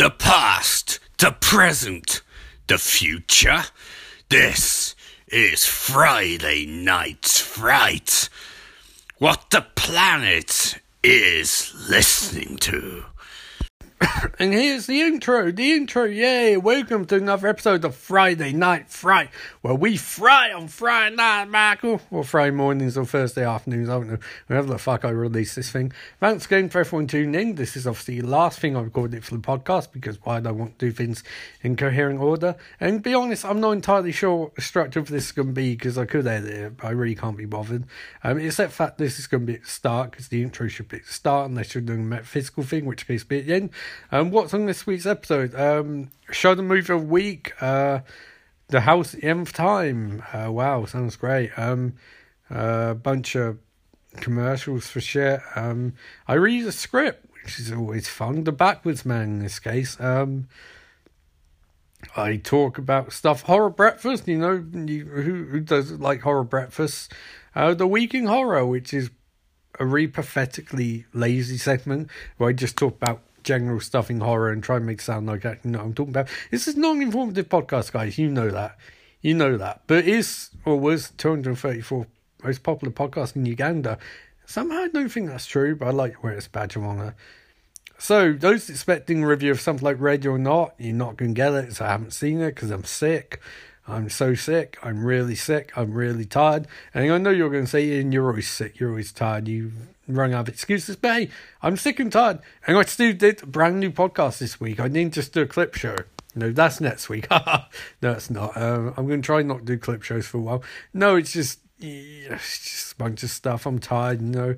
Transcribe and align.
The 0.00 0.08
past, 0.08 0.98
the 1.18 1.32
present, 1.32 2.22
the 2.68 2.78
future. 2.78 3.64
This 4.30 4.96
is 5.28 5.66
Friday 5.66 6.64
Night's 6.64 7.38
Fright. 7.38 8.30
What 9.18 9.50
the 9.50 9.66
planet 9.74 10.80
is 11.02 11.74
listening 11.86 12.56
to. 12.60 13.04
And 14.38 14.54
here's 14.54 14.86
the 14.86 15.02
intro, 15.02 15.50
the 15.50 15.72
intro, 15.72 16.04
yay! 16.04 16.56
Welcome 16.56 17.04
to 17.06 17.16
another 17.16 17.48
episode 17.48 17.84
of 17.84 17.94
Friday 17.94 18.52
Night 18.52 18.88
Fright, 18.88 19.28
where 19.60 19.74
we 19.74 19.98
fry 19.98 20.50
on 20.50 20.68
Friday 20.68 21.16
night, 21.16 21.46
Michael, 21.46 22.00
or 22.10 22.24
Friday 22.24 22.52
mornings 22.52 22.96
or 22.96 23.04
Thursday 23.04 23.44
afternoons, 23.44 23.90
I 23.90 23.92
don't 23.92 24.08
know, 24.08 24.18
whenever 24.46 24.68
the 24.68 24.78
fuck 24.78 25.04
I 25.04 25.10
release 25.10 25.54
this 25.54 25.70
thing. 25.70 25.92
Thanks 26.20 26.46
again 26.46 26.70
for 26.70 26.80
everyone 26.80 27.06
tuning 27.06 27.38
in. 27.38 27.54
This 27.56 27.76
is 27.76 27.86
obviously 27.86 28.22
the 28.22 28.28
last 28.28 28.60
thing 28.60 28.76
I 28.76 28.80
recorded 28.80 29.24
for 29.24 29.34
the 29.34 29.42
podcast, 29.42 29.92
because 29.92 30.18
why 30.22 30.40
do 30.40 30.48
I 30.48 30.52
want 30.52 30.78
to 30.78 30.86
do 30.86 30.92
things 30.92 31.22
in 31.60 31.76
coherent 31.76 32.20
order? 32.20 32.56
And 32.78 33.02
be 33.02 33.12
honest, 33.12 33.44
I'm 33.44 33.60
not 33.60 33.72
entirely 33.72 34.12
sure 34.12 34.36
what 34.36 34.54
the 34.54 34.62
structure 34.62 35.00
of 35.00 35.08
this 35.08 35.26
is 35.26 35.32
going 35.32 35.48
to 35.48 35.54
be, 35.54 35.74
because 35.74 35.98
I 35.98 36.06
could 36.06 36.26
edit 36.26 36.50
it, 36.50 36.76
but 36.78 36.86
I 36.86 36.90
really 36.90 37.14
can't 37.14 37.36
be 37.36 37.46
bothered. 37.46 37.84
Um, 38.24 38.38
except 38.38 38.72
fact 38.72 38.96
this 38.96 39.18
is 39.18 39.26
going 39.26 39.42
to 39.42 39.46
be 39.46 39.54
at 39.56 39.64
the 39.64 39.70
start, 39.70 40.12
because 40.12 40.28
the 40.28 40.42
intro 40.42 40.68
should 40.68 40.88
be 40.88 40.98
at 40.98 41.06
the 41.06 41.12
start, 41.12 41.50
unless 41.50 41.74
you're 41.74 41.82
doing 41.82 42.00
a 42.00 42.04
metaphysical 42.04 42.62
thing, 42.62 42.86
which 42.86 43.06
case 43.06 43.24
be 43.24 43.40
at 43.40 43.46
the 43.46 43.54
end. 43.54 43.70
Um, 44.12 44.30
what's 44.30 44.54
on 44.54 44.66
this 44.66 44.86
week's 44.86 45.06
episode? 45.06 45.54
Um, 45.54 46.10
show 46.30 46.54
the 46.54 46.62
movie 46.62 46.92
of 46.92 47.00
the 47.00 47.06
week. 47.06 47.52
Uh, 47.60 48.00
the 48.68 48.80
House 48.80 49.12
the 49.12 49.24
Nth 49.24 49.52
Time. 49.52 50.22
Uh, 50.32 50.50
wow, 50.50 50.84
sounds 50.84 51.16
great. 51.16 51.50
Um, 51.56 51.94
a 52.50 52.58
uh, 52.58 52.94
bunch 52.94 53.34
of 53.34 53.58
commercials 54.16 54.88
for 54.88 55.00
shit. 55.00 55.40
Um, 55.54 55.94
I 56.26 56.34
read 56.34 56.66
a 56.66 56.72
script, 56.72 57.26
which 57.42 57.58
is 57.58 57.72
always 57.72 58.08
fun. 58.08 58.44
The 58.44 58.52
Backwards 58.52 59.04
Man 59.04 59.22
in 59.22 59.38
this 59.40 59.58
case. 59.58 59.98
Um, 60.00 60.48
I 62.16 62.36
talk 62.36 62.78
about 62.78 63.12
stuff. 63.12 63.42
Horror 63.42 63.70
Breakfast, 63.70 64.26
you 64.26 64.38
know, 64.38 64.64
you, 64.72 65.04
who, 65.04 65.44
who 65.44 65.60
does 65.60 65.92
like 65.92 66.22
horror 66.22 66.44
breakfast? 66.44 67.12
Uh, 67.54 67.74
the 67.74 67.86
Week 67.86 68.14
in 68.14 68.26
Horror, 68.26 68.66
which 68.66 68.94
is 68.94 69.10
a 69.78 69.86
really 69.86 70.08
pathetically 70.08 71.06
lazy 71.12 71.56
segment 71.56 72.10
where 72.36 72.50
I 72.50 72.52
just 72.52 72.76
talk 72.76 72.96
about 72.96 73.22
general 73.42 73.80
stuff 73.80 74.10
in 74.10 74.20
horror 74.20 74.50
and 74.50 74.62
try 74.62 74.76
and 74.76 74.86
make 74.86 75.00
sound 75.00 75.26
like 75.26 75.44
I 75.44 75.58
know 75.64 75.78
what 75.78 75.84
I'm 75.86 75.94
talking 75.94 76.12
about. 76.12 76.28
This 76.50 76.68
is 76.68 76.76
not 76.76 76.96
an 76.96 77.02
informative 77.02 77.48
podcast, 77.48 77.92
guys. 77.92 78.18
You 78.18 78.28
know 78.28 78.50
that. 78.50 78.76
You 79.20 79.34
know 79.34 79.56
that. 79.56 79.82
But 79.86 79.98
it 79.98 80.08
is 80.08 80.50
or 80.64 80.78
was 80.78 81.10
234 81.18 82.06
most 82.44 82.62
popular 82.62 82.92
podcast 82.92 83.36
in 83.36 83.46
Uganda. 83.46 83.98
Somehow 84.46 84.78
I 84.78 84.88
don't 84.88 85.08
think 85.08 85.28
that's 85.28 85.46
true, 85.46 85.76
but 85.76 85.88
I 85.88 85.90
like 85.90 86.14
to 86.14 86.20
wear 86.22 86.32
its 86.32 86.48
badge 86.48 86.76
of 86.76 86.82
honour. 86.82 87.14
So, 87.98 88.32
those 88.32 88.70
expecting 88.70 89.22
a 89.22 89.26
review 89.26 89.50
of 89.50 89.60
something 89.60 89.84
like 89.84 90.00
Ready 90.00 90.26
or 90.26 90.38
Not, 90.38 90.74
you're 90.78 90.94
not 90.94 91.18
going 91.18 91.34
to 91.34 91.38
get 91.38 91.52
it, 91.52 91.74
so 91.74 91.84
I 91.84 91.88
haven't 91.88 92.12
seen 92.12 92.40
it 92.40 92.54
because 92.54 92.70
I'm 92.70 92.84
sick. 92.84 93.42
I'm 93.86 94.08
so 94.08 94.34
sick. 94.34 94.78
I'm 94.82 95.04
really 95.04 95.34
sick. 95.34 95.72
I'm 95.76 95.92
really 95.92 96.24
tired. 96.24 96.66
And 96.94 97.12
I 97.12 97.18
know 97.18 97.30
you're 97.30 97.50
going 97.50 97.64
to 97.64 97.70
say, 97.70 97.84
Ian, 97.84 98.12
you're 98.12 98.28
always 98.28 98.48
sick. 98.48 98.80
You're 98.80 98.90
always 98.90 99.12
tired. 99.12 99.48
You've 99.48 99.74
run 100.16 100.32
out 100.32 100.40
of 100.40 100.48
excuses. 100.48 100.96
But 100.96 101.14
hey, 101.14 101.30
I'm 101.62 101.76
sick 101.76 102.00
and 102.00 102.12
tired. 102.12 102.40
And 102.66 102.76
I 102.76 102.84
still 102.84 103.12
did 103.12 103.42
a 103.42 103.46
brand 103.46 103.80
new 103.80 103.90
podcast 103.90 104.38
this 104.38 104.60
week. 104.60 104.80
I 104.80 104.88
didn't 104.88 105.14
just 105.14 105.32
do 105.32 105.42
a 105.42 105.46
clip 105.46 105.74
show. 105.74 105.96
No, 106.34 106.52
that's 106.52 106.80
next 106.80 107.08
week. 107.08 107.28
no, 108.02 108.12
it's 108.12 108.30
not. 108.30 108.56
Um, 108.56 108.94
I'm 108.96 109.06
going 109.06 109.22
to 109.22 109.26
try 109.26 109.42
not 109.42 109.64
do 109.64 109.78
clip 109.78 110.02
shows 110.02 110.26
for 110.26 110.38
a 110.38 110.40
while. 110.40 110.62
No, 110.94 111.16
it's 111.16 111.32
just, 111.32 111.60
it's 111.80 112.58
just 112.62 112.92
a 112.92 112.96
bunch 112.96 113.22
of 113.22 113.30
stuff. 113.30 113.66
I'm 113.66 113.78
tired, 113.78 114.20
you 114.20 114.28
know. 114.28 114.54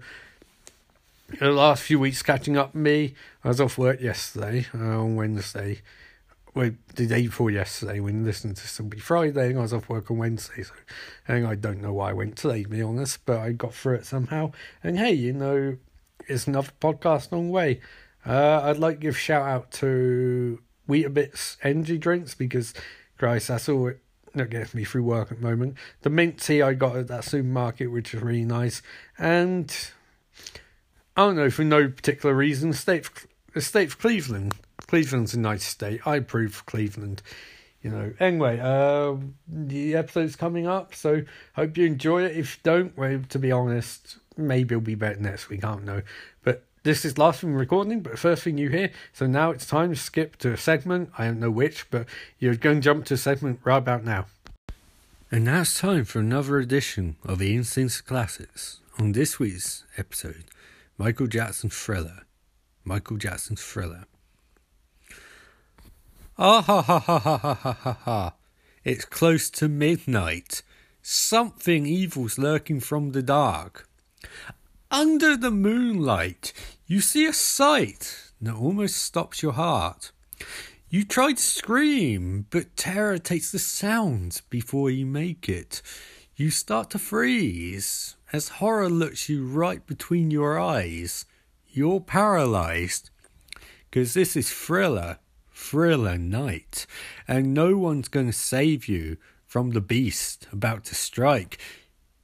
The 1.38 1.50
last 1.50 1.82
few 1.82 1.98
weeks 1.98 2.22
catching 2.22 2.58
up 2.58 2.74
me. 2.74 3.14
I 3.42 3.48
was 3.48 3.60
off 3.60 3.78
work 3.78 4.00
yesterday, 4.02 4.66
uh, 4.74 5.00
on 5.00 5.16
Wednesday 5.16 5.80
well, 6.54 6.70
the 6.96 7.06
day 7.06 7.22
before 7.22 7.50
yesterday 7.50 8.00
when 8.00 8.24
listening 8.24 8.54
to 8.54 8.68
somebody 8.68 9.00
Friday 9.00 9.48
and 9.48 9.58
I 9.58 9.62
was 9.62 9.72
off 9.72 9.88
work 9.88 10.10
on 10.10 10.18
Wednesday. 10.18 10.62
So 10.62 10.72
and 11.26 11.46
I 11.46 11.54
don't 11.54 11.80
know 11.80 11.94
why 11.94 12.10
I 12.10 12.12
went 12.12 12.36
today, 12.36 12.64
to 12.64 12.68
be 12.68 12.82
honest, 12.82 13.24
but 13.24 13.38
I 13.38 13.52
got 13.52 13.74
through 13.74 13.96
it 13.96 14.06
somehow. 14.06 14.52
And 14.82 14.98
hey, 14.98 15.12
you 15.12 15.32
know, 15.32 15.78
it's 16.28 16.46
another 16.46 16.72
podcast 16.80 17.32
on 17.32 17.46
the 17.46 17.52
way. 17.52 17.80
Uh, 18.26 18.60
I'd 18.64 18.78
like 18.78 18.96
to 18.96 19.00
give 19.00 19.18
shout 19.18 19.48
out 19.48 19.70
to 19.72 20.60
Weetabix 20.88 21.56
energy 21.62 21.98
drinks 21.98 22.34
because, 22.34 22.74
Christ, 23.18 23.48
that's 23.48 23.68
all 23.68 23.88
it 23.88 24.02
that 24.34 24.50
gets 24.50 24.74
me 24.74 24.84
through 24.84 25.02
work 25.02 25.30
at 25.30 25.40
the 25.40 25.46
moment. 25.46 25.76
The 26.02 26.10
mint 26.10 26.40
tea 26.40 26.62
I 26.62 26.74
got 26.74 26.96
at 26.96 27.08
that 27.08 27.24
supermarket, 27.24 27.90
which 27.90 28.14
is 28.14 28.22
really 28.22 28.44
nice. 28.44 28.82
And 29.18 29.74
I 31.16 31.26
don't 31.26 31.36
know, 31.36 31.50
for 31.50 31.64
no 31.64 31.88
particular 31.88 32.34
reason, 32.34 32.72
state 32.72 33.08
the 33.54 33.60
state 33.60 33.88
of 33.88 33.98
Cleveland 33.98 34.54
Cleveland's 34.92 35.32
a 35.32 35.40
nice 35.40 35.64
state. 35.64 36.06
I 36.06 36.16
approve 36.16 36.56
of 36.56 36.66
Cleveland. 36.66 37.22
You 37.80 37.90
know. 37.90 38.12
Anyway, 38.20 38.60
uh, 38.60 39.16
the 39.48 39.94
episode's 39.94 40.36
coming 40.36 40.66
up, 40.66 40.94
so 40.94 41.22
hope 41.54 41.78
you 41.78 41.86
enjoy 41.86 42.24
it. 42.24 42.36
If 42.36 42.56
you 42.56 42.60
don't, 42.62 42.96
well, 42.96 43.22
to 43.30 43.38
be 43.38 43.50
honest, 43.50 44.18
maybe 44.36 44.74
it'll 44.74 44.82
be 44.82 44.94
better 44.94 45.18
next 45.18 45.48
week. 45.48 45.64
I 45.64 45.70
don't 45.70 45.86
know. 45.86 46.02
But 46.44 46.64
this 46.82 47.06
is 47.06 47.16
last 47.16 47.40
thing 47.40 47.54
recording, 47.54 48.00
but 48.00 48.18
first 48.18 48.42
thing 48.42 48.58
you 48.58 48.68
hear. 48.68 48.90
So 49.14 49.26
now 49.26 49.50
it's 49.50 49.66
time 49.66 49.94
to 49.94 49.96
skip 49.96 50.36
to 50.40 50.52
a 50.52 50.58
segment. 50.58 51.10
I 51.16 51.24
don't 51.24 51.40
know 51.40 51.50
which, 51.50 51.90
but 51.90 52.06
you're 52.38 52.54
going 52.54 52.76
to 52.76 52.84
jump 52.84 53.06
to 53.06 53.14
a 53.14 53.16
segment 53.16 53.60
right 53.64 53.78
about 53.78 54.04
now. 54.04 54.26
And 55.30 55.46
now 55.46 55.62
it's 55.62 55.80
time 55.80 56.04
for 56.04 56.18
another 56.18 56.58
edition 56.58 57.16
of 57.24 57.38
the 57.38 57.56
Instincts 57.56 58.02
Classics. 58.02 58.80
On 58.98 59.12
this 59.12 59.38
week's 59.38 59.84
episode, 59.96 60.44
Michael 60.98 61.26
Jackson 61.28 61.70
Thriller. 61.70 62.26
Michael 62.84 63.16
Jackson's 63.16 63.62
Thriller. 63.62 64.04
Ah 66.38 66.62
ha 66.62 66.82
ha 66.82 66.98
ha 66.98 67.18
ha 67.18 67.38
ha 67.38 67.54
ha 67.54 67.72
ha 67.72 67.92
ha. 68.04 68.34
It's 68.84 69.04
close 69.04 69.50
to 69.50 69.68
midnight. 69.68 70.62
Something 71.02 71.86
evil's 71.86 72.38
lurking 72.38 72.80
from 72.80 73.12
the 73.12 73.22
dark. 73.22 73.88
Under 74.90 75.36
the 75.36 75.50
moonlight, 75.50 76.52
you 76.86 77.00
see 77.00 77.26
a 77.26 77.32
sight 77.32 78.32
that 78.40 78.54
almost 78.54 78.96
stops 78.96 79.42
your 79.42 79.52
heart. 79.52 80.12
You 80.88 81.04
try 81.04 81.32
to 81.32 81.42
scream, 81.42 82.46
but 82.50 82.76
terror 82.76 83.18
takes 83.18 83.50
the 83.50 83.58
sound 83.58 84.42
before 84.50 84.90
you 84.90 85.06
make 85.06 85.48
it. 85.48 85.80
You 86.36 86.50
start 86.50 86.90
to 86.90 86.98
freeze 86.98 88.16
as 88.32 88.48
horror 88.60 88.90
looks 88.90 89.28
you 89.28 89.46
right 89.46 89.86
between 89.86 90.30
your 90.30 90.58
eyes. 90.58 91.24
You're 91.72 92.00
paralyzed. 92.00 93.10
Because 93.90 94.14
this 94.14 94.36
is 94.36 94.50
thriller 94.50 95.18
thriller 95.62 96.18
night, 96.18 96.86
and 97.28 97.54
no 97.54 97.76
one's 97.76 98.08
going 98.08 98.26
to 98.26 98.32
save 98.32 98.88
you 98.88 99.16
from 99.46 99.70
the 99.70 99.80
beast 99.80 100.48
about 100.52 100.84
to 100.84 100.94
strike. 100.94 101.58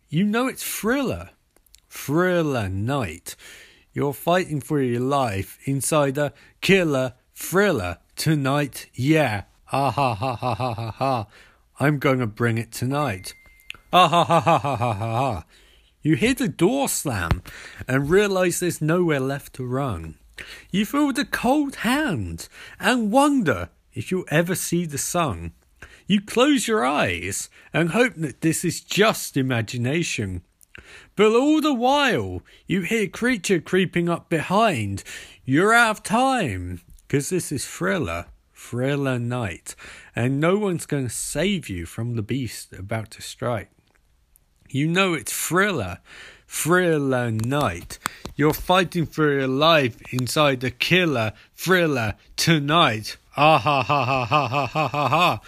You 0.09 0.25
know 0.25 0.49
it's 0.49 0.63
thriller, 0.63 1.31
thriller 1.89 2.69
night. 2.69 3.37
You're 3.93 4.13
fighting 4.13 4.61
for 4.61 4.81
your 4.81 5.01
life 5.01 5.59
inside 5.65 6.19
a 6.19 6.33
killer 6.61 7.15
thriller 7.35 7.99
tonight. 8.17 8.89
Yeah, 8.95 9.45
ah 9.73 9.91
ha 9.91 10.15
ha 10.15 10.35
ha 10.35 10.55
ha 10.55 10.75
ha 10.75 10.91
ha. 10.91 11.27
I'm 11.81 11.99
going 11.99 12.19
to 12.19 12.27
bring 12.27 12.59
it 12.59 12.73
tonight. 12.73 13.35
Ah 13.93 14.09
ha 14.09 14.25
ha 14.25 14.41
ha 14.41 14.59
ha 14.59 14.77
ha 14.77 14.93
ha 14.93 15.11
ha. 15.11 15.45
You 16.01 16.15
hear 16.15 16.35
the 16.35 16.49
door 16.49 16.89
slam 16.89 17.43
and 17.89 18.09
realize 18.09 18.61
there's 18.61 18.81
nowhere 18.81 19.21
left 19.21 19.55
to 19.55 19.67
run. 19.67 20.15
You 20.71 20.87
feel 20.87 21.13
the 21.13 21.25
cold 21.25 21.77
hand 21.77 22.49
and 22.79 23.11
wonder 23.11 23.71
if 23.93 24.11
you'll 24.11 24.25
ever 24.29 24.55
see 24.55 24.87
the 24.87 24.99
sun. 24.99 25.53
You 26.07 26.21
close 26.21 26.69
your 26.69 26.87
eyes 26.87 27.51
and 27.73 27.91
hope 27.91 28.15
that 28.17 28.41
this 28.41 28.65
is 28.65 28.81
just 28.81 29.37
imagination. 29.37 30.43
But 31.17 31.33
all 31.33 31.61
the 31.61 31.75
while, 31.75 32.43
you 32.67 32.83
hear 32.83 33.09
creature 33.09 33.61
creeping 33.61 34.09
up 34.09 34.29
behind. 34.29 35.03
You're 35.45 35.75
out 35.75 35.91
of 35.91 36.03
time, 36.05 36.81
because 37.07 37.29
this 37.29 37.51
is 37.51 37.67
thriller, 37.67 38.27
thriller 38.55 39.19
night, 39.19 39.75
and 40.15 40.41
no 40.41 40.57
one's 40.59 40.87
going 40.87 41.09
to 41.09 41.15
save 41.15 41.69
you 41.69 41.85
from 41.85 42.15
the 42.15 42.23
beast 42.23 42.73
about 42.73 43.11
to 43.13 43.23
strike. 43.23 43.71
You 44.71 44.87
know 44.87 45.15
it's 45.15 45.33
thriller, 45.33 45.99
thriller 46.47 47.31
night. 47.31 47.99
You're 48.37 48.53
fighting 48.53 49.07
for 49.07 49.33
your 49.33 49.49
life 49.49 49.97
inside 50.13 50.61
the 50.61 50.71
killer 50.71 51.33
thriller 51.55 52.15
tonight. 52.37 53.17
Ah 53.35 53.59
ha 53.59 53.83
ha 53.83 54.05
ha 54.05 54.25
ha 54.27 54.47
ha 54.47 54.67
ha 54.67 54.89
ha 54.89 55.09
ha. 55.09 55.41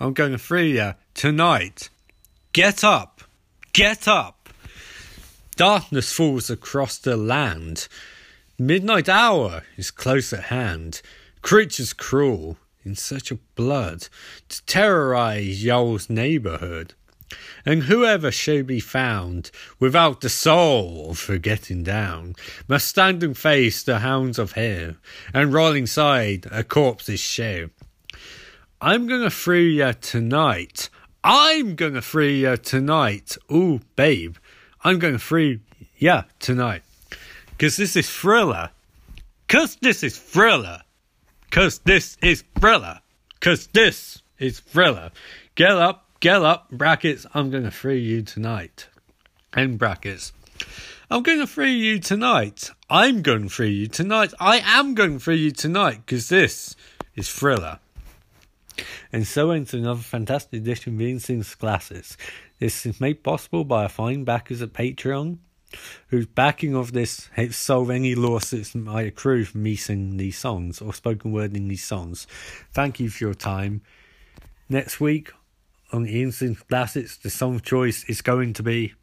I'm 0.00 0.12
going 0.12 0.32
to 0.32 0.38
free 0.38 0.78
you 0.78 0.94
tonight. 1.14 1.88
Get 2.52 2.82
up! 2.82 3.22
Get 3.72 4.08
up! 4.08 4.48
Darkness 5.54 6.12
falls 6.12 6.50
across 6.50 6.98
the 6.98 7.16
land. 7.16 7.86
Midnight 8.58 9.08
hour 9.08 9.62
is 9.76 9.92
close 9.92 10.32
at 10.32 10.44
hand. 10.44 11.00
Creatures 11.42 11.92
cruel 11.92 12.56
in 12.84 12.96
search 12.96 13.30
of 13.30 13.38
blood 13.54 14.08
to 14.48 14.66
terrorize 14.66 15.64
y'all's 15.64 16.10
neighborhood. 16.10 16.94
And 17.64 17.84
whoever 17.84 18.30
shall 18.30 18.62
be 18.62 18.80
found 18.80 19.50
without 19.78 20.20
the 20.20 20.28
soul 20.28 21.14
for 21.14 21.38
getting 21.38 21.82
down 21.82 22.34
must 22.68 22.88
stand 22.88 23.22
and 23.22 23.36
face 23.36 23.82
the 23.82 24.00
hounds 24.00 24.38
of 24.38 24.52
hell 24.52 24.94
and 25.32 25.52
roll 25.52 25.72
inside 25.72 26.46
a 26.50 26.64
corpse's 26.64 27.20
shell. 27.20 27.68
I'm 28.80 29.06
gonna 29.06 29.30
free 29.30 29.78
ya 29.78 29.92
tonight. 30.00 30.90
I'm 31.22 31.74
gonna 31.74 32.02
free 32.02 32.42
ya 32.42 32.56
tonight. 32.56 33.36
Ooh, 33.50 33.80
babe, 33.96 34.36
I'm 34.82 34.98
gonna 34.98 35.18
free 35.18 35.60
ya 35.96 36.24
tonight. 36.38 36.82
Cause 37.58 37.76
this 37.76 37.96
is 37.96 38.10
thriller. 38.10 38.70
Cause 39.48 39.76
this 39.80 40.02
is 40.02 40.18
thriller. 40.18 40.82
Cause 41.50 41.78
this 41.78 42.18
is 42.20 42.44
thriller. 42.58 43.00
Cause 43.40 43.68
this 43.68 44.22
is 44.38 44.60
thriller. 44.60 45.12
Get 45.54 45.70
up, 45.70 46.03
get 46.24 46.42
up, 46.42 46.70
brackets, 46.70 47.26
I'm 47.34 47.50
gonna 47.50 47.70
free 47.70 48.00
you 48.00 48.22
tonight. 48.22 48.88
End 49.54 49.78
brackets. 49.78 50.32
I'm 51.10 51.22
going 51.22 51.38
to 51.38 51.46
free 51.46 51.74
you 51.74 51.98
tonight. 51.98 52.70
I'm 52.88 53.20
going 53.20 53.42
to 53.42 53.48
free 53.50 53.72
you 53.72 53.88
tonight. 53.88 54.32
I 54.40 54.62
am 54.64 54.94
going 54.94 55.12
to 55.12 55.20
free 55.20 55.36
you 55.36 55.50
tonight 55.50 56.00
because 56.06 56.30
this 56.30 56.76
is 57.14 57.30
Thriller. 57.30 57.78
And 59.12 59.26
so 59.26 59.50
ends 59.50 59.74
another 59.74 60.00
fantastic 60.00 60.62
edition 60.62 60.94
of 60.94 61.02
Instinct 61.02 61.58
Glasses. 61.58 62.16
This 62.58 62.86
is 62.86 63.02
made 63.02 63.22
possible 63.22 63.64
by 63.64 63.82
our 63.82 63.88
fine 63.90 64.24
backers 64.24 64.62
at 64.62 64.72
Patreon, 64.72 65.36
whose 66.08 66.26
backing 66.26 66.74
of 66.74 66.92
this 66.92 67.28
helps 67.34 67.58
solve 67.58 67.90
any 67.90 68.14
lawsuits 68.14 68.72
that 68.72 68.78
might 68.78 69.08
accrue 69.08 69.44
from 69.44 69.62
me 69.62 69.76
singing 69.76 70.16
these 70.16 70.38
songs 70.38 70.80
or 70.80 70.94
spoken 70.94 71.32
word 71.32 71.54
in 71.54 71.68
these 71.68 71.84
songs. 71.84 72.26
Thank 72.72 72.98
you 72.98 73.10
for 73.10 73.24
your 73.24 73.34
time. 73.34 73.82
Next 74.70 74.98
week 74.98 75.30
on 75.94 76.02
the 76.02 76.22
Instinct 76.22 76.66
Glasses, 76.68 77.16
the 77.18 77.30
song 77.30 77.60
choice 77.60 78.04
is 78.08 78.20
going 78.20 78.52
to 78.54 78.62
be 78.62 78.94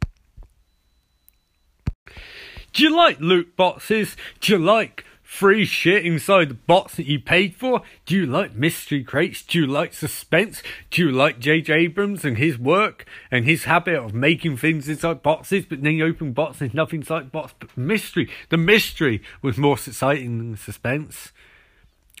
do 2.74 2.82
you 2.82 2.94
like 2.94 3.20
loot 3.20 3.54
boxes? 3.56 4.16
Do 4.40 4.52
you 4.52 4.58
like 4.58 5.04
free 5.22 5.64
shit 5.64 6.06
inside 6.06 6.48
the 6.48 6.54
box 6.54 6.96
that 6.96 7.06
you 7.06 7.18
paid 7.18 7.54
for? 7.54 7.82
Do 8.06 8.16
you 8.16 8.26
like 8.26 8.54
mystery 8.54 9.04
crates? 9.04 9.42
Do 9.42 9.60
you 9.60 9.66
like 9.66 9.92
suspense? 9.92 10.62
Do 10.90 11.02
you 11.02 11.12
like 11.12 11.38
J.J. 11.38 11.72
Abrams 11.72 12.24
and 12.24 12.38
his 12.38 12.58
work 12.58 13.04
and 13.30 13.44
his 13.44 13.64
habit 13.64 13.96
of 13.96 14.14
making 14.14 14.56
things 14.56 14.88
inside 14.88 15.22
boxes, 15.22 15.66
but 15.66 15.82
then 15.82 15.94
you 15.94 16.06
open 16.06 16.32
boxes, 16.32 16.72
nothing 16.72 17.00
inside 17.00 17.30
box 17.30 17.54
but 17.58 17.76
mystery? 17.76 18.30
The 18.48 18.56
mystery 18.56 19.22
was 19.42 19.58
more 19.58 19.74
exciting 19.74 20.38
than 20.38 20.52
the 20.52 20.58
suspense. 20.58 21.32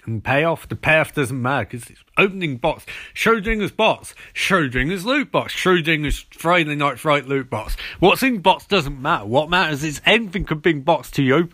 And 0.04 0.24
payoff, 0.24 0.68
the 0.68 0.74
payoff 0.74 1.14
doesn't 1.14 1.40
matter 1.40 1.64
because 1.64 1.88
it's 1.88 2.02
opening 2.18 2.56
box, 2.56 2.84
Schrodinger's 3.14 3.70
box, 3.70 4.16
Schrodinger's 4.34 5.04
loot 5.04 5.30
box, 5.30 5.54
Schrodinger's 5.54 6.26
Friday 6.32 6.74
Night 6.74 6.98
Fright 6.98 7.28
loot 7.28 7.48
box. 7.48 7.76
What's 8.00 8.22
in 8.22 8.40
box 8.40 8.66
doesn't 8.66 9.00
matter. 9.00 9.26
What 9.26 9.48
matters 9.48 9.84
is 9.84 10.00
anything 10.04 10.44
could 10.44 10.60
be 10.60 10.70
in 10.70 10.82
box 10.82 11.10
to 11.12 11.22
you. 11.22 11.50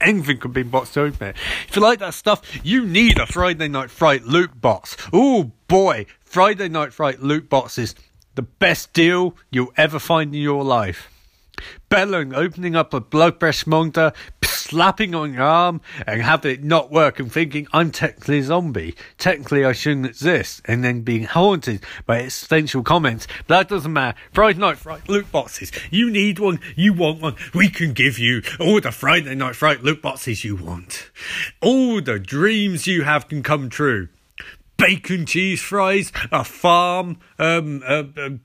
Anything 0.00 0.38
could 0.38 0.52
be 0.52 0.60
in 0.60 0.68
box 0.68 0.92
to 0.92 1.02
open 1.02 1.28
it. 1.28 1.36
If 1.68 1.74
you 1.74 1.82
like 1.82 1.98
that 1.98 2.14
stuff, 2.14 2.64
you 2.64 2.86
need 2.86 3.18
a 3.18 3.26
Friday 3.26 3.66
Night 3.66 3.90
Fright 3.90 4.22
loot 4.22 4.60
box. 4.60 4.96
Oh 5.12 5.50
boy, 5.66 6.06
Friday 6.20 6.68
Night 6.68 6.92
Fright 6.92 7.20
loot 7.20 7.48
box 7.48 7.78
is 7.78 7.96
the 8.36 8.42
best 8.42 8.92
deal 8.92 9.34
you'll 9.50 9.72
ever 9.76 9.98
find 9.98 10.32
in 10.32 10.40
your 10.40 10.62
life 10.62 11.10
bellowing, 11.88 12.34
opening 12.34 12.76
up 12.76 12.94
a 12.94 13.00
blood 13.00 13.40
pressure 13.40 13.68
monitor, 13.68 14.12
slapping 14.68 15.14
on 15.14 15.32
your 15.34 15.42
arm, 15.42 15.80
and 16.06 16.22
having 16.22 16.52
it 16.52 16.64
not 16.64 16.90
work, 16.90 17.18
and 17.18 17.32
thinking 17.32 17.66
I'm 17.72 17.90
technically 17.90 18.40
a 18.40 18.42
zombie. 18.42 18.94
Technically, 19.16 19.64
I 19.64 19.72
shouldn't 19.72 20.06
exist, 20.06 20.60
and 20.66 20.84
then 20.84 21.00
being 21.00 21.24
haunted 21.24 21.84
by 22.06 22.20
existential 22.20 22.82
comments. 22.82 23.26
But 23.46 23.58
that 23.58 23.68
doesn't 23.68 23.92
matter. 23.92 24.18
Friday 24.32 24.58
Night 24.58 24.78
Fright 24.78 25.08
loot 25.08 25.30
boxes. 25.32 25.72
You 25.90 26.10
need 26.10 26.38
one. 26.38 26.60
You 26.76 26.92
want 26.92 27.20
one. 27.20 27.36
We 27.54 27.68
can 27.68 27.92
give 27.92 28.18
you 28.18 28.42
all 28.60 28.80
the 28.80 28.92
Friday 28.92 29.34
Night 29.34 29.56
Fright 29.56 29.82
loot 29.82 30.02
boxes 30.02 30.44
you 30.44 30.56
want. 30.56 31.10
All 31.62 32.00
the 32.00 32.18
dreams 32.18 32.86
you 32.86 33.04
have 33.04 33.28
can 33.28 33.42
come 33.42 33.68
true 33.68 34.08
bacon 34.78 35.26
cheese 35.26 35.60
fries, 35.60 36.12
a 36.30 36.44
farm, 36.44 37.18
um, 37.38 37.82
a, 37.84 38.06
a 38.16 38.38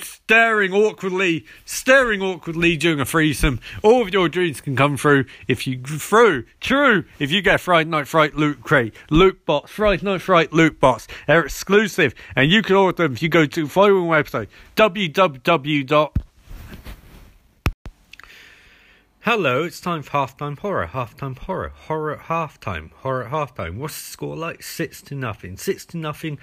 staring 0.00 0.72
awkwardly, 0.72 1.44
staring 1.64 2.22
awkwardly 2.22 2.76
during 2.76 3.00
a 3.00 3.04
threesome. 3.04 3.60
All 3.82 4.02
of 4.02 4.12
your 4.12 4.28
dreams 4.28 4.60
can 4.60 4.76
come 4.76 4.96
true 4.96 5.24
if 5.48 5.66
you 5.66 5.80
through 5.82 6.44
true 6.60 7.04
if 7.18 7.30
you 7.30 7.42
get 7.42 7.60
Friday 7.60 7.90
Night 7.90 8.08
Fright 8.08 8.34
loot 8.34 8.62
crate, 8.62 8.94
loot 9.10 9.44
box, 9.44 9.70
Friday 9.70 10.04
Night 10.04 10.22
Fright 10.22 10.52
loot 10.52 10.80
box. 10.80 11.08
They're 11.26 11.44
exclusive, 11.44 12.14
and 12.36 12.50
you 12.50 12.62
can 12.62 12.76
order 12.76 13.04
them 13.04 13.12
if 13.12 13.22
you 13.22 13.28
go 13.28 13.46
to 13.46 13.68
following 13.68 14.04
website 14.04 14.48
www. 14.76 16.16
Hello, 19.24 19.62
it's 19.62 19.80
time 19.80 20.02
for 20.02 20.10
halftime 20.10 20.58
horror. 20.58 20.88
Halftime 20.92 21.38
horror. 21.38 21.68
Horror 21.86 22.14
at 22.14 22.26
halftime. 22.26 22.90
Horror 22.90 23.26
at 23.26 23.30
halftime. 23.30 23.76
What's 23.76 23.94
the 23.94 24.10
score 24.10 24.36
like? 24.36 24.64
Six 24.64 25.00
to 25.02 25.14
nothing. 25.14 25.56
Six 25.56 25.86
to 25.86 25.96
nothing 25.96 26.38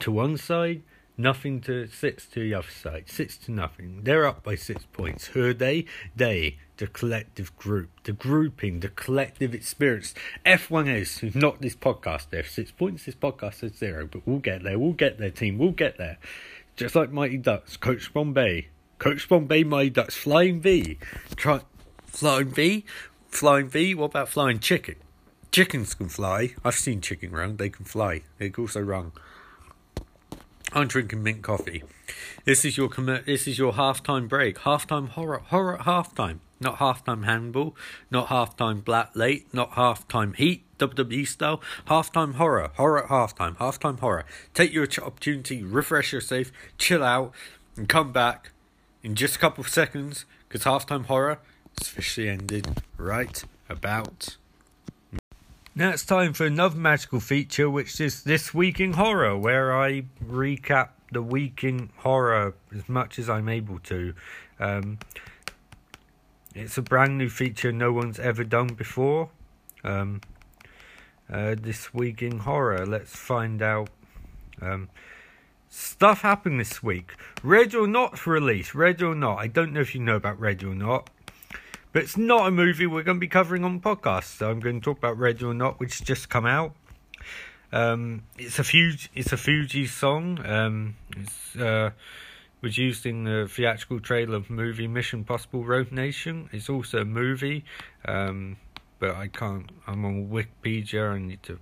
to 0.00 0.10
one 0.10 0.36
side 0.36 0.82
Nothing 1.20 1.60
to 1.62 1.88
six 1.88 2.26
to 2.28 2.40
the 2.40 2.54
other 2.54 2.70
side. 2.70 3.10
Six 3.10 3.36
to 3.38 3.50
nothing. 3.50 4.02
They're 4.04 4.24
up 4.24 4.44
by 4.44 4.54
six 4.54 4.86
points. 4.92 5.26
Who 5.26 5.46
are 5.46 5.52
they? 5.52 5.84
They, 6.14 6.58
the 6.76 6.86
collective 6.86 7.56
group, 7.56 7.90
the 8.04 8.12
grouping, 8.12 8.78
the 8.78 8.88
collective 8.90 9.52
experience. 9.52 10.14
F1S, 10.46 11.18
who's 11.18 11.34
not 11.34 11.60
this 11.60 11.74
podcast, 11.74 12.30
they 12.30 12.36
have 12.36 12.48
six 12.48 12.70
points. 12.70 13.04
This 13.04 13.16
podcast 13.16 13.64
is 13.64 13.74
zero, 13.74 14.08
but 14.10 14.22
we'll 14.26 14.38
get 14.38 14.62
there. 14.62 14.78
We'll 14.78 14.92
get 14.92 15.18
there, 15.18 15.30
team. 15.30 15.58
We'll 15.58 15.72
get 15.72 15.98
there. 15.98 16.18
Just 16.76 16.94
like 16.94 17.10
Mighty 17.10 17.38
Ducks, 17.38 17.76
Coach 17.76 18.14
Bombay. 18.14 18.68
Coach 19.00 19.28
Bombay, 19.28 19.64
Mighty 19.64 19.90
Ducks, 19.90 20.14
Flying 20.14 20.60
V. 20.60 20.98
Try, 21.34 21.62
flying 22.06 22.50
V? 22.50 22.84
Flying 23.26 23.68
V? 23.68 23.96
What 23.96 24.06
about 24.06 24.28
Flying 24.28 24.60
Chicken? 24.60 24.94
Chickens 25.50 25.94
can 25.94 26.08
fly. 26.08 26.54
I've 26.64 26.74
seen 26.76 27.00
chicken 27.00 27.32
run. 27.32 27.56
They 27.56 27.70
can 27.70 27.84
fly. 27.84 28.22
They 28.38 28.50
can 28.50 28.62
also 28.64 28.80
run. 28.80 29.10
I'm 30.72 30.86
drinking 30.86 31.22
mint 31.22 31.42
coffee. 31.42 31.82
This 32.44 32.64
is 32.64 32.76
your 32.76 32.88
com- 32.88 33.06
this 33.06 33.48
is 33.48 33.58
your 33.58 33.72
halftime 33.72 34.28
break. 34.28 34.58
Halftime 34.60 35.08
horror 35.08 35.42
horror 35.46 35.78
halftime. 35.78 36.40
Not 36.60 36.78
halftime 36.78 37.24
handball, 37.24 37.76
not 38.10 38.28
halftime 38.28 38.84
black 38.84 39.14
late, 39.14 39.46
not 39.54 39.72
halftime 39.72 40.34
heat, 40.34 40.64
WWE 40.78 41.26
style. 41.26 41.62
Halftime 41.86 42.34
horror, 42.34 42.70
horror 42.74 43.04
at 43.04 43.10
halftime, 43.10 43.56
halftime 43.58 44.00
horror. 44.00 44.24
Take 44.54 44.72
your 44.72 44.88
opportunity, 45.02 45.62
refresh 45.62 46.12
yourself, 46.12 46.50
chill 46.76 47.04
out, 47.04 47.32
and 47.76 47.88
come 47.88 48.12
back 48.12 48.50
in 49.04 49.14
just 49.14 49.36
a 49.36 49.38
couple 49.38 49.62
of 49.62 49.70
seconds 49.70 50.24
because 50.48 50.64
halftime 50.64 51.06
horror 51.06 51.38
is 51.80 51.86
officially 51.86 52.28
ended 52.28 52.82
right 52.96 53.44
about 53.68 54.36
now 55.78 55.90
it's 55.90 56.04
time 56.04 56.32
for 56.32 56.44
another 56.44 56.76
magical 56.76 57.20
feature, 57.20 57.70
which 57.70 58.00
is 58.00 58.24
This 58.24 58.52
Week 58.52 58.80
in 58.80 58.94
Horror, 58.94 59.38
where 59.38 59.72
I 59.72 60.02
recap 60.26 60.88
the 61.12 61.22
week 61.22 61.62
in 61.62 61.90
horror 61.98 62.56
as 62.74 62.88
much 62.88 63.16
as 63.16 63.30
I'm 63.30 63.48
able 63.48 63.78
to. 63.84 64.12
Um, 64.58 64.98
it's 66.52 66.76
a 66.78 66.82
brand 66.82 67.16
new 67.16 67.28
feature 67.28 67.70
no 67.70 67.92
one's 67.92 68.18
ever 68.18 68.42
done 68.42 68.74
before. 68.74 69.30
Um, 69.84 70.20
uh, 71.32 71.54
this 71.56 71.94
week 71.94 72.22
in 72.22 72.40
horror, 72.40 72.84
let's 72.84 73.14
find 73.14 73.62
out. 73.62 73.88
Um, 74.60 74.88
stuff 75.68 76.22
happened 76.22 76.58
this 76.58 76.82
week. 76.82 77.12
Ready 77.44 77.76
or 77.76 77.86
Not 77.86 78.26
release. 78.26 78.74
Ready 78.74 79.04
or 79.04 79.14
Not. 79.14 79.38
I 79.38 79.46
don't 79.46 79.72
know 79.72 79.80
if 79.80 79.94
you 79.94 80.00
know 80.00 80.16
about 80.16 80.40
Ready 80.40 80.66
or 80.66 80.74
Not. 80.74 81.08
But 81.98 82.04
it's 82.04 82.16
not 82.16 82.46
a 82.46 82.52
movie 82.52 82.86
we're 82.86 83.02
going 83.02 83.16
to 83.16 83.20
be 83.20 83.26
covering 83.26 83.64
on 83.64 83.80
podcast. 83.80 84.36
So 84.36 84.48
I'm 84.48 84.60
going 84.60 84.80
to 84.80 84.84
talk 84.84 84.98
about 84.98 85.18
Ready 85.18 85.44
or 85.44 85.52
Not, 85.52 85.80
which 85.80 86.04
just 86.04 86.28
come 86.28 86.46
out. 86.46 86.76
Um, 87.72 88.22
it's 88.38 88.60
a 88.60 88.62
Fugees, 88.62 89.08
it's 89.16 89.32
a 89.32 89.36
Fugees 89.36 89.88
song. 89.88 90.38
Um, 90.46 90.94
it's 91.16 91.56
uh, 91.56 91.90
was 92.60 92.78
used 92.78 93.04
in 93.04 93.24
the 93.24 93.48
theatrical 93.50 93.98
trailer 93.98 94.36
of 94.36 94.48
movie 94.48 94.86
Mission 94.86 95.24
Possible 95.24 95.64
Rogue 95.64 95.90
Nation. 95.90 96.48
It's 96.52 96.70
also 96.70 96.98
a 96.98 97.04
movie, 97.04 97.64
um, 98.04 98.58
but 99.00 99.16
I 99.16 99.26
can't. 99.26 99.68
I'm 99.88 100.04
on 100.04 100.28
Wikipedia. 100.28 101.14
I 101.14 101.18
need 101.18 101.42
to 101.42 101.58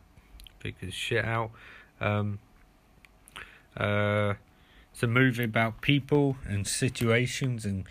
figure 0.59 0.89
this 0.89 0.95
shit 0.95 1.25
out. 1.25 1.51
Um, 1.99 2.41
uh, 3.75 4.35
it's 4.93 5.03
a 5.03 5.07
movie 5.07 5.45
about 5.45 5.81
people 5.81 6.37
and 6.47 6.67
situations 6.67 7.65
and 7.65 7.87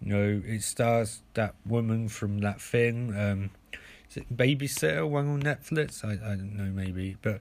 you 0.00 0.12
know, 0.12 0.42
it 0.46 0.62
stars 0.62 1.22
that 1.34 1.54
woman 1.66 2.08
from 2.08 2.38
that 2.38 2.60
thing. 2.60 3.14
Um, 3.16 3.50
is 4.10 4.16
it 4.16 4.36
Babysitter 4.36 5.08
one 5.08 5.28
on 5.28 5.42
Netflix? 5.42 6.04
I 6.04 6.12
I 6.12 6.36
don't 6.36 6.56
know, 6.56 6.70
maybe, 6.70 7.16
but 7.20 7.40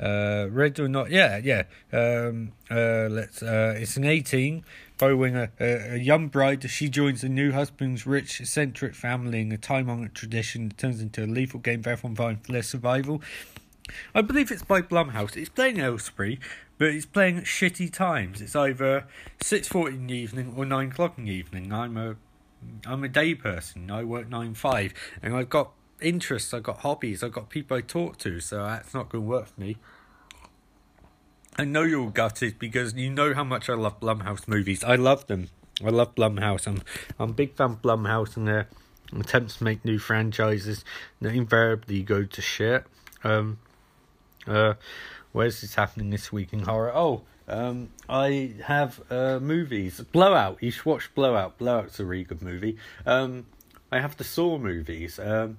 uh, 0.00 0.48
Ready 0.50 0.82
or 0.82 0.88
Not? 0.88 1.10
Yeah, 1.10 1.38
yeah. 1.38 1.64
Um, 1.92 2.52
uh, 2.70 3.08
let's. 3.10 3.42
Uh, 3.42 3.74
it's 3.76 3.96
an 3.96 4.04
eighteen 4.04 4.64
following 4.96 5.36
a, 5.36 5.50
a, 5.60 5.94
a 5.94 5.96
young 5.96 6.28
bride. 6.28 6.68
She 6.68 6.88
joins 6.88 7.22
a 7.24 7.28
new 7.28 7.52
husband's 7.52 8.06
rich, 8.06 8.40
eccentric 8.40 8.94
family 8.94 9.40
in 9.40 9.52
a 9.52 9.56
time-honored 9.56 10.14
tradition 10.14 10.68
that 10.68 10.78
turns 10.78 11.00
into 11.00 11.24
a 11.24 11.26
lethal 11.26 11.60
game 11.60 11.82
for 11.82 11.90
everyone 11.90 12.16
vying 12.16 12.36
for 12.38 12.52
their 12.52 12.62
survival. 12.62 13.22
I 14.14 14.22
believe 14.22 14.50
it's 14.50 14.64
by 14.64 14.82
Blumhouse. 14.82 15.36
It's 15.36 15.48
playing 15.48 15.78
Aylesbury, 15.78 16.40
but 16.78 16.88
it's 16.88 17.06
playing 17.06 17.38
at 17.38 17.44
shitty 17.44 17.92
times. 17.92 18.40
It's 18.40 18.56
either 18.56 19.06
six 19.40 19.68
forty 19.68 19.96
in 19.96 20.06
the 20.06 20.14
evening 20.14 20.54
or 20.56 20.64
nine 20.64 20.90
o'clock 20.90 21.18
in 21.18 21.24
the 21.24 21.32
evening. 21.32 21.72
I'm 21.72 21.96
a 21.96 22.16
I'm 22.86 23.04
a 23.04 23.08
day 23.08 23.34
person. 23.34 23.90
I 23.90 24.04
work 24.04 24.28
nine 24.28 24.54
five, 24.54 24.94
and 25.22 25.34
I've 25.34 25.50
got 25.50 25.72
interests. 26.00 26.54
I've 26.54 26.62
got 26.62 26.78
hobbies. 26.78 27.22
I've 27.22 27.32
got 27.32 27.48
people 27.48 27.76
I 27.76 27.80
talk 27.80 28.18
to. 28.18 28.40
So 28.40 28.64
that's 28.64 28.94
not 28.94 29.08
going 29.08 29.24
to 29.24 29.28
work 29.28 29.48
for 29.48 29.60
me. 29.60 29.76
I 31.56 31.64
know 31.64 31.82
you're 31.82 32.10
gutted 32.10 32.58
because 32.58 32.94
you 32.94 33.10
know 33.10 33.34
how 33.34 33.42
much 33.42 33.68
I 33.68 33.74
love 33.74 33.98
Blumhouse 33.98 34.46
movies. 34.46 34.84
I 34.84 34.94
love 34.94 35.26
them. 35.26 35.48
I 35.84 35.88
love 35.88 36.14
Blumhouse. 36.14 36.66
I'm 36.66 36.82
I'm 37.18 37.30
a 37.30 37.32
big 37.32 37.56
fan 37.56 37.72
of 37.72 37.82
Blumhouse 37.82 38.36
and 38.36 38.46
their 38.46 38.68
attempts 39.12 39.56
to 39.56 39.64
make 39.64 39.84
new 39.84 39.98
franchises 39.98 40.84
that 41.20 41.34
invariably 41.34 42.02
go 42.02 42.24
to 42.24 42.42
shit. 42.42 42.84
Um, 43.24 43.58
uh, 44.46 44.74
where's 45.32 45.60
this 45.60 45.74
happening 45.74 46.10
this 46.10 46.32
week 46.32 46.52
in 46.52 46.60
horror? 46.60 46.92
Oh, 46.94 47.22
um, 47.48 47.90
I 48.08 48.52
have 48.64 49.00
uh, 49.10 49.38
movies. 49.40 50.00
Blowout. 50.00 50.58
You 50.60 50.70
should 50.70 50.84
watch 50.84 51.14
Blowout. 51.14 51.58
Blowout's 51.58 51.98
a 51.98 52.04
really 52.04 52.24
good 52.24 52.42
movie. 52.42 52.76
Um, 53.06 53.46
I 53.90 54.00
have 54.00 54.16
the 54.16 54.24
Saw 54.24 54.58
movies. 54.58 55.18
Um, 55.18 55.58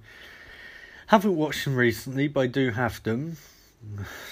haven't 1.07 1.35
watched 1.35 1.65
them 1.65 1.75
recently, 1.75 2.27
but 2.27 2.41
I 2.41 2.47
do 2.47 2.69
have 2.71 3.01
them. 3.03 3.37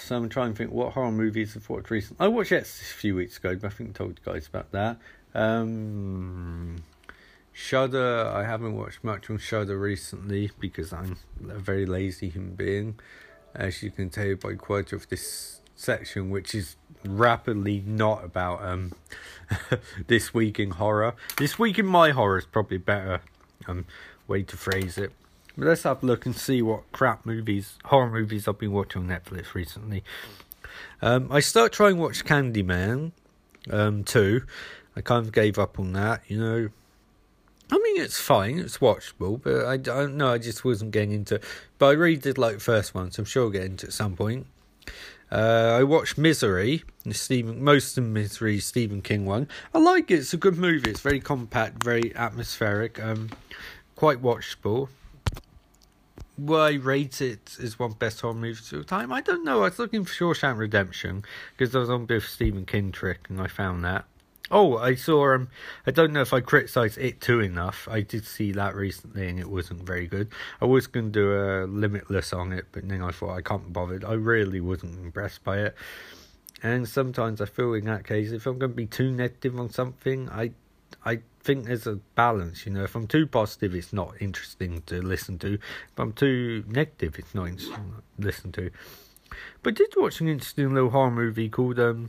So 0.00 0.16
I'm 0.16 0.28
trying 0.28 0.52
to 0.52 0.56
think 0.56 0.70
what 0.70 0.92
horror 0.92 1.10
movies 1.10 1.56
I've 1.56 1.68
watched 1.68 1.90
recently. 1.90 2.24
I 2.24 2.28
watched 2.28 2.52
X 2.52 2.80
a 2.80 2.94
few 2.94 3.16
weeks 3.16 3.38
ago, 3.38 3.56
but 3.56 3.72
I 3.72 3.74
think 3.74 3.90
I 3.90 3.92
told 3.92 4.10
you 4.10 4.32
guys 4.32 4.46
about 4.46 4.70
that. 4.72 4.98
Um, 5.34 6.82
Shudder, 7.52 8.30
I 8.32 8.44
haven't 8.44 8.76
watched 8.76 9.02
much 9.02 9.28
on 9.30 9.38
Shudder 9.38 9.76
recently 9.78 10.52
because 10.60 10.92
I'm 10.92 11.16
a 11.48 11.58
very 11.58 11.86
lazy 11.86 12.28
human 12.28 12.54
being, 12.54 13.00
as 13.54 13.82
you 13.82 13.90
can 13.90 14.10
tell 14.10 14.34
by 14.36 14.54
quite 14.54 14.92
of 14.92 15.08
this 15.08 15.60
section, 15.74 16.30
which 16.30 16.54
is 16.54 16.76
rapidly 17.04 17.82
not 17.86 18.24
about 18.24 18.64
um 18.64 18.92
this 20.06 20.34
week 20.34 20.58
in 20.58 20.72
horror. 20.72 21.14
This 21.36 21.58
week 21.58 21.78
in 21.78 21.86
my 21.86 22.10
horror 22.10 22.38
is 22.38 22.46
probably 22.46 22.78
better 22.78 23.20
um 23.66 23.86
way 24.26 24.42
to 24.42 24.56
phrase 24.56 24.98
it. 24.98 25.12
But 25.56 25.66
let's 25.66 25.82
have 25.82 26.02
a 26.04 26.06
look 26.06 26.24
and 26.24 26.36
see 26.36 26.62
what 26.62 26.90
crap 26.92 27.26
movies, 27.26 27.78
horror 27.86 28.10
movies 28.10 28.46
I've 28.46 28.58
been 28.58 28.72
watching 28.72 29.02
on 29.02 29.08
Netflix 29.08 29.54
recently. 29.54 30.04
Um, 31.02 31.32
I 31.32 31.40
start 31.40 31.72
trying 31.72 31.96
to 31.96 32.00
watch 32.00 32.24
Candyman, 32.24 33.10
um, 33.70 34.04
too. 34.04 34.42
I 34.94 35.00
kind 35.00 35.26
of 35.26 35.32
gave 35.32 35.58
up 35.58 35.78
on 35.80 35.92
that, 35.94 36.22
you 36.28 36.38
know. 36.38 36.68
I 37.70 37.78
mean, 37.78 38.00
it's 38.00 38.18
fine, 38.18 38.58
it's 38.58 38.78
watchable, 38.78 39.42
but 39.42 39.66
I 39.66 39.76
don't 39.76 40.16
know, 40.16 40.32
I 40.32 40.38
just 40.38 40.64
wasn't 40.64 40.92
getting 40.92 41.12
into. 41.12 41.40
But 41.78 41.86
I 41.86 41.92
really 41.92 42.16
did 42.16 42.38
like 42.38 42.54
the 42.54 42.60
first 42.60 42.94
one, 42.94 43.10
so 43.10 43.20
I'm 43.22 43.26
sure 43.26 43.44
I'll 43.44 43.50
get 43.50 43.64
into 43.64 43.86
it 43.86 43.90
at 43.90 43.92
some 43.94 44.16
point. 44.16 44.46
Uh, 45.30 45.76
I 45.78 45.84
watched 45.84 46.16
Misery, 46.16 46.84
the 47.04 47.12
Stephen, 47.12 47.62
most 47.62 47.98
of 47.98 48.04
Misery 48.04 48.58
Stephen 48.60 49.02
King 49.02 49.26
one. 49.26 49.46
I 49.74 49.78
like 49.78 50.10
it, 50.10 50.20
it's 50.20 50.32
a 50.32 50.38
good 50.38 50.56
movie, 50.56 50.90
it's 50.90 51.00
very 51.00 51.20
compact, 51.20 51.84
very 51.84 52.14
atmospheric, 52.16 53.02
um, 53.02 53.30
quite 53.94 54.22
watchable. 54.22 54.88
Will 56.38 56.60
I 56.60 56.74
rate 56.74 57.20
it 57.20 57.56
as 57.62 57.78
one 57.78 57.92
best 57.92 58.20
horror 58.20 58.32
movie 58.32 58.60
of 58.72 58.78
all 58.78 58.84
time? 58.84 59.12
I 59.12 59.20
don't 59.20 59.44
know. 59.44 59.58
I 59.58 59.68
was 59.68 59.78
looking 59.78 60.04
for 60.04 60.12
Shawshank 60.12 60.56
Redemption 60.56 61.24
because 61.56 61.74
I 61.74 61.80
was 61.80 61.90
on 61.90 62.02
a 62.02 62.06
bit 62.06 62.18
of 62.18 62.24
Stephen 62.28 62.64
King 62.64 62.92
trick 62.92 63.26
and 63.28 63.40
I 63.40 63.48
found 63.48 63.84
that. 63.84 64.04
Oh, 64.50 64.78
I 64.78 64.94
saw 64.94 65.34
um 65.34 65.48
I 65.86 65.90
don't 65.90 66.12
know 66.12 66.22
if 66.22 66.32
I 66.32 66.40
criticised 66.40 66.96
it 66.98 67.20
too 67.20 67.40
enough. 67.40 67.86
I 67.90 68.00
did 68.00 68.24
see 68.24 68.52
that 68.52 68.74
recently 68.74 69.28
and 69.28 69.38
it 69.38 69.50
wasn't 69.50 69.82
very 69.82 70.06
good. 70.06 70.28
I 70.60 70.64
was 70.64 70.86
gonna 70.86 71.10
do 71.10 71.34
a 71.34 71.66
limitless 71.66 72.32
on 72.32 72.52
it, 72.52 72.66
but 72.72 72.88
then 72.88 73.02
I 73.02 73.10
thought 73.10 73.36
I 73.36 73.42
can't 73.42 73.66
be 73.66 73.72
bothered. 73.72 74.04
I 74.04 74.14
really 74.14 74.60
wasn't 74.60 74.98
impressed 74.98 75.44
by 75.44 75.58
it. 75.58 75.74
And 76.62 76.88
sometimes 76.88 77.40
I 77.40 77.46
feel 77.46 77.74
in 77.74 77.84
that 77.84 78.06
case 78.06 78.32
if 78.32 78.46
I'm 78.46 78.58
gonna 78.58 78.72
be 78.72 78.86
too 78.86 79.10
negative 79.10 79.58
on 79.58 79.70
something, 79.70 80.30
I 80.30 80.52
I 81.04 81.20
think 81.40 81.66
there's 81.66 81.86
a 81.86 81.96
balance, 82.14 82.64
you 82.64 82.72
know. 82.72 82.84
If 82.84 82.94
I'm 82.94 83.06
too 83.06 83.26
positive 83.26 83.74
it's 83.74 83.92
not 83.92 84.14
interesting 84.18 84.82
to 84.86 85.02
listen 85.02 85.38
to. 85.40 85.54
If 85.54 85.98
I'm 85.98 86.14
too 86.14 86.64
negative 86.66 87.18
it's 87.18 87.34
not 87.34 87.48
interesting 87.48 87.92
to 88.16 88.24
listen 88.26 88.52
to. 88.52 88.70
But 89.62 89.74
I 89.74 89.76
did 89.76 89.94
watch 89.94 90.22
an 90.22 90.28
interesting 90.28 90.72
little 90.72 90.88
horror 90.88 91.10
movie 91.10 91.50
called 91.50 91.78
um 91.78 92.08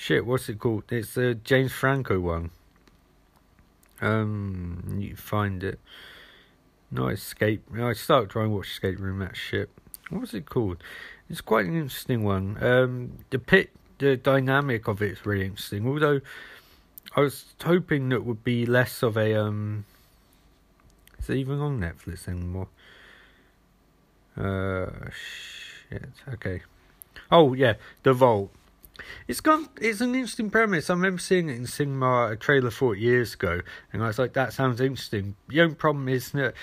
Shit, 0.00 0.24
what's 0.24 0.48
it 0.48 0.60
called? 0.60 0.84
It's 0.92 1.14
the 1.14 1.34
James 1.34 1.72
Franco 1.72 2.20
one. 2.20 2.52
Um, 4.00 4.96
you 5.00 5.16
find 5.16 5.64
it. 5.64 5.80
No 6.88 7.08
escape. 7.08 7.64
I 7.76 7.94
started 7.94 8.30
trying 8.30 8.46
to 8.46 8.50
watch 8.50 8.68
Escape 8.68 9.00
Room. 9.00 9.18
That 9.18 9.36
shit. 9.36 9.68
What 10.08 10.20
was 10.20 10.34
it 10.34 10.46
called? 10.46 10.76
It's 11.28 11.40
quite 11.40 11.66
an 11.66 11.74
interesting 11.74 12.22
one. 12.22 12.62
Um, 12.62 13.18
the 13.30 13.40
pit, 13.40 13.70
the 13.98 14.16
dynamic 14.16 14.86
of 14.86 15.02
it 15.02 15.10
is 15.10 15.26
really 15.26 15.46
interesting. 15.46 15.86
Although 15.86 16.20
I 17.16 17.20
was 17.20 17.46
hoping 17.64 18.08
that 18.10 18.24
would 18.24 18.44
be 18.44 18.66
less 18.66 19.02
of 19.02 19.16
a 19.16 19.34
um. 19.34 19.84
Is 21.18 21.28
it 21.28 21.38
even 21.38 21.58
on 21.58 21.80
Netflix 21.80 22.28
anymore? 22.28 22.68
Uh, 24.36 25.10
shit. 25.10 26.08
Okay. 26.34 26.62
Oh 27.32 27.52
yeah, 27.52 27.74
The 28.04 28.12
Vault. 28.12 28.52
It's 29.26 29.40
gone. 29.40 29.68
It's 29.80 30.00
an 30.00 30.14
interesting 30.14 30.50
premise. 30.50 30.90
I 30.90 30.94
remember 30.94 31.20
seeing 31.20 31.48
it 31.48 31.56
in 31.56 31.66
cinema 31.66 32.30
a 32.32 32.36
trailer 32.36 32.70
four 32.70 32.94
years 32.94 33.34
ago, 33.34 33.60
and 33.92 34.02
I 34.02 34.06
was 34.06 34.18
like, 34.18 34.32
"That 34.34 34.52
sounds 34.52 34.80
interesting." 34.80 35.36
The 35.48 35.60
only 35.62 35.74
problem 35.74 36.08
is 36.08 36.30
that 36.32 36.54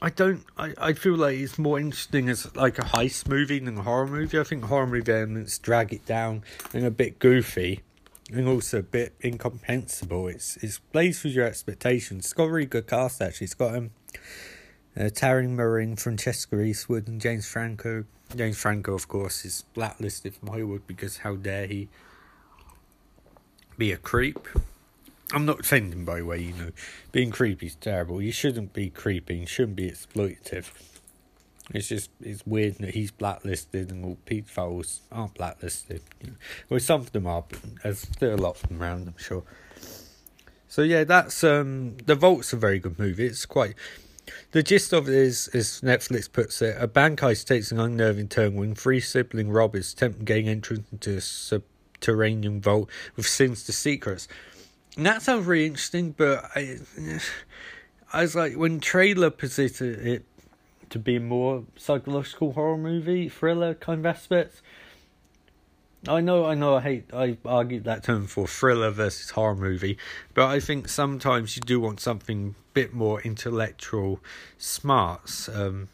I 0.00 0.10
don't. 0.10 0.44
I, 0.56 0.74
I 0.78 0.92
feel 0.94 1.14
like 1.14 1.36
it's 1.36 1.58
more 1.58 1.78
interesting 1.78 2.28
as 2.28 2.54
like 2.56 2.78
a 2.78 2.82
heist 2.82 3.28
movie 3.28 3.60
than 3.60 3.78
a 3.78 3.82
horror 3.82 4.08
movie. 4.08 4.38
I 4.38 4.42
think 4.42 4.64
horror 4.64 4.86
movie 4.86 5.12
elements 5.12 5.58
drag 5.58 5.92
it 5.92 6.04
down 6.04 6.42
and 6.74 6.84
a 6.84 6.90
bit 6.90 7.18
goofy, 7.18 7.82
and 8.32 8.48
also 8.48 8.78
a 8.78 8.82
bit 8.82 9.14
incomprehensible. 9.22 10.28
It's 10.28 10.56
it's 10.56 10.78
plays 10.78 11.22
with 11.22 11.34
your 11.34 11.46
expectations. 11.46 12.24
It's 12.24 12.32
got 12.32 12.44
a 12.44 12.50
really 12.50 12.66
good 12.66 12.88
cast 12.88 13.22
actually. 13.22 13.44
It's 13.44 13.54
got 13.54 13.76
um, 13.76 13.90
uh, 14.96 15.04
Taryn 15.04 15.50
Manning, 15.50 15.96
Francesca 15.96 16.60
Eastwood, 16.60 17.06
and 17.08 17.20
James 17.20 17.46
Franco. 17.46 18.04
James 18.36 18.58
Franco, 18.58 18.94
of 18.94 19.08
course, 19.08 19.44
is 19.44 19.64
blacklisted 19.74 20.34
from 20.34 20.48
Hollywood 20.48 20.86
because 20.86 21.18
how 21.18 21.36
dare 21.36 21.66
he 21.66 21.88
be 23.76 23.92
a 23.92 23.96
creep? 23.96 24.48
I'm 25.32 25.46
not 25.46 25.60
offending, 25.60 26.04
by 26.04 26.18
the 26.18 26.26
way, 26.26 26.40
you 26.40 26.52
know. 26.52 26.70
Being 27.10 27.30
creepy 27.30 27.66
is 27.66 27.74
terrible. 27.76 28.20
You 28.20 28.32
shouldn't 28.32 28.72
be 28.72 28.90
creepy, 28.90 29.36
you 29.36 29.46
shouldn't 29.46 29.76
be 29.76 29.90
exploitative. 29.90 30.70
It's 31.72 31.88
just, 31.88 32.10
it's 32.20 32.44
weird 32.46 32.76
that 32.78 32.94
he's 32.94 33.10
blacklisted 33.10 33.90
and 33.90 34.04
all 34.04 34.18
pedophiles 34.26 35.00
aren't 35.10 35.34
blacklisted. 35.34 36.02
Well, 36.68 36.80
some 36.80 37.00
of 37.00 37.12
them 37.12 37.26
are, 37.26 37.44
but 37.48 37.60
there's 37.82 38.00
still 38.00 38.34
a 38.34 38.36
lot 38.36 38.56
of 38.56 38.68
them 38.68 38.82
around, 38.82 39.08
I'm 39.08 39.14
sure. 39.16 39.44
So, 40.68 40.82
yeah, 40.82 41.04
that's, 41.04 41.44
um, 41.44 41.96
The 42.04 42.14
Vault's 42.14 42.52
a 42.52 42.56
very 42.56 42.78
good 42.78 42.98
movie. 42.98 43.26
It's 43.26 43.46
quite, 43.46 43.74
the 44.52 44.62
gist 44.62 44.92
of 44.92 45.08
it 45.08 45.14
is, 45.14 45.48
as 45.48 45.80
Netflix 45.80 46.30
puts 46.32 46.62
it, 46.62 46.76
a 46.78 46.86
bank 46.86 47.20
heist 47.20 47.46
takes 47.46 47.72
an 47.72 47.80
unnerving 47.80 48.28
turn 48.28 48.54
when 48.54 48.74
three 48.74 49.00
sibling 49.00 49.50
robbers 49.50 49.92
attempt 49.92 50.20
to 50.20 50.24
gain 50.24 50.46
entrance 50.46 50.86
into 50.92 51.16
a 51.16 51.20
subterranean 51.20 52.60
vault 52.60 52.88
with 53.16 53.26
sinister 53.26 53.72
secrets. 53.72 54.28
And 54.96 55.06
that 55.06 55.22
sounds 55.22 55.46
really 55.46 55.66
interesting, 55.66 56.12
but 56.12 56.44
I, 56.54 56.78
I 58.12 58.22
was 58.22 58.34
like, 58.34 58.54
when 58.56 58.80
trailer 58.80 59.30
positioned 59.30 60.06
it 60.06 60.24
to 60.90 60.98
be 60.98 61.18
more 61.18 61.64
psychological 61.76 62.52
horror 62.52 62.76
movie, 62.76 63.28
thriller 63.28 63.74
kind 63.74 64.00
of 64.00 64.06
aspects, 64.06 64.60
I 66.08 66.20
know, 66.20 66.46
I 66.46 66.54
know, 66.54 66.76
I 66.76 66.80
hate, 66.80 67.14
I 67.14 67.36
argue 67.44 67.80
that 67.80 68.02
term 68.02 68.26
for 68.26 68.48
thriller 68.48 68.90
versus 68.90 69.30
horror 69.30 69.54
movie, 69.54 69.98
but 70.34 70.48
I 70.48 70.58
think 70.58 70.88
sometimes 70.88 71.56
you 71.56 71.60
do 71.60 71.78
want 71.78 72.00
something 72.00 72.56
a 72.58 72.72
bit 72.74 72.92
more 72.92 73.20
intellectual 73.20 74.18
smarts, 74.58 75.48
um, 75.48 75.88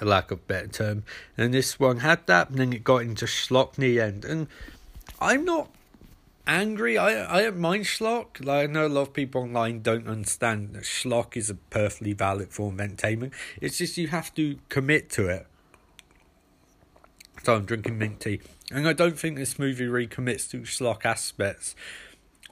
a 0.00 0.04
lack 0.04 0.30
of 0.30 0.46
better 0.46 0.68
term. 0.68 1.02
And 1.36 1.52
this 1.52 1.80
one 1.80 1.98
had 1.98 2.24
that, 2.28 2.50
and 2.50 2.58
then 2.58 2.72
it 2.72 2.84
got 2.84 3.02
into 3.02 3.24
schlock 3.24 3.78
end. 3.78 4.24
And 4.24 4.46
I'm 5.20 5.44
not 5.44 5.70
angry. 6.46 6.96
I 6.96 7.38
I 7.38 7.42
don't 7.42 7.58
mind 7.58 7.84
schlock. 7.84 8.44
Like 8.44 8.68
I 8.68 8.72
know 8.72 8.86
a 8.86 8.88
lot 8.88 9.02
of 9.02 9.12
people 9.12 9.42
online 9.42 9.82
don't 9.82 10.06
understand 10.06 10.74
that 10.74 10.84
schlock 10.84 11.36
is 11.36 11.50
a 11.50 11.54
perfectly 11.54 12.12
valid 12.12 12.50
form 12.50 12.74
of 12.74 12.80
entertainment. 12.80 13.32
It's 13.60 13.78
just 13.78 13.96
you 13.96 14.08
have 14.08 14.32
to 14.34 14.58
commit 14.68 15.10
to 15.10 15.28
it. 15.28 15.46
I'm 17.54 17.64
drinking 17.64 17.98
mint 17.98 18.20
tea. 18.20 18.40
And 18.70 18.88
I 18.88 18.92
don't 18.92 19.18
think 19.18 19.36
this 19.36 19.58
movie 19.58 19.86
really 19.86 20.06
commits 20.06 20.48
to 20.48 20.60
schlock 20.60 21.04
aspects 21.04 21.74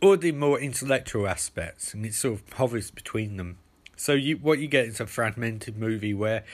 or 0.03 0.17
the 0.17 0.33
more 0.33 0.61
intellectual 0.61 1.27
aspects, 1.27 1.95
and 1.95 2.05
it 2.05 2.15
sort 2.15 2.35
of 2.35 2.53
hovers 2.55 2.91
between 2.91 3.37
them. 3.37 3.59
So 3.97 4.13
you 4.13 4.37
what 4.37 4.59
you 4.59 4.67
get 4.67 4.87
is 4.87 5.01
a 5.01 5.07
fragmented 5.07 5.79
movie 5.79 6.15
where 6.15 6.45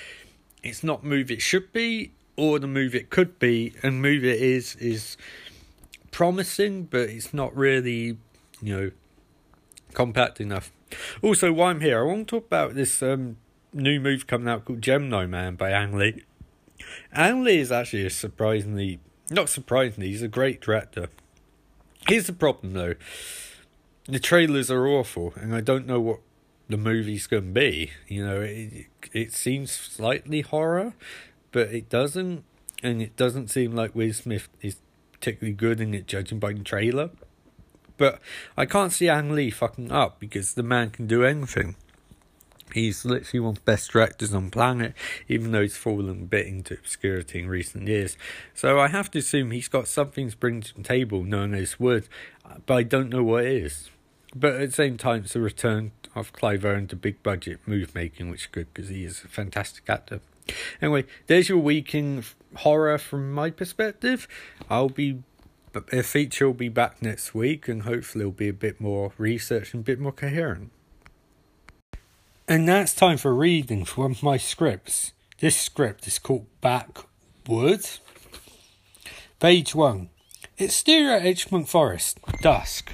it's 0.62 0.84
not 0.84 1.02
movie 1.02 1.34
it 1.34 1.42
should 1.42 1.72
be 1.72 2.12
or 2.36 2.58
the 2.58 2.66
movie 2.66 2.98
it 2.98 3.10
could 3.10 3.38
be, 3.38 3.74
and 3.82 4.00
movie 4.00 4.30
it 4.30 4.40
is 4.40 4.76
is 4.76 5.16
promising, 6.10 6.84
but 6.84 7.08
it's 7.08 7.34
not 7.34 7.54
really, 7.56 8.18
you 8.62 8.76
know, 8.76 8.90
compact 9.94 10.40
enough. 10.40 10.70
Also, 11.22 11.52
while 11.52 11.70
I'm 11.70 11.80
here, 11.80 12.00
I 12.00 12.02
want 12.02 12.28
to 12.28 12.36
talk 12.36 12.46
about 12.46 12.74
this 12.74 13.02
um, 13.02 13.36
new 13.72 14.00
movie 14.00 14.24
coming 14.24 14.48
out 14.48 14.64
called 14.64 14.82
Gemini 14.82 15.26
Man 15.26 15.56
by 15.56 15.70
Ang 15.70 15.96
Lee. 15.96 16.22
Ang 17.12 17.44
Lee 17.44 17.58
is 17.58 17.72
actually 17.72 18.06
a 18.06 18.10
surprisingly, 18.10 19.00
not 19.30 19.48
surprisingly, 19.48 20.08
he's 20.08 20.22
a 20.22 20.28
great 20.28 20.60
director. 20.60 21.08
Here's 22.08 22.26
the 22.26 22.32
problem 22.32 22.72
though 22.72 22.94
the 24.06 24.18
trailers 24.18 24.70
are 24.70 24.86
awful, 24.86 25.32
and 25.36 25.54
I 25.54 25.60
don't 25.60 25.86
know 25.86 26.00
what 26.00 26.20
the 26.68 26.76
movie's 26.76 27.26
going 27.26 27.54
to 27.54 27.60
be. 27.60 27.92
You 28.08 28.26
know, 28.26 28.40
it, 28.40 28.86
it 29.12 29.32
seems 29.32 29.70
slightly 29.70 30.40
horror, 30.40 30.94
but 31.52 31.68
it 31.68 31.88
doesn't, 31.88 32.44
and 32.82 33.00
it 33.02 33.16
doesn't 33.16 33.48
seem 33.48 33.74
like 33.74 33.94
Will 33.94 34.12
Smith 34.12 34.48
is 34.62 34.76
particularly 35.12 35.54
good 35.54 35.80
in 35.80 35.94
it, 35.94 36.06
judging 36.06 36.38
by 36.38 36.52
the 36.52 36.64
trailer. 36.64 37.10
But 37.96 38.20
I 38.56 38.64
can't 38.64 38.92
see 38.92 39.08
Ang 39.08 39.34
Lee 39.34 39.50
fucking 39.50 39.92
up 39.92 40.18
because 40.18 40.54
the 40.54 40.62
man 40.62 40.90
can 40.90 41.06
do 41.06 41.22
anything. 41.22 41.76
He's 42.72 43.04
literally 43.04 43.40
one 43.40 43.50
of 43.50 43.54
the 43.56 43.60
best 43.62 43.90
directors 43.92 44.34
on 44.34 44.50
planet, 44.50 44.94
even 45.28 45.52
though 45.52 45.62
he's 45.62 45.76
fallen 45.76 46.08
a 46.08 46.14
bit 46.14 46.46
into 46.46 46.74
obscurity 46.74 47.40
in 47.40 47.48
recent 47.48 47.88
years. 47.88 48.16
So 48.54 48.80
I 48.80 48.88
have 48.88 49.10
to 49.12 49.18
assume 49.18 49.50
he's 49.50 49.68
got 49.68 49.88
something 49.88 50.30
to 50.30 50.36
bring 50.36 50.60
to 50.62 50.74
the 50.74 50.82
table 50.82 51.22
known 51.24 51.54
as 51.54 51.78
Wood, 51.80 52.08
but 52.66 52.74
I 52.74 52.82
don't 52.82 53.10
know 53.10 53.22
what 53.22 53.44
it 53.44 53.64
is. 53.64 53.90
But 54.34 54.54
at 54.54 54.68
the 54.68 54.74
same 54.74 54.96
time, 54.96 55.24
it's 55.24 55.34
a 55.34 55.40
return 55.40 55.92
of 56.14 56.32
Clive 56.32 56.64
Owen 56.64 56.86
to 56.88 56.96
big 56.96 57.22
budget 57.22 57.60
movie 57.66 57.90
making, 57.94 58.30
which 58.30 58.42
is 58.42 58.46
good 58.46 58.72
because 58.72 58.88
he 58.88 59.04
is 59.04 59.24
a 59.24 59.28
fantastic 59.28 59.88
actor. 59.88 60.20
Anyway, 60.80 61.04
there's 61.26 61.48
your 61.48 61.58
week 61.58 61.94
in 61.94 62.24
horror 62.56 62.98
from 62.98 63.32
my 63.32 63.50
perspective. 63.50 64.26
I'll 64.68 64.88
be 64.88 65.22
a 65.92 66.02
feature 66.02 66.46
will 66.46 66.54
be 66.54 66.68
back 66.68 67.00
next 67.00 67.34
week, 67.34 67.68
and 67.68 67.82
hopefully 67.82 68.22
it'll 68.22 68.32
be 68.32 68.48
a 68.48 68.52
bit 68.52 68.80
more 68.80 69.12
research 69.18 69.72
and 69.72 69.82
a 69.82 69.84
bit 69.84 70.00
more 70.00 70.12
coherent. 70.12 70.70
And 72.50 72.66
now 72.66 72.80
it's 72.80 72.94
time 72.94 73.16
for 73.16 73.32
reading 73.32 73.84
from 73.84 74.16
my 74.22 74.36
scripts. 74.36 75.12
This 75.38 75.56
script 75.56 76.08
is 76.08 76.18
called 76.18 76.46
Backwood. 76.60 77.88
Page 79.38 79.72
1. 79.72 80.08
Exterior 80.58 81.20
Edgemont 81.20 81.68
Forest, 81.68 82.18
dusk. 82.42 82.90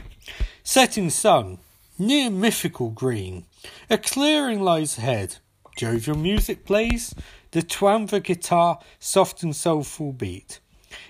Setting 0.62 1.08
sun, 1.08 1.56
near 1.98 2.28
mythical 2.28 2.90
green. 2.90 3.46
A 3.88 3.96
clearing 3.96 4.60
lies 4.60 4.98
ahead. 4.98 5.36
Jovial 5.74 6.18
music 6.18 6.66
plays. 6.66 7.14
The 7.52 7.62
Twanva 7.62 8.22
guitar, 8.22 8.80
soft 8.98 9.42
and 9.42 9.56
soulful 9.56 10.12
beat. 10.12 10.60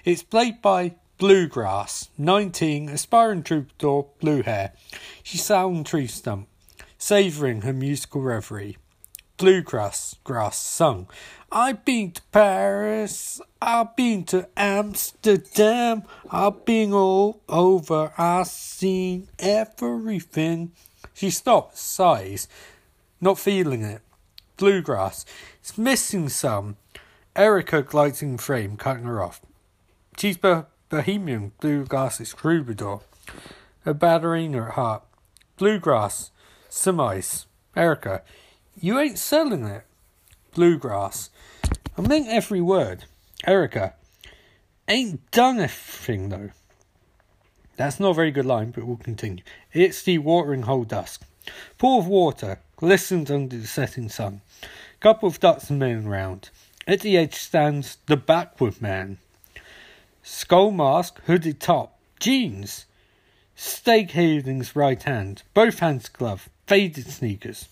It's 0.05 0.23
played 0.23 0.63
by 0.63 0.95
Bluegrass, 1.19 2.11
19, 2.17 2.91
aspiring 2.91 3.43
troubadour, 3.43 4.07
blue 4.21 4.43
hair. 4.43 4.73
She 5.25 5.53
on 5.53 5.83
tree 5.83 6.07
stump 6.07 6.47
savouring 6.99 7.63
her 7.63 7.73
musical 7.73 8.23
reverie. 8.23 8.77
Bluegrass 9.37 10.17
grass 10.25 10.59
sung. 10.59 11.09
I've 11.53 11.85
been 11.85 12.13
to 12.13 12.23
Paris, 12.33 13.41
I've 13.61 13.95
been 13.95 14.25
to 14.25 14.49
Amsterdam, 14.57 16.05
I've 16.31 16.65
been 16.65 16.93
all 16.93 17.43
over, 17.49 18.13
I've 18.17 18.47
seen 18.47 19.29
everything. 19.39 20.73
She 21.13 21.31
stops, 21.31 21.81
sighs, 21.81 22.49
not 23.21 23.39
feeling 23.39 23.83
it. 23.83 24.01
Bluegrass, 24.57 25.27
it's 25.61 25.77
missing 25.77 26.31
some. 26.31 26.77
Erica 27.35 27.83
glides 27.83 28.23
in 28.23 28.39
frame, 28.39 28.79
cutting 28.79 29.05
her 29.05 29.23
off. 29.23 29.43
She's 30.17 30.39
Bohemian 30.39 31.53
Bluegrass's 31.61 32.33
troubadour, 32.33 33.03
a 33.85 33.93
ballerina 33.93 34.65
at 34.69 34.73
heart. 34.73 35.03
Bluegrass, 35.59 36.31
some 36.77 37.01
ice. 37.01 37.47
Erica, 37.75 38.23
you 38.79 38.99
ain't 38.99 39.19
selling 39.19 39.65
it. 39.65 39.85
Bluegrass. 40.55 41.31
I 41.97 42.03
meant 42.03 42.29
every 42.29 42.61
word. 42.61 43.05
Erica, 43.47 43.95
ain't 44.87 45.31
done 45.31 45.59
anything 45.59 46.29
though. 46.29 46.51
That's 47.77 47.99
not 47.99 48.11
a 48.11 48.15
very 48.15 48.31
good 48.31 48.47
line, 48.47 48.71
but 48.71 48.85
we'll 48.85 48.97
continue. 48.97 49.43
It's 49.73 50.03
the 50.03 50.19
watering 50.19 50.63
hole 50.63 50.85
dusk. 50.85 51.23
Pool 51.79 52.01
of 52.01 52.07
water 52.07 52.61
glistens 52.77 53.31
under 53.31 53.57
the 53.57 53.67
setting 53.67 54.09
sun. 54.09 54.43
Couple 55.01 55.29
of 55.29 55.41
ducks 55.41 55.71
and 55.71 55.79
men 55.79 56.07
round. 56.07 56.51
At 56.87 57.01
the 57.01 57.17
edge 57.17 57.35
stands 57.35 57.99
the 58.07 58.17
backward 58.17 58.81
man. 58.81 59.19
Skull 60.23 60.71
mask, 60.71 61.21
hooded 61.27 61.61
top, 61.61 61.99
jeans. 62.21 62.87
Stake 63.55 64.13
Haven's 64.13 64.77
right 64.77 65.03
hand, 65.03 65.43
both 65.55 65.79
hands 65.79 66.09
glove 66.09 66.49
faded 66.67 67.07
sneakers. 67.07 67.69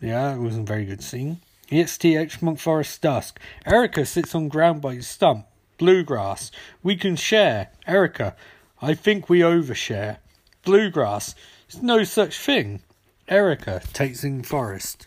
Yeah, 0.00 0.34
it 0.34 0.38
wasn't 0.38 0.68
very 0.68 0.84
good 0.84 1.02
scene. 1.02 1.40
It's 1.70 1.96
TH 1.96 2.40
Monkforest 2.40 3.00
Dusk. 3.00 3.40
Erica 3.64 4.04
sits 4.04 4.34
on 4.34 4.48
ground 4.48 4.82
by 4.82 4.94
his 4.94 5.06
stump. 5.06 5.46
Bluegrass. 5.78 6.50
We 6.82 6.96
can 6.96 7.16
share. 7.16 7.70
Erica. 7.86 8.36
I 8.82 8.94
think 8.94 9.28
we 9.28 9.40
overshare. 9.40 10.18
Bluegrass. 10.64 11.34
There's 11.68 11.82
no 11.82 12.04
such 12.04 12.38
thing. 12.38 12.82
Erica 13.28 13.80
takes 13.92 14.22
in 14.22 14.42
forest. 14.42 15.06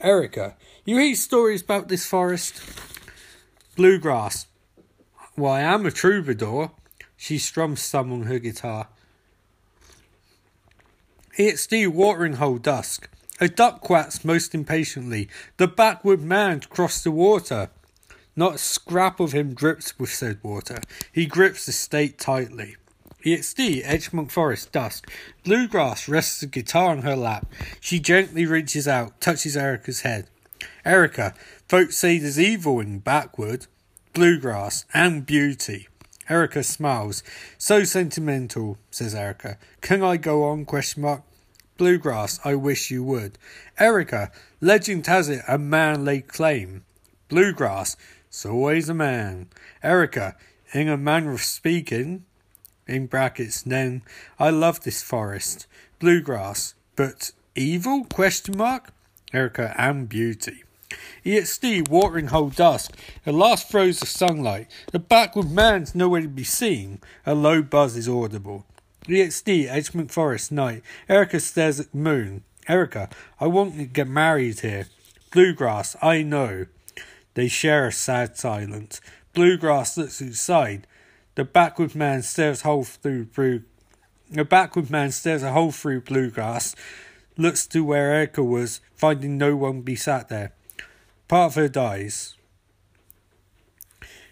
Erica. 0.00 0.56
You 0.84 0.98
hear 0.98 1.14
stories 1.14 1.62
about 1.62 1.88
this 1.88 2.04
forest? 2.04 2.60
Bluegrass. 3.76 4.46
Well, 5.36 5.52
I 5.52 5.60
am 5.60 5.86
a 5.86 5.90
troubadour. 5.90 6.72
She 7.16 7.38
strums 7.38 7.80
some 7.80 8.12
on 8.12 8.22
her 8.24 8.38
guitar. 8.38 8.88
It's 11.36 11.66
the 11.66 11.88
watering 11.88 12.34
hole 12.34 12.58
dusk. 12.58 13.08
A 13.40 13.48
duck 13.48 13.80
quacks 13.80 14.24
most 14.24 14.54
impatiently. 14.54 15.28
The 15.56 15.66
backward 15.66 16.22
man 16.22 16.60
crossed 16.60 17.02
the 17.02 17.10
water. 17.10 17.70
Not 18.36 18.54
a 18.54 18.58
scrap 18.58 19.18
of 19.18 19.32
him 19.32 19.52
drips 19.52 19.98
with 19.98 20.10
said 20.10 20.38
water. 20.44 20.78
He 21.10 21.26
grips 21.26 21.66
the 21.66 21.72
stake 21.72 22.18
tightly. 22.18 22.76
It's 23.22 23.52
the 23.52 23.82
Edgemont 23.82 24.30
Forest 24.30 24.70
dusk. 24.70 25.10
Bluegrass 25.42 26.08
rests 26.08 26.38
the 26.38 26.46
guitar 26.46 26.90
on 26.90 27.02
her 27.02 27.16
lap. 27.16 27.46
She 27.80 27.98
gently 27.98 28.46
reaches 28.46 28.86
out, 28.86 29.20
touches 29.20 29.56
Erica's 29.56 30.02
head. 30.02 30.28
Erica, 30.84 31.34
folks 31.66 31.96
say 31.96 32.18
there's 32.18 32.38
evil 32.38 32.78
in 32.78 33.00
backward. 33.00 33.66
Bluegrass 34.12 34.84
and 34.94 35.26
beauty. 35.26 35.88
Erica 36.28 36.62
smiles. 36.62 37.22
So 37.58 37.84
sentimental, 37.84 38.78
says 38.90 39.14
Erica. 39.14 39.58
Can 39.80 40.02
I 40.02 40.16
go 40.16 40.44
on? 40.44 40.64
Question 40.64 41.02
mark. 41.02 41.22
Bluegrass, 41.76 42.38
I 42.44 42.54
wish 42.54 42.90
you 42.90 43.02
would. 43.02 43.36
Erica, 43.78 44.30
legend 44.60 45.06
has 45.06 45.28
it 45.28 45.42
a 45.48 45.58
man 45.58 46.04
laid 46.04 46.28
claim. 46.28 46.84
Bluegrass, 47.28 47.96
it's 48.28 48.46
always 48.46 48.88
a 48.88 48.94
man. 48.94 49.48
Erica, 49.82 50.36
in 50.72 50.88
a 50.88 50.96
manner 50.96 51.32
of 51.32 51.42
speaking, 51.42 52.24
in 52.86 53.06
brackets, 53.06 53.62
then, 53.62 54.02
I 54.38 54.50
love 54.50 54.80
this 54.80 55.02
forest. 55.02 55.66
Bluegrass, 55.98 56.74
but 56.96 57.32
evil? 57.54 58.04
Question 58.04 58.56
mark. 58.56 58.92
Erica 59.32 59.74
and 59.76 60.08
beauty. 60.08 60.63
EXD 61.24 61.88
watering 61.88 62.28
hole 62.28 62.50
dusk, 62.50 62.96
the 63.24 63.32
last 63.32 63.68
throes 63.68 64.02
of 64.02 64.08
sunlight, 64.08 64.70
the 64.92 64.98
backward 64.98 65.50
man's 65.50 65.94
nowhere 65.94 66.22
to 66.22 66.28
be 66.28 66.44
seen, 66.44 67.00
a 67.24 67.34
low 67.34 67.62
buzz 67.62 67.96
is 67.96 68.08
audible. 68.08 68.66
EXD 69.06 69.68
Edgemont 69.68 70.10
Forest 70.10 70.50
night, 70.50 70.82
Erica 71.08 71.40
stares 71.40 71.78
at 71.80 71.92
the 71.92 71.98
moon. 71.98 72.42
Erica, 72.68 73.10
I 73.38 73.46
want 73.46 73.76
to 73.76 73.84
get 73.84 74.08
married 74.08 74.60
here. 74.60 74.88
Bluegrass, 75.30 75.96
I 76.00 76.22
know. 76.22 76.66
They 77.34 77.48
share 77.48 77.88
a 77.88 77.92
sad 77.92 78.38
silence. 78.38 79.00
Bluegrass 79.34 79.98
looks 79.98 80.22
outside. 80.22 80.86
The 81.34 81.44
backward 81.44 81.94
man 81.94 82.22
stares 82.22 82.62
hole 82.62 82.84
through 82.84 83.26
blue. 83.26 83.62
The 84.30 84.44
backward 84.44 84.90
man 84.90 85.10
stares 85.10 85.42
a 85.42 85.52
hole 85.52 85.72
through 85.72 86.02
bluegrass, 86.02 86.74
looks 87.36 87.66
to 87.68 87.84
where 87.84 88.12
Erica 88.12 88.42
was, 88.42 88.80
finding 88.96 89.36
no 89.36 89.54
one 89.56 89.82
be 89.82 89.96
sat 89.96 90.28
there. 90.28 90.52
Part 91.28 91.52
of 91.52 91.54
her 91.54 91.68
dies. 91.68 92.34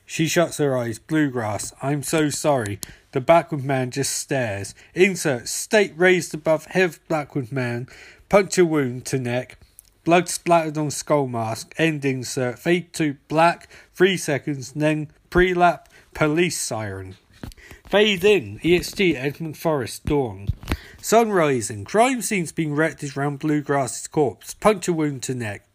She 0.05 0.29
shuts 0.29 0.59
her 0.59 0.77
eyes. 0.77 0.99
Bluegrass. 0.99 1.73
I'm 1.81 2.03
so 2.03 2.29
sorry. 2.29 2.81
The 3.13 3.21
backward 3.23 3.65
man 3.65 3.91
just 3.91 4.15
stares. 4.15 4.75
Insert. 4.95 5.49
state 5.49 5.95
raised 5.97 6.35
above 6.35 6.67
head 6.67 6.99
backward 7.09 7.51
man. 7.51 7.89
Puncture 8.29 8.67
wound 8.67 9.07
to 9.07 9.19
neck. 9.19 9.59
Blood 10.05 10.29
splattered 10.29 10.77
on 10.77 10.91
skull 10.91 11.29
mask. 11.29 11.75
End 11.79 12.05
insert. 12.05 12.59
Fade 12.59 12.93
to 12.95 13.17
black. 13.29 13.71
Three 13.95 14.19
seconds. 14.19 14.73
Then 14.73 15.11
pre-lap. 15.31 15.89
Police 16.13 16.61
siren. 16.61 17.17
Fade 17.89 18.25
in. 18.25 18.59
EXT 18.59 19.17
Edgemont 19.17 19.57
Forest. 19.57 20.05
Dawn. 20.05 20.49
Sun 21.01 21.31
rising. 21.33 21.85
Crime 21.85 22.21
scenes 22.21 22.53
being 22.53 22.75
wrecked 22.75 23.17
around 23.17 23.39
Bluegrass's 23.39 24.09
corpse. 24.09 24.53
Puncture 24.53 24.93
wound 24.93 25.23
to 25.23 25.35
neck. 25.35 25.67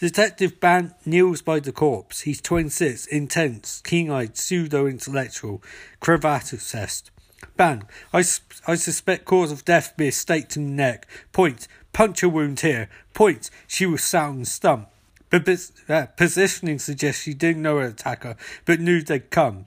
Detective 0.00 0.58
Bant 0.58 0.92
kneels 1.06 1.40
by 1.40 1.60
the 1.60 1.72
corpse. 1.72 2.22
He's 2.22 2.40
26, 2.40 3.06
intense, 3.06 3.80
keen 3.84 4.10
eyed, 4.10 4.36
pseudo 4.36 4.86
intellectual, 4.86 5.62
cravat 6.00 6.52
obsessed. 6.52 7.10
Ban, 7.56 7.84
I, 8.12 8.24
I 8.66 8.74
suspect 8.74 9.24
cause 9.24 9.52
of 9.52 9.64
death 9.64 9.96
be 9.96 10.08
a 10.08 10.12
stake 10.12 10.48
to 10.50 10.58
the 10.58 10.64
neck. 10.64 11.06
Point, 11.32 11.68
puncture 11.92 12.28
wound 12.28 12.60
here. 12.60 12.88
Point, 13.12 13.50
she 13.68 13.86
was 13.86 14.02
sat 14.02 14.28
on 14.28 14.44
stump. 14.44 14.88
uh, 15.32 16.06
positioning 16.16 16.78
suggests 16.80 17.22
she 17.22 17.34
didn't 17.34 17.62
know 17.62 17.78
her 17.78 17.86
attacker, 17.86 18.36
but 18.64 18.80
knew 18.80 19.00
they'd 19.00 19.30
come. 19.30 19.66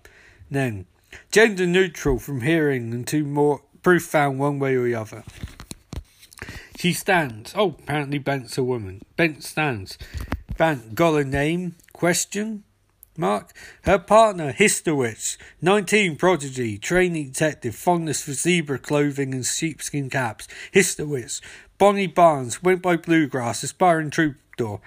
Then, 0.52 0.86
gender 1.32 1.66
neutral 1.66 2.20
from 2.20 2.42
hearing 2.42 2.94
and 2.94 3.08
two 3.08 3.24
more 3.24 3.62
proof 3.82 4.04
found 4.04 4.40
one 4.40 4.60
way 4.60 4.76
or 4.76 4.84
the 4.84 4.96
other. 4.96 5.24
She 6.78 6.94
stands. 6.94 7.54
Oh, 7.56 7.76
apparently 7.80 8.20
Bent's 8.20 8.56
a 8.56 8.64
woman. 8.64 9.02
Bent 9.16 9.44
stands. 9.44 9.98
Bent 10.58 10.94
got 10.94 11.16
a 11.16 11.24
name? 11.24 11.74
Question? 11.92 12.66
Mark. 13.18 13.52
Her 13.82 13.98
partner, 13.98 14.54
Histowitz, 14.54 15.38
19 15.60 16.18
prodigy, 16.18 16.78
training 16.78 17.32
detective, 17.32 17.76
fondness 17.76 18.22
for 18.22 18.34
zebra 18.34 18.78
clothing 18.78 19.34
and 19.34 19.44
sheepskin 19.44 20.12
caps. 20.12 20.48
Histowitz. 20.72 21.42
Bonnie 21.80 22.06
Barnes, 22.06 22.62
went 22.62 22.84
by 22.84 22.96
Bluegrass, 22.96 23.64
aspiring 23.64 24.12
troubadour. 24.12 24.80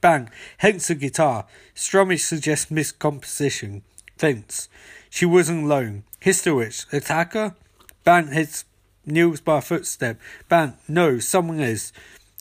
Bang. 0.00 0.30
Hence 0.58 0.88
a 0.88 0.94
guitar. 0.94 1.46
Strummage 1.74 2.20
suggests 2.20 2.70
miscomposition. 2.70 3.82
Fence. 4.16 4.70
She 5.10 5.26
wasn't 5.26 5.64
alone. 5.64 6.04
Histowitz. 6.20 6.90
Attacker? 6.90 7.54
Bang 8.02 8.28
hits 8.28 8.64
kneels 9.06 9.40
by 9.40 9.58
a 9.58 9.62
footstep. 9.62 10.20
Bang. 10.48 10.74
No, 10.88 11.18
someone 11.18 11.60
is. 11.60 11.92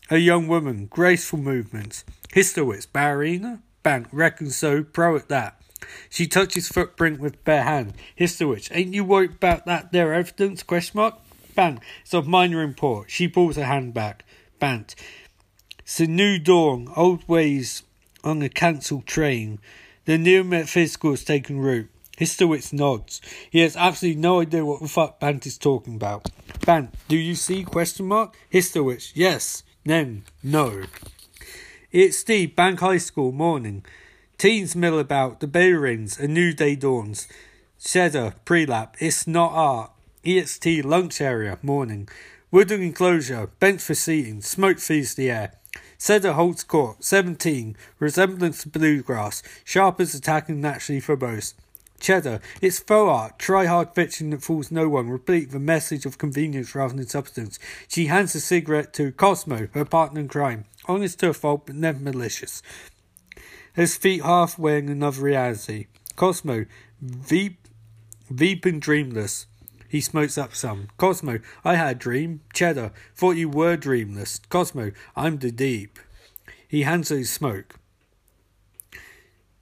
A 0.10 0.18
young 0.18 0.48
woman. 0.48 0.88
Graceful 0.88 1.40
movements. 1.40 2.04
Histowitz. 2.34 2.86
Ballerina? 2.92 3.62
Bang. 3.84 4.08
Reckon 4.12 4.50
so. 4.50 4.84
Pro 4.84 5.16
at 5.16 5.30
that. 5.30 5.62
She 6.10 6.28
touches 6.28 6.68
footprint 6.70 7.20
with 7.20 7.44
bare 7.44 7.64
hand. 7.64 7.94
Histowitz. 8.18 8.70
Ain't 8.74 8.94
you 8.94 9.04
worried 9.04 9.34
about 9.34 9.66
that 9.66 9.92
there 9.92 10.14
evidence? 10.14 10.64
Question 10.64 11.00
mark. 11.00 11.16
Bang. 11.56 11.82
It's 12.02 12.14
of 12.14 12.28
minor 12.28 12.62
import. 12.62 13.12
She 13.12 13.28
pulls 13.28 13.58
her 13.58 13.66
hand 13.66 13.94
back. 13.94 14.26
Bant. 14.60 14.96
It's 15.80 16.00
a 16.00 16.08
new 16.08 16.40
dawn, 16.40 16.88
old 16.96 17.28
ways 17.28 17.84
on 18.24 18.42
a 18.42 18.50
cancelled 18.50 19.06
train. 19.06 19.60
The 20.06 20.18
new 20.18 20.44
metaphysical 20.44 21.12
has 21.12 21.26
taken 21.26 21.60
root. 21.60 21.90
Histowitz 22.18 22.72
nods. 22.72 23.22
He 23.50 23.60
has 23.60 23.76
absolutely 23.76 24.22
no 24.22 24.40
idea 24.40 24.66
what 24.66 24.82
the 24.82 24.88
fuck 24.88 25.20
Bant 25.20 25.46
is 25.46 25.58
talking 25.58 25.96
about. 25.96 26.30
Bant, 26.66 26.94
do 27.10 27.18
you 27.18 27.36
see? 27.36 27.66
Question 27.66 28.08
mark. 28.08 28.38
Histowitz, 28.50 29.12
yes. 29.14 29.64
Then, 29.84 30.24
no. 30.42 30.84
It's 31.92 32.20
Steve, 32.20 32.56
Bank 32.56 32.80
High 32.80 33.00
School, 33.00 33.34
morning. 33.34 33.84
Teens 34.38 34.74
mill 34.74 34.98
about, 34.98 35.42
the 35.42 35.48
bell 35.48 35.72
rings, 35.72 36.18
a 36.18 36.28
new 36.28 36.54
day 36.54 36.78
dawns. 36.78 37.28
Cheddar, 37.84 38.36
pre-lap, 38.46 38.96
it's 39.00 39.28
not 39.28 39.52
art. 39.52 39.92
EXT 40.24 40.86
lunch 40.86 41.20
area, 41.20 41.60
morning. 41.62 42.08
Wooden 42.50 42.82
enclosure, 42.82 43.48
bench 43.60 43.82
for 43.82 43.96
seating, 43.96 44.42
smoke 44.42 44.80
fills 44.80 45.16
the 45.16 45.32
air. 45.32 45.56
Cedar 45.98 46.32
holds 46.32 46.64
court, 46.64 47.04
17, 47.04 47.76
resemblance 48.00 48.64
to 48.64 48.70
bluegrass, 48.70 49.44
sharpers 49.66 50.16
attacking 50.16 50.62
naturally 50.62 51.02
for 51.02 51.18
both. 51.18 51.54
Cheddar, 52.04 52.42
it's 52.62 52.80
faux 52.80 53.10
art, 53.10 53.40
try 53.40 53.66
hard 53.66 53.96
fiction 53.96 54.32
that 54.32 54.44
fools 54.44 54.70
no 54.70 54.90
one, 54.90 55.10
replete 55.10 55.54
with 55.54 55.62
message 55.62 56.06
of 56.06 56.18
convenience 56.18 56.76
rather 56.76 56.94
than 56.94 57.08
substance. 57.08 57.58
She 57.88 58.08
hands 58.08 58.36
a 58.36 58.42
cigarette 58.42 58.94
to 58.96 59.14
Cosmo, 59.14 59.70
her 59.74 59.86
partner 59.86 60.20
in 60.20 60.28
crime, 60.28 60.66
honest 60.86 61.22
to 61.22 61.30
a 61.30 61.34
fault 61.34 61.66
but 61.66 61.78
never 61.78 62.00
malicious. 62.00 62.62
His 63.74 63.96
feet 63.96 64.22
half 64.22 64.60
wearing 64.60 64.90
another 64.90 65.22
reality. 65.22 65.88
Cosmo, 66.18 66.66
veep, 67.02 67.70
veep 68.30 68.66
and 68.66 68.82
dreamless. 68.82 69.48
He 69.88 70.02
smokes 70.02 70.38
up 70.38 70.54
some. 70.54 70.90
Cosmo, 70.98 71.40
I 71.64 71.76
had 71.76 71.96
a 71.96 72.00
dream. 72.00 72.42
Cheddar, 72.54 72.92
thought 73.16 73.38
you 73.38 73.48
were 73.48 73.78
dreamless. 73.78 74.42
Cosmo, 74.50 74.92
I'm 75.16 75.38
the 75.38 75.52
deep. 75.52 75.98
He 76.68 76.82
hands 76.82 77.08
her 77.10 77.16
his 77.16 77.32
smoke. 77.32 77.76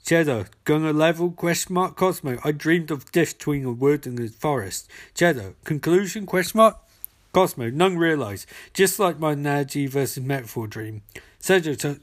Cheddar, 0.05 0.47
gonna 0.65 0.93
level? 0.93 1.31
Question 1.31 1.75
mark. 1.75 1.95
Cosmo, 1.95 2.37
I 2.43 2.51
dreamed 2.51 2.91
of 2.91 3.11
death 3.11 3.37
between 3.37 3.65
a 3.65 3.71
wood 3.71 4.05
and 4.05 4.19
a 4.19 4.27
forest. 4.27 4.89
Cheddar, 5.15 5.55
conclusion? 5.63 6.25
Question 6.25 6.57
mark. 6.57 6.77
Cosmo, 7.33 7.69
none 7.69 7.97
realise. 7.97 8.45
Just 8.73 8.99
like 8.99 9.19
my 9.19 9.33
analogy 9.33 9.87
versus 9.87 10.23
metaphor 10.23 10.67
dream. 10.67 11.01
Cheddar, 11.41 11.75
to, 11.75 11.99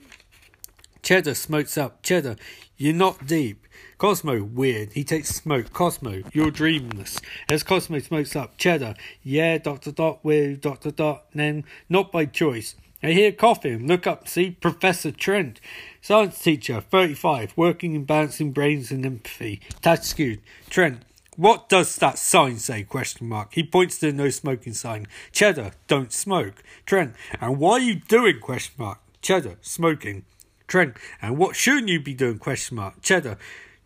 Cheddar 1.02 1.34
smokes 1.34 1.76
up. 1.76 2.02
Cheddar, 2.02 2.36
you're 2.76 2.94
not 2.94 3.26
deep. 3.26 3.66
Cosmo, 3.98 4.42
weird. 4.42 4.92
He 4.92 5.04
takes 5.04 5.28
smoke. 5.30 5.72
Cosmo, 5.72 6.22
you're 6.32 6.50
dreamless. 6.50 7.20
As 7.48 7.62
Cosmo 7.62 7.98
smokes 7.98 8.36
up, 8.36 8.56
Cheddar, 8.56 8.94
yeah, 9.22 9.58
dot 9.58 9.82
dot 9.82 10.22
dot 10.22 10.60
dot 10.60 10.96
dot, 10.96 11.24
then, 11.34 11.64
not 11.88 12.12
by 12.12 12.24
choice. 12.24 12.76
I 13.02 13.12
hear 13.12 13.32
coughing. 13.32 13.86
Look 13.86 14.06
up, 14.06 14.28
see, 14.28 14.50
Professor 14.50 15.10
Trent. 15.10 15.60
Science 16.00 16.42
teacher, 16.42 16.80
35, 16.80 17.52
working 17.56 17.94
in 17.94 18.04
balancing 18.04 18.52
brains 18.52 18.90
and 18.90 19.06
empathy. 19.06 19.60
Skewed. 20.02 20.40
Trent, 20.68 21.02
what 21.36 21.68
does 21.68 21.96
that 21.96 22.18
sign 22.18 22.58
say? 22.58 22.82
Question 22.82 23.28
mark. 23.28 23.54
He 23.54 23.62
points 23.62 23.98
to 23.98 24.06
the 24.06 24.12
no 24.12 24.30
smoking 24.30 24.72
sign. 24.72 25.06
Cheddar, 25.30 25.72
don't 25.86 26.12
smoke. 26.12 26.62
Trent, 26.86 27.14
and 27.40 27.58
why 27.58 27.72
are 27.72 27.80
you 27.80 27.96
doing? 27.96 28.40
Question 28.40 28.74
mark. 28.78 28.98
Cheddar, 29.22 29.58
smoking. 29.60 30.24
Trent, 30.66 30.96
and 31.22 31.38
what 31.38 31.56
shouldn't 31.56 31.88
you 31.88 32.00
be 32.00 32.14
doing? 32.14 32.38
Question 32.38 32.76
mark. 32.76 33.00
Cheddar, 33.00 33.38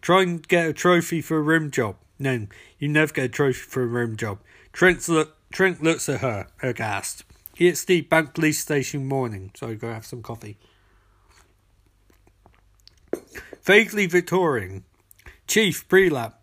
Try 0.03 0.23
and 0.23 0.47
get 0.47 0.67
a 0.67 0.73
trophy 0.73 1.23
for 1.23 1.39
a 1.39 1.43
rim 1.43 1.71
job. 1.71 1.95
No, 2.19 2.49
you 2.81 2.89
never 2.89 3.13
get 3.13 3.25
a 3.27 3.29
trophy 3.29 3.61
for 3.61 3.85
a 3.85 3.87
rim 3.87 4.17
job. 4.17 4.41
Trent, 4.73 5.09
look, 5.09 5.37
Trent 5.53 5.81
looks 5.81 6.09
at 6.09 6.21
her, 6.21 6.49
aghast. 6.61 7.25
He 7.55 7.67
hits 7.67 7.85
the 7.85 8.01
bank 8.01 8.35
police 8.35 8.59
station 8.59 9.07
morning, 9.07 9.51
so 9.55 9.75
go 9.75 9.93
have 9.93 10.07
some 10.07 10.23
coffee. 10.23 10.59
Vaguely 13.63 14.07
Victorian. 14.07 14.85
Chief, 15.47 15.87
prelap. 15.89 16.35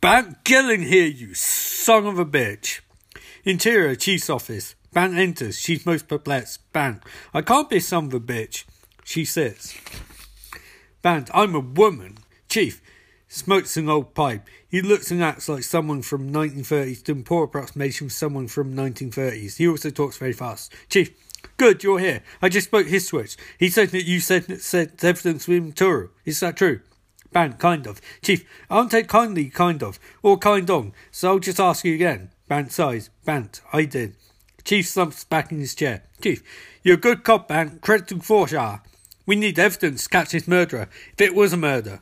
Bant 0.00 0.42
Gilling 0.44 0.82
here, 0.82 1.06
you 1.06 1.34
son 1.34 2.06
of 2.06 2.18
a 2.18 2.24
bitch. 2.24 2.80
Interior, 3.44 3.94
chief's 3.94 4.28
office. 4.28 4.74
Bant 4.92 5.14
enters. 5.14 5.58
She's 5.58 5.86
most 5.86 6.08
perplexed. 6.08 6.72
Bant, 6.72 7.02
I 7.32 7.42
can't 7.42 7.70
be 7.70 7.76
a 7.76 7.80
son 7.80 8.06
of 8.06 8.14
a 8.14 8.20
bitch. 8.20 8.64
She 9.04 9.24
sits. 9.24 9.78
Bant, 11.02 11.30
I'm 11.32 11.54
a 11.54 11.60
woman. 11.60 12.18
Chief, 12.48 12.82
smokes 13.30 13.76
an 13.76 13.88
old 13.88 14.12
pipe. 14.14 14.46
He 14.68 14.82
looks 14.82 15.10
and 15.10 15.22
acts 15.22 15.48
like 15.48 15.62
someone 15.62 16.02
from 16.02 16.30
1930s, 16.30 17.02
doing 17.02 17.24
poor 17.24 17.44
approximation 17.44 18.08
of 18.08 18.12
someone 18.12 18.48
from 18.48 18.76
1930s. 18.76 19.56
He 19.56 19.68
also 19.68 19.88
talks 19.88 20.18
very 20.18 20.32
fast. 20.32 20.74
Chief, 20.90 21.10
good, 21.56 21.82
you're 21.82 22.00
here. 22.00 22.22
I 22.42 22.48
just 22.48 22.66
spoke 22.66 22.88
Histowitz. 22.88 23.36
He 23.58 23.70
said 23.70 23.90
that 23.90 24.04
you 24.04 24.20
said 24.20 24.60
said 24.60 25.02
evidence 25.02 25.48
with 25.48 25.74
Turu. 25.76 26.10
Is 26.24 26.40
that 26.40 26.56
true? 26.56 26.80
Ban, 27.32 27.54
kind 27.54 27.86
of. 27.86 28.00
Chief, 28.20 28.44
I'll 28.68 28.88
take 28.88 29.06
kindly, 29.06 29.48
kind 29.48 29.82
of, 29.82 30.00
or 30.22 30.36
kind 30.36 30.68
on, 30.68 30.92
so 31.12 31.28
I'll 31.28 31.38
just 31.38 31.60
ask 31.60 31.84
you 31.84 31.94
again. 31.94 32.30
Bant 32.48 32.72
sighs. 32.72 33.10
Bant, 33.24 33.60
I 33.72 33.84
did. 33.84 34.16
Chief 34.64 34.88
slumps 34.88 35.22
back 35.22 35.52
in 35.52 35.60
his 35.60 35.76
chair. 35.76 36.02
Chief, 36.20 36.42
you're 36.82 36.96
a 36.96 37.00
good 37.00 37.22
cop, 37.22 37.46
Bant. 37.46 37.80
Credit 37.80 38.08
to 38.08 38.16
Forshaw. 38.16 38.58
Ah. 38.58 38.82
We 39.24 39.36
need 39.36 39.60
evidence 39.60 40.02
to 40.04 40.08
catch 40.08 40.32
this 40.32 40.48
murderer, 40.48 40.88
if 41.12 41.20
it 41.20 41.34
was 41.36 41.52
a 41.52 41.56
murder. 41.56 42.00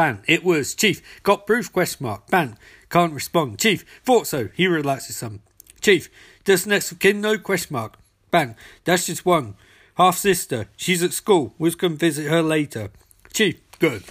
Ban, 0.00 0.22
it 0.26 0.42
was. 0.42 0.74
Chief, 0.74 1.02
got 1.22 1.46
proof? 1.46 1.70
Question 1.70 2.06
mark. 2.06 2.26
Ban, 2.28 2.56
can't 2.88 3.12
respond. 3.12 3.58
Chief, 3.58 3.84
thought 4.02 4.26
so. 4.26 4.48
He 4.54 4.66
relaxes 4.66 5.16
some. 5.16 5.40
Chief, 5.82 6.08
does 6.42 6.66
next 6.66 6.90
of 6.90 7.00
kin 7.00 7.20
know? 7.20 7.36
Question 7.36 7.74
mark. 7.74 7.98
Ban, 8.30 8.56
that's 8.84 9.04
just 9.04 9.26
one. 9.26 9.56
Half 9.98 10.16
sister. 10.16 10.68
She's 10.74 11.02
at 11.02 11.12
school. 11.12 11.52
We'll 11.58 11.72
come 11.72 11.98
visit 11.98 12.30
her 12.30 12.40
later. 12.40 12.92
Chief, 13.34 13.60
good. 13.78 14.04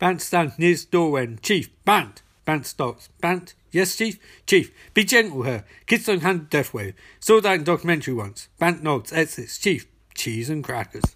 Bant 0.00 0.20
stands 0.20 0.58
near 0.58 0.70
his 0.70 0.84
doorway. 0.84 1.36
Chief, 1.36 1.70
Bant. 1.84 2.20
Bant 2.44 2.66
stops. 2.66 3.08
Bant, 3.20 3.54
yes, 3.70 3.94
Chief? 3.94 4.18
Chief, 4.48 4.72
be 4.94 5.04
gentle 5.04 5.44
her. 5.44 5.64
Kids 5.86 6.06
don't 6.06 6.24
handle 6.24 6.48
death 6.50 6.74
way. 6.74 6.94
Saw 7.20 7.40
that 7.40 7.54
in 7.54 7.62
documentary 7.62 8.14
once. 8.14 8.48
Bant 8.58 8.82
nods, 8.82 9.12
exits. 9.12 9.58
Chief, 9.58 9.86
cheese 10.16 10.50
and 10.50 10.64
crackers. 10.64 11.14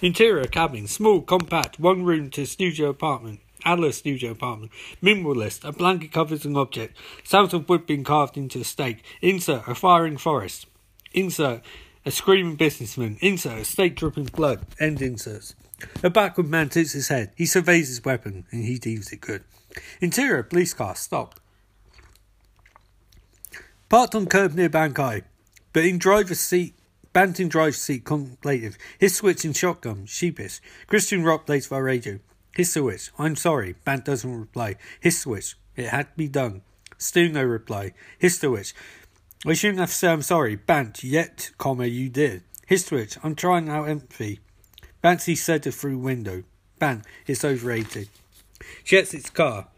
Interior 0.00 0.46
cabin, 0.46 0.86
small, 0.86 1.22
compact, 1.22 1.78
one 1.78 2.04
room 2.04 2.30
to 2.30 2.44
studio 2.46 2.88
apartment. 2.88 3.40
Adler 3.64 3.92
studio 3.92 4.32
apartment. 4.32 4.72
Minimalist, 5.02 5.64
a 5.64 5.72
blanket 5.72 6.12
covers 6.12 6.44
an 6.44 6.56
object. 6.56 6.96
Sounds 7.24 7.54
of 7.54 7.68
wood 7.68 7.86
being 7.86 8.04
carved 8.04 8.36
into 8.36 8.60
a 8.60 8.64
stake. 8.64 9.04
Insert, 9.20 9.68
a 9.68 9.74
firing 9.74 10.16
forest. 10.16 10.66
Insert, 11.12 11.62
a 12.04 12.10
screaming 12.10 12.56
businessman. 12.56 13.18
Insert, 13.20 13.58
a 13.60 13.64
stake 13.64 13.96
dripping 13.96 14.24
blood. 14.24 14.66
End 14.80 15.00
inserts. 15.00 15.54
A 16.02 16.10
backward 16.10 16.48
man 16.48 16.68
tilts 16.68 16.92
his 16.92 17.08
head. 17.08 17.32
He 17.36 17.46
surveys 17.46 17.88
his 17.88 18.04
weapon, 18.04 18.46
and 18.50 18.64
he 18.64 18.78
deems 18.78 19.12
it 19.12 19.20
good. 19.20 19.44
Interior, 20.00 20.42
police 20.42 20.74
car, 20.74 20.94
stopped. 20.94 21.40
Parked 23.88 24.14
on 24.14 24.26
curb 24.26 24.54
near 24.54 24.70
Bankai, 24.70 25.22
but 25.72 25.84
in 25.84 25.98
driver's 25.98 26.40
seat 26.40 26.74
Banting 27.12 27.48
drives 27.48 27.78
seat 27.78 28.04
contemplative. 28.04 28.78
Histowitz 28.98 29.44
in 29.44 29.52
shotgun, 29.52 30.06
sheepish. 30.06 30.60
Christian 30.86 31.22
Rock 31.22 31.46
plays 31.46 31.66
via 31.66 31.82
radio. 31.82 32.18
Histowitz. 32.56 33.10
I'm 33.18 33.36
sorry. 33.36 33.74
Bant 33.84 34.04
doesn't 34.04 34.40
reply. 34.40 34.76
Histowitz. 35.02 35.54
It 35.76 35.88
had 35.88 36.10
to 36.10 36.16
be 36.16 36.28
done. 36.28 36.62
Still 36.98 37.30
no 37.30 37.42
reply. 37.42 37.92
Histowitz. 38.20 38.72
I 39.44 39.54
shouldn't 39.54 39.80
have 39.80 39.90
say 39.90 40.08
I'm 40.08 40.22
sorry. 40.22 40.56
Bant, 40.56 41.02
yet, 41.02 41.50
comma, 41.58 41.86
you 41.86 42.08
did. 42.08 42.42
Histowitz. 42.70 43.18
I'm 43.22 43.34
trying 43.34 43.68
out 43.68 43.88
empathy. 43.88 44.40
Bant 45.00 45.20
said 45.20 45.64
through 45.64 45.98
window. 45.98 46.44
Bant, 46.78 47.04
it's 47.26 47.44
overrated. 47.44 48.08
She 48.84 48.96
exits 48.98 49.30
car. 49.30 49.68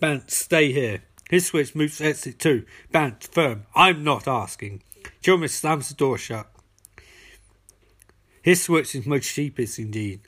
Bant, 0.00 0.30
stay 0.30 0.72
here. 0.72 1.02
Histowitz 1.30 1.74
moves 1.74 2.00
exit 2.00 2.38
two. 2.38 2.64
Bant, 2.90 3.22
firm. 3.24 3.66
I'm 3.74 4.02
not 4.04 4.26
asking. 4.26 4.82
Chalmers 5.20 5.54
slams 5.54 5.88
the 5.88 5.94
door 5.94 6.18
shut. 6.18 6.50
Histowitz 8.44 8.94
is 8.94 9.06
much 9.06 9.24
sheepish 9.24 9.78
indeed. 9.78 10.20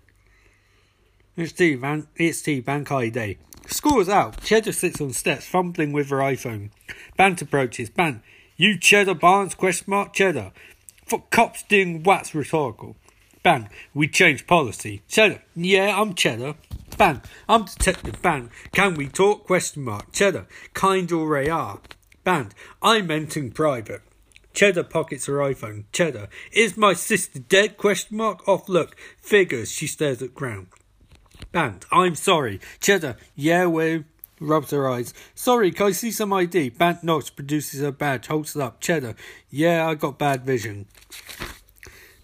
It's 1.37 1.53
T, 1.53 1.75
Van, 1.75 2.07
it's 2.17 2.41
T, 2.41 2.61
Bank 2.61 2.89
Day. 2.89 3.39
School 3.67 4.11
out. 4.11 4.43
Cheddar 4.43 4.73
sits 4.73 5.01
on 5.01 5.13
steps, 5.13 5.47
fumbling 5.47 5.93
with 5.93 6.09
her 6.09 6.19
iPhone. 6.19 6.71
Bant 7.17 7.43
approaches. 7.43 7.91
Bant, 7.91 8.23
you 8.57 8.79
Cheddar 8.79 9.15
Barnes? 9.15 9.55
Question 9.55 9.91
mark. 9.91 10.15
Cheddar. 10.15 10.53
For 11.05 11.23
cops 11.31 11.63
doing 11.65 12.03
what's 12.03 12.35
rhetorical. 12.35 12.97
Bang, 13.43 13.69
we 13.93 14.09
change 14.09 14.47
policy. 14.47 15.03
Cheddar, 15.09 15.43
yeah, 15.55 16.01
I'm 16.01 16.15
Cheddar. 16.15 16.55
Bang, 16.97 17.21
I'm 17.49 17.65
Detective 17.65 18.23
Bang. 18.23 18.51
Can 18.73 18.95
we 18.95 19.07
talk? 19.09 19.45
Question 19.45 19.85
mark. 19.85 20.11
Cheddar, 20.13 20.47
kind 20.73 21.13
or 21.13 21.37
are. 21.51 21.81
Band, 22.25 22.55
I 22.81 23.03
meant 23.03 23.37
in 23.37 23.53
private. 23.53 24.01
Cheddar 24.57 24.85
pockets 24.85 25.27
her 25.27 25.35
iPhone. 25.35 25.85
Cheddar, 25.93 26.29
is 26.51 26.79
my 26.79 26.95
sister 26.95 27.39
dead? 27.39 27.77
Question 27.77 28.17
mark. 28.17 28.49
Off 28.49 28.71
look. 28.71 28.97
Figures. 29.21 29.71
She 29.71 29.87
stares 29.87 30.23
at 30.23 30.35
ground. 30.35 30.69
Band, 31.53 31.85
I'm 31.93 32.15
sorry. 32.15 32.61
Cheddar, 32.81 33.19
yeah, 33.35 33.67
well, 33.67 34.05
rubs 34.41 34.71
her 34.71 34.89
eyes. 34.89 35.13
Sorry, 35.35 35.71
can 35.71 35.89
I 35.89 35.91
see 35.91 36.11
some 36.11 36.33
ID? 36.33 36.71
Bant 36.71 37.05
nods, 37.05 37.29
produces 37.29 37.83
her 37.83 37.93
badge, 37.93 38.29
holds 38.29 38.57
it 38.57 38.63
up. 38.63 38.81
Cheddar, 38.81 39.15
yeah, 39.51 39.87
I 39.87 39.95
got 39.95 40.19
bad 40.19 40.47
vision. 40.47 40.87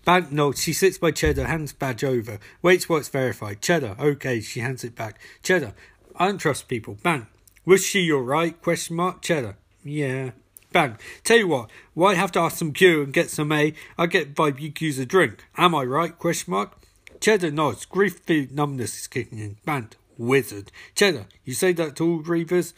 Bant 0.06 0.32
nods, 0.32 0.62
she 0.62 0.72
sits 0.72 0.96
by 0.96 1.10
Cheddar, 1.10 1.44
hands 1.44 1.74
badge 1.74 2.02
over, 2.02 2.40
waits 2.62 2.88
while 2.88 3.00
it's 3.00 3.10
verified. 3.10 3.60
Cheddar, 3.60 3.96
okay, 4.00 4.40
she 4.40 4.60
hands 4.60 4.84
it 4.84 4.96
back. 4.96 5.20
Cheddar, 5.42 5.74
I 6.16 6.28
don't 6.28 6.38
trust 6.38 6.66
people. 6.66 6.96
Bant, 7.02 7.26
was 7.66 7.84
she 7.84 8.10
alright? 8.10 8.60
Question 8.62 8.96
mark. 8.96 9.20
Cheddar, 9.20 9.58
yeah. 9.84 10.30
Bang. 10.72 10.98
Tell 11.24 11.36
you 11.36 11.48
what, 11.48 11.70
why 11.94 12.14
have 12.14 12.32
to 12.32 12.40
ask 12.40 12.56
some 12.56 12.72
Q 12.72 13.02
and 13.02 13.12
get 13.12 13.30
some 13.30 13.52
A? 13.52 13.74
I 13.98 14.06
get 14.06 14.38
use 14.38 14.98
a 14.98 15.06
drink. 15.06 15.44
Am 15.56 15.74
I 15.74 15.84
right? 15.84 16.18
Question 16.18 16.52
mark. 16.52 16.76
Cheddar 17.20 17.52
nods. 17.52 17.84
Grief 17.84 18.20
food 18.26 18.52
numbness 18.52 18.98
is 18.98 19.06
kicking 19.06 19.38
in. 19.38 19.56
Band. 19.64 19.96
Wizard. 20.18 20.70
Cheddar, 20.94 21.26
you 21.44 21.54
say 21.54 21.72
that 21.72 21.96
to 21.96 22.04
all 22.04 22.22
Reavers? 22.22 22.72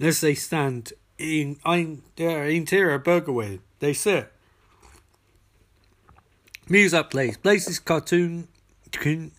As 0.00 0.20
they 0.20 0.34
stand 0.34 0.92
in, 1.18 1.56
in 1.64 2.02
their 2.16 2.46
interior 2.46 2.98
burger 2.98 3.32
way, 3.32 3.60
they 3.78 3.92
sit. 3.92 4.32
Music 6.68 7.10
plays. 7.10 7.36
Places 7.36 7.78
cartoon 7.78 8.48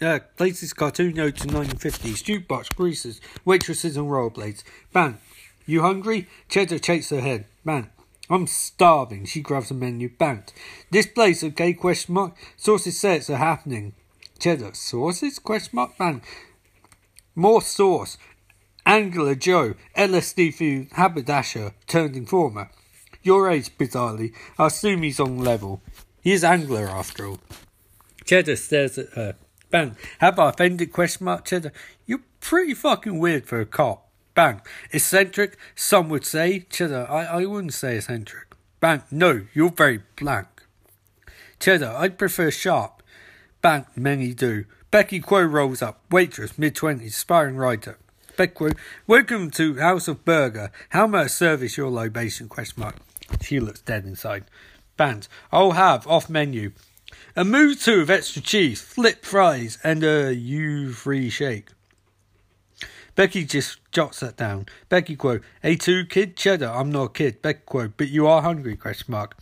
uh, 0.02 0.20
places 0.36 0.74
cartoon 0.74 1.14
notes 1.14 1.42
to 1.42 1.48
1950s, 1.48 2.24
jukebox, 2.24 2.76
greasers, 2.76 3.22
waitresses 3.46 3.96
and 3.98 4.08
rollerblades. 4.08 4.64
Bang, 4.92 5.18
you 5.66 5.82
hungry? 5.82 6.28
Cheddar 6.50 6.82
shakes 6.82 7.10
her 7.10 7.22
head. 7.22 7.46
Man, 7.64 7.90
I'm 8.30 8.48
starving. 8.48 9.26
She 9.26 9.42
grabs 9.42 9.72
a 9.72 9.74
menu. 9.74 10.10
Bant. 10.10 10.54
This 10.92 11.06
place 11.06 11.44
okay? 11.44 11.74
Question 11.74 12.16
mark. 12.16 12.36
Sources 12.58 13.00
say 13.00 13.18
it's 13.18 13.30
a 13.30 13.38
happening. 13.38 13.94
Cheddar. 14.40 14.74
Sources? 14.74 15.40
Question 15.40 15.76
mark. 15.76 16.00
Man. 16.00 16.22
More 17.36 17.62
sauce. 17.62 18.18
Angela 18.86 19.36
Joe. 19.36 19.76
LSD 19.96 20.54
food. 20.54 20.88
Haberdasher. 20.94 21.74
Turned 21.88 22.16
informer. 22.16 22.70
Your 23.22 23.50
age, 23.50 23.76
bizarrely. 23.78 24.34
I 24.58 24.68
assume 24.68 25.04
he's 25.04 25.20
on 25.20 25.40
level. 25.40 25.82
He 26.22 26.32
is 26.32 26.44
Angler 26.44 26.88
after 26.88 27.28
all. 27.28 27.40
Cheddar 28.26 28.56
stares 28.56 28.98
at 28.98 29.10
her. 29.10 29.36
Bang. 29.70 29.96
Have 30.20 30.40
I 30.40 30.50
offended? 30.50 30.92
Question 30.92 31.26
mark. 31.26 31.46
Cheddar. 31.46 31.74
You're 32.06 32.22
pretty 32.40 32.74
fucking 32.74 33.20
weird 33.20 33.46
for 33.46 33.60
a 33.60 33.66
cop. 33.66 34.05
Bang. 34.36 34.62
Eccentric, 34.92 35.58
some 35.76 36.10
would 36.10 36.26
say. 36.26 36.60
Cheddar, 36.70 37.08
I, 37.10 37.24
I 37.24 37.46
wouldn't 37.46 37.74
say 37.74 37.96
eccentric. 37.96 38.54
Bang. 38.82 39.04
No, 39.10 39.48
you're 39.54 39.72
very 39.72 40.02
blank. 40.18 40.48
Cheddar, 41.60 41.96
I'd 41.98 42.18
prefer 42.18 42.52
sharp. 42.52 43.02
Bang. 43.62 43.86
Many 43.96 44.34
do. 44.34 44.66
Becky 44.92 45.22
Quo 45.22 45.42
rolls 45.42 45.82
up. 45.82 46.02
Waitress, 46.12 46.58
mid 46.58 46.76
twenties, 46.76 47.16
aspiring 47.16 47.56
writer. 47.56 47.98
Becky 48.36 48.54
Quo, 48.54 48.70
welcome 49.08 49.50
to 49.52 49.78
House 49.78 50.10
of 50.10 50.26
Burger. 50.26 50.70
How 50.90 51.08
may 51.08 51.20
I 51.20 51.28
service 51.28 51.78
your 51.78 51.90
libation? 51.90 52.50
Question 52.50 52.82
mark. 52.82 52.96
She 53.42 53.62
looks 53.62 53.80
dead 53.80 54.04
inside. 54.04 54.44
Band. 54.98 55.30
I'll 55.52 55.72
have 55.72 56.06
off 56.08 56.30
menu. 56.30 56.74
A 57.38 57.46
move 57.46 57.82
two 57.82 58.02
of 58.02 58.10
extra 58.10 58.42
cheese, 58.42 58.82
flip 58.82 59.24
fries, 59.24 59.78
and 59.82 60.04
a 60.04 60.36
U 60.36 60.92
free 60.92 61.30
shake. 61.30 61.70
Becky 63.16 63.46
just 63.46 63.80
jots 63.92 64.20
that 64.20 64.36
down. 64.36 64.66
Becky 64.90 65.16
quote, 65.16 65.42
A2 65.64 66.10
kid? 66.10 66.36
Cheddar, 66.36 66.68
I'm 66.68 66.92
not 66.92 67.04
a 67.04 67.10
kid. 67.10 67.42
Becky 67.42 67.62
quote, 67.66 67.94
but 67.96 68.10
you 68.10 68.28
are 68.28 68.42
hungry, 68.42 68.76
question 68.76 69.12
mark. 69.12 69.38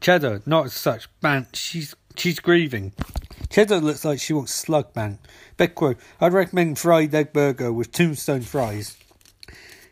Cheddar, 0.00 0.42
not 0.46 0.66
as 0.66 0.74
such. 0.74 1.08
Bant, 1.20 1.54
she's 1.54 1.94
she's 2.16 2.40
grieving. 2.40 2.92
Cheddar 3.50 3.80
looks 3.80 4.04
like 4.04 4.18
she 4.18 4.32
wants 4.32 4.52
slug 4.52 4.92
bant. 4.92 5.20
Becky 5.56 5.74
quote, 5.74 5.98
I'd 6.20 6.32
recommend 6.32 6.78
fried 6.78 7.14
egg 7.14 7.32
burger 7.32 7.72
with 7.72 7.92
tombstone 7.92 8.42
fries. 8.42 8.96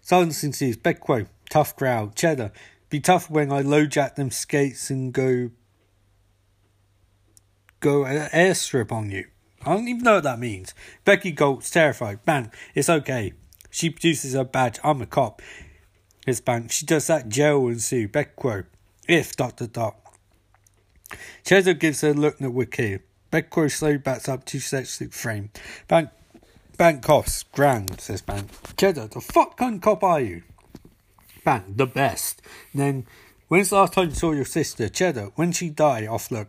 Silence 0.02 0.42
ensues. 0.42 0.76
Becky 0.76 1.00
quote, 1.00 1.28
tough 1.48 1.76
crowd. 1.76 2.16
Cheddar, 2.16 2.52
be 2.90 3.00
tough 3.00 3.30
when 3.30 3.52
I 3.52 3.60
low 3.60 3.86
jack 3.86 4.16
them 4.16 4.30
skates 4.30 4.90
and 4.90 5.12
go 5.12 5.50
go 7.80 8.04
airstrip 8.04 8.90
on 8.90 9.10
you. 9.10 9.26
I 9.66 9.74
don't 9.74 9.88
even 9.88 10.04
know 10.04 10.14
what 10.14 10.24
that 10.24 10.38
means. 10.38 10.74
Becky 11.04 11.32
Golt's 11.32 11.70
terrified. 11.70 12.24
Bang, 12.24 12.52
it's 12.74 12.88
okay. 12.88 13.32
She 13.68 13.90
produces 13.90 14.34
her 14.34 14.44
badge. 14.44 14.78
I'm 14.84 15.02
a 15.02 15.06
cop. 15.06 15.42
It's 16.26 16.40
bang. 16.40 16.68
She 16.68 16.86
does 16.86 17.08
that. 17.08 17.28
Jail 17.28 17.60
will 17.60 17.70
ensue. 17.70 18.08
Becky 18.08 18.30
Quo. 18.36 18.62
If 19.08 19.36
dot 19.36 19.60
dot. 19.72 19.96
Cheddar 21.44 21.74
gives 21.74 22.00
her 22.00 22.10
a 22.10 22.14
look 22.14 22.40
at 22.40 22.52
Wiki. 22.52 23.00
Becky 23.30 23.48
Quo 23.48 23.68
slowly 23.68 23.98
backs 23.98 24.28
up 24.28 24.44
two 24.44 24.60
steps 24.60 24.98
to 24.98 25.06
the 25.06 25.10
frame. 25.10 25.50
Bang, 25.88 26.10
bang 26.78 27.00
coughs. 27.00 27.42
Grand, 27.52 28.00
says 28.00 28.22
Bang. 28.22 28.48
Cheddar, 28.76 29.08
the 29.08 29.20
fuck 29.20 29.56
kind 29.56 29.76
of 29.76 29.82
cop 29.82 30.02
are 30.02 30.20
you? 30.20 30.42
Bang, 31.44 31.74
the 31.76 31.86
best. 31.86 32.40
And 32.72 32.80
then, 32.80 33.06
when's 33.48 33.70
the 33.70 33.76
last 33.76 33.92
time 33.92 34.08
you 34.08 34.14
saw 34.14 34.32
your 34.32 34.44
sister? 34.44 34.88
Cheddar, 34.88 35.32
when 35.34 35.52
she 35.52 35.70
died, 35.70 36.06
off 36.08 36.30
look. 36.30 36.48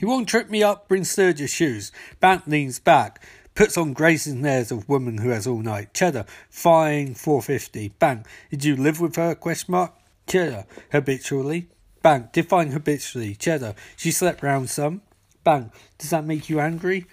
He 0.00 0.06
won't 0.06 0.30
trip 0.30 0.48
me 0.48 0.62
up, 0.62 0.88
bring 0.88 1.04
Sturgis 1.04 1.52
shoes. 1.52 1.92
Bant 2.20 2.48
leans 2.48 2.78
back, 2.78 3.22
puts 3.54 3.76
on 3.76 3.92
Grayson's 3.92 4.46
airs 4.46 4.72
of 4.72 4.88
woman 4.88 5.18
who 5.18 5.28
has 5.28 5.46
all 5.46 5.58
night. 5.58 5.92
Cheddar, 5.92 6.24
fine, 6.48 7.12
450. 7.12 7.90
Bang, 7.98 8.24
did 8.50 8.64
you 8.64 8.76
live 8.76 8.98
with 8.98 9.16
her? 9.16 9.34
Question 9.34 9.72
mark. 9.72 9.92
Cheddar, 10.26 10.64
habitually. 10.90 11.68
Bang, 12.00 12.30
define 12.32 12.70
habitually. 12.70 13.34
Cheddar, 13.34 13.74
she 13.94 14.10
slept 14.10 14.42
round 14.42 14.70
some. 14.70 15.02
Bang, 15.44 15.70
does 15.98 16.08
that 16.08 16.24
make 16.24 16.48
you 16.48 16.60
angry? 16.60 17.04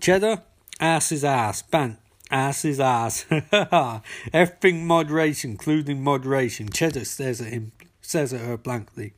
Cheddar, 0.00 0.42
ass 0.80 1.12
is 1.12 1.24
ass. 1.24 1.60
Bang, 1.60 1.98
ass 2.30 2.64
is 2.64 2.80
ass. 2.80 3.26
Everything 4.32 4.86
moderation, 4.86 5.50
including 5.50 6.02
moderation. 6.02 6.70
Cheddar 6.70 7.04
stares 7.04 7.42
at 7.42 7.48
him, 7.48 7.72
says 8.00 8.32
at 8.32 8.40
her 8.40 8.56
blankly. 8.56 9.12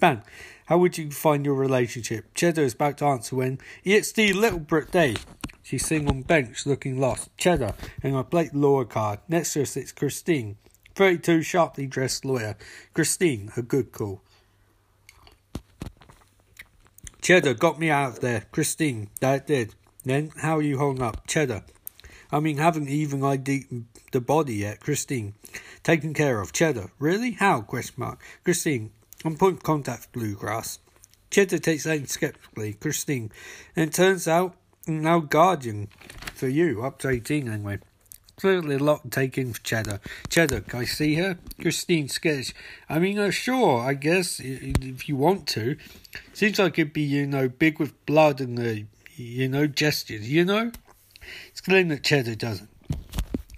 Bang, 0.00 0.22
how 0.66 0.78
would 0.78 0.96
you 0.96 1.10
find 1.10 1.44
your 1.44 1.54
relationship? 1.54 2.32
Cheddar 2.34 2.62
is 2.62 2.74
back 2.74 2.96
to 2.98 3.04
answer 3.04 3.36
when 3.36 3.58
it's 3.84 4.12
the 4.12 4.32
little 4.32 4.58
Brit 4.58 4.90
Day. 4.90 5.16
She's 5.62 5.86
sitting 5.86 6.08
on 6.08 6.22
bench 6.22 6.66
looking 6.66 7.00
lost. 7.00 7.34
Cheddar 7.36 7.74
and 8.02 8.16
a 8.16 8.24
plate 8.24 8.54
lawyer 8.54 8.84
card. 8.84 9.20
Next 9.28 9.54
to 9.54 9.60
her 9.60 9.66
sits 9.66 9.92
Christine, 9.92 10.56
32, 10.94 11.42
sharply 11.42 11.86
dressed 11.86 12.24
lawyer. 12.24 12.56
Christine, 12.92 13.50
a 13.56 13.62
good 13.62 13.92
call. 13.92 14.22
Cheddar 17.22 17.54
got 17.54 17.78
me 17.78 17.90
out 17.90 18.10
of 18.10 18.20
there. 18.20 18.46
Christine, 18.52 19.08
that 19.20 19.46
did. 19.46 19.74
Then 20.04 20.30
how 20.42 20.58
are 20.58 20.62
you 20.62 20.78
holding 20.78 21.02
up? 21.02 21.26
Cheddar. 21.26 21.64
I 22.30 22.40
mean, 22.40 22.58
haven't 22.58 22.88
even 22.88 23.24
ID'd 23.24 23.84
the 24.12 24.20
body 24.20 24.56
yet. 24.56 24.80
Christine. 24.80 25.34
Taken 25.82 26.14
care 26.14 26.40
of. 26.40 26.52
Cheddar. 26.52 26.90
Really? 26.98 27.32
How? 27.32 27.62
Question 27.62 27.94
mark. 27.98 28.20
Christine. 28.44 28.90
On 29.24 29.36
point 29.36 29.62
contact 29.62 30.12
bluegrass. 30.12 30.78
Cheddar 31.30 31.58
takes 31.58 31.86
aim 31.86 32.06
skeptically. 32.06 32.74
Christine. 32.74 33.32
And 33.74 33.88
it 33.88 33.94
turns 33.94 34.28
out, 34.28 34.54
now 34.86 35.20
guardian 35.20 35.88
for 36.34 36.46
you, 36.46 36.84
up 36.84 36.98
to 37.00 37.08
18 37.08 37.48
anyway. 37.48 37.78
Clearly 38.36 38.74
a 38.74 38.78
lot 38.78 39.04
to 39.04 39.10
take 39.10 39.38
in 39.38 39.52
for 39.52 39.62
Cheddar. 39.62 40.00
Cheddar, 40.28 40.60
can 40.62 40.80
I 40.80 40.84
see 40.84 41.14
her? 41.14 41.38
Christine 41.60 42.08
sketch. 42.08 42.52
I 42.88 42.98
mean, 42.98 43.18
uh, 43.18 43.30
sure, 43.30 43.80
I 43.80 43.94
guess, 43.94 44.40
if 44.40 45.08
you 45.08 45.16
want 45.16 45.46
to. 45.48 45.76
Seems 46.32 46.58
like 46.58 46.78
it'd 46.78 46.92
be, 46.92 47.02
you 47.02 47.26
know, 47.26 47.48
big 47.48 47.78
with 47.78 48.04
blood 48.06 48.40
and, 48.40 48.58
the, 48.58 48.86
you 49.16 49.48
know, 49.48 49.66
gestures, 49.66 50.30
you 50.30 50.44
know? 50.44 50.72
It's 51.48 51.60
clear 51.60 51.84
that 51.84 52.02
Cheddar 52.02 52.34
doesn't. 52.34 52.68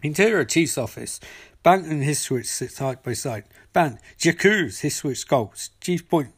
Interior 0.03 0.45
Chief's 0.45 0.79
office. 0.79 1.21
Bank 1.67 1.85
and 1.89 2.05
Histowitz 2.05 2.47
sit 2.47 2.71
side 2.71 3.03
by 3.03 3.13
side. 3.13 3.43
Ban, 3.73 3.99
Jacuz, 4.17 4.83
Histowitz 4.83 5.17
skulks. 5.17 5.71
Chief 5.81 6.09
point, 6.09 6.33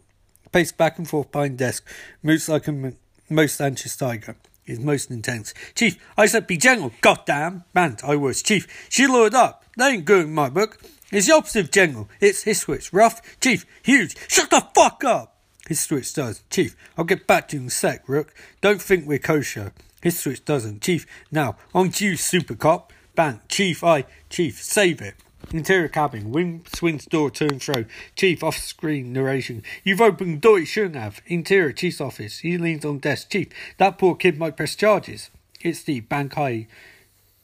pace 0.53 0.73
back 0.73 0.97
and 0.97 1.07
forth 1.07 1.31
behind 1.31 1.59
desk, 1.59 1.87
moves 2.23 2.49
like 2.49 2.67
a 2.67 2.95
most 3.29 3.61
anxious 3.61 3.95
tiger. 3.95 4.37
Is 4.65 4.81
most 4.81 5.11
intense. 5.11 5.53
Chief, 5.75 5.99
I 6.17 6.25
said 6.25 6.47
be 6.47 6.57
gentle. 6.57 6.93
Goddamn. 7.03 7.65
Bant, 7.75 8.03
I 8.05 8.17
was. 8.17 8.41
Chief, 8.41 8.67
she 8.89 9.07
lured 9.07 9.35
up. 9.35 9.67
That 9.77 9.93
ain't 9.93 10.07
good 10.07 10.25
in 10.25 10.33
my 10.33 10.49
book. 10.49 10.81
It's 11.13 11.27
the 11.27 11.35
opposite 11.35 11.67
of 11.67 11.71
gentle. 11.73 12.09
It's 12.21 12.45
Histowitz. 12.45 12.89
Rough. 12.91 13.21
Chief, 13.39 13.67
huge. 13.83 14.17
Shut 14.29 14.49
the 14.49 14.67
fuck 14.75 15.05
up. 15.05 15.37
Histowitz 15.69 16.15
does. 16.15 16.43
Chief, 16.49 16.75
I'll 16.97 17.05
get 17.05 17.27
back 17.27 17.49
to 17.49 17.57
you 17.57 17.63
in 17.63 17.69
a 17.69 17.71
sec, 17.71 18.09
Rook. 18.09 18.33
Don't 18.63 18.81
think 18.81 19.07
we're 19.07 19.19
kosher. 19.19 19.75
Histowitz 20.03 20.43
doesn't. 20.43 20.81
Chief, 20.81 21.07
now, 21.31 21.57
on 21.75 21.91
to 21.91 22.07
you, 22.07 22.17
super 22.17 22.55
cop. 22.55 22.95
Bang. 23.19 23.41
Chief, 23.49 23.83
I. 23.83 24.05
Chief, 24.31 24.63
save 24.63 25.01
it. 25.01 25.17
Interior 25.51 25.89
cabin, 25.89 26.31
wing 26.31 26.65
swings 26.73 27.05
door 27.05 27.33
to 27.33 27.49
and. 27.49 27.87
Chief 28.15 28.45
off 28.45 28.57
screen 28.57 29.13
narration. 29.13 29.65
You've 29.83 30.01
opened 30.01 30.41
door 30.41 30.61
you 30.61 30.65
shouldn't 30.65 30.95
have. 30.95 31.21
Interior 31.27 31.73
chief's 31.73 32.01
office. 32.01 32.39
He 32.39 32.57
leans 32.57 32.85
on 32.85 33.01
desk. 33.01 33.31
Chief, 33.31 33.49
that 33.79 33.99
poor 33.99 34.15
kid 34.15 34.39
might 34.39 34.57
press 34.57 34.77
charges. 34.77 35.31
It's 35.61 35.83
the 35.83 35.99
Bank 35.99 36.35
High 36.35 36.69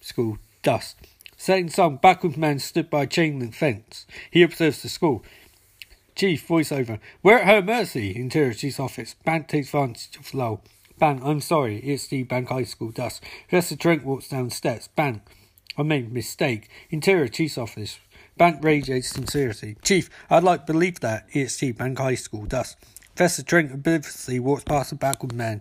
School 0.00 0.38
dust. 0.62 0.96
Setting 1.36 1.70
sun, 1.70 1.96
backward 1.96 2.36
man 2.36 2.60
stood 2.60 2.88
by 2.88 3.02
a 3.02 3.08
chain 3.08 3.40
link 3.40 3.54
fence. 3.56 4.06
He 4.30 4.44
observes 4.44 4.80
the 4.80 4.88
school. 4.88 5.24
Chief 6.14 6.46
voiceover. 6.46 7.00
We're 7.20 7.38
at 7.38 7.48
her 7.52 7.62
mercy. 7.62 8.14
Interior 8.14 8.54
chief's 8.54 8.78
office. 8.78 9.16
Bank 9.24 9.48
takes 9.48 9.74
advantage 9.74 10.16
of 10.20 10.32
lull. 10.34 10.62
Bang, 11.00 11.20
I'm 11.24 11.40
sorry. 11.40 11.78
It's 11.78 12.06
the 12.06 12.22
Bank 12.22 12.50
High 12.50 12.62
School 12.62 12.92
dust. 12.92 13.24
Professor 13.48 13.74
Trent 13.74 14.04
walks 14.04 14.28
down 14.28 14.50
steps. 14.50 14.86
Bang. 14.86 15.20
I 15.76 15.82
made 15.82 16.06
a 16.06 16.10
mistake. 16.10 16.68
Interior 16.90 17.28
Chief's 17.28 17.58
office. 17.58 17.98
Bank 18.36 18.62
radiates 18.62 19.10
sincerity. 19.10 19.76
Chief, 19.82 20.08
I'd 20.30 20.44
like 20.44 20.66
believe 20.66 21.00
that. 21.00 21.26
EST 21.34 21.78
Bank 21.78 21.98
High 21.98 22.14
School 22.14 22.46
dust. 22.46 22.76
Professor 23.14 23.42
Trent 23.42 23.72
obliviously 23.72 24.40
walks 24.40 24.64
past 24.64 24.92
a 24.92 24.96
backward 24.96 25.32
man. 25.32 25.60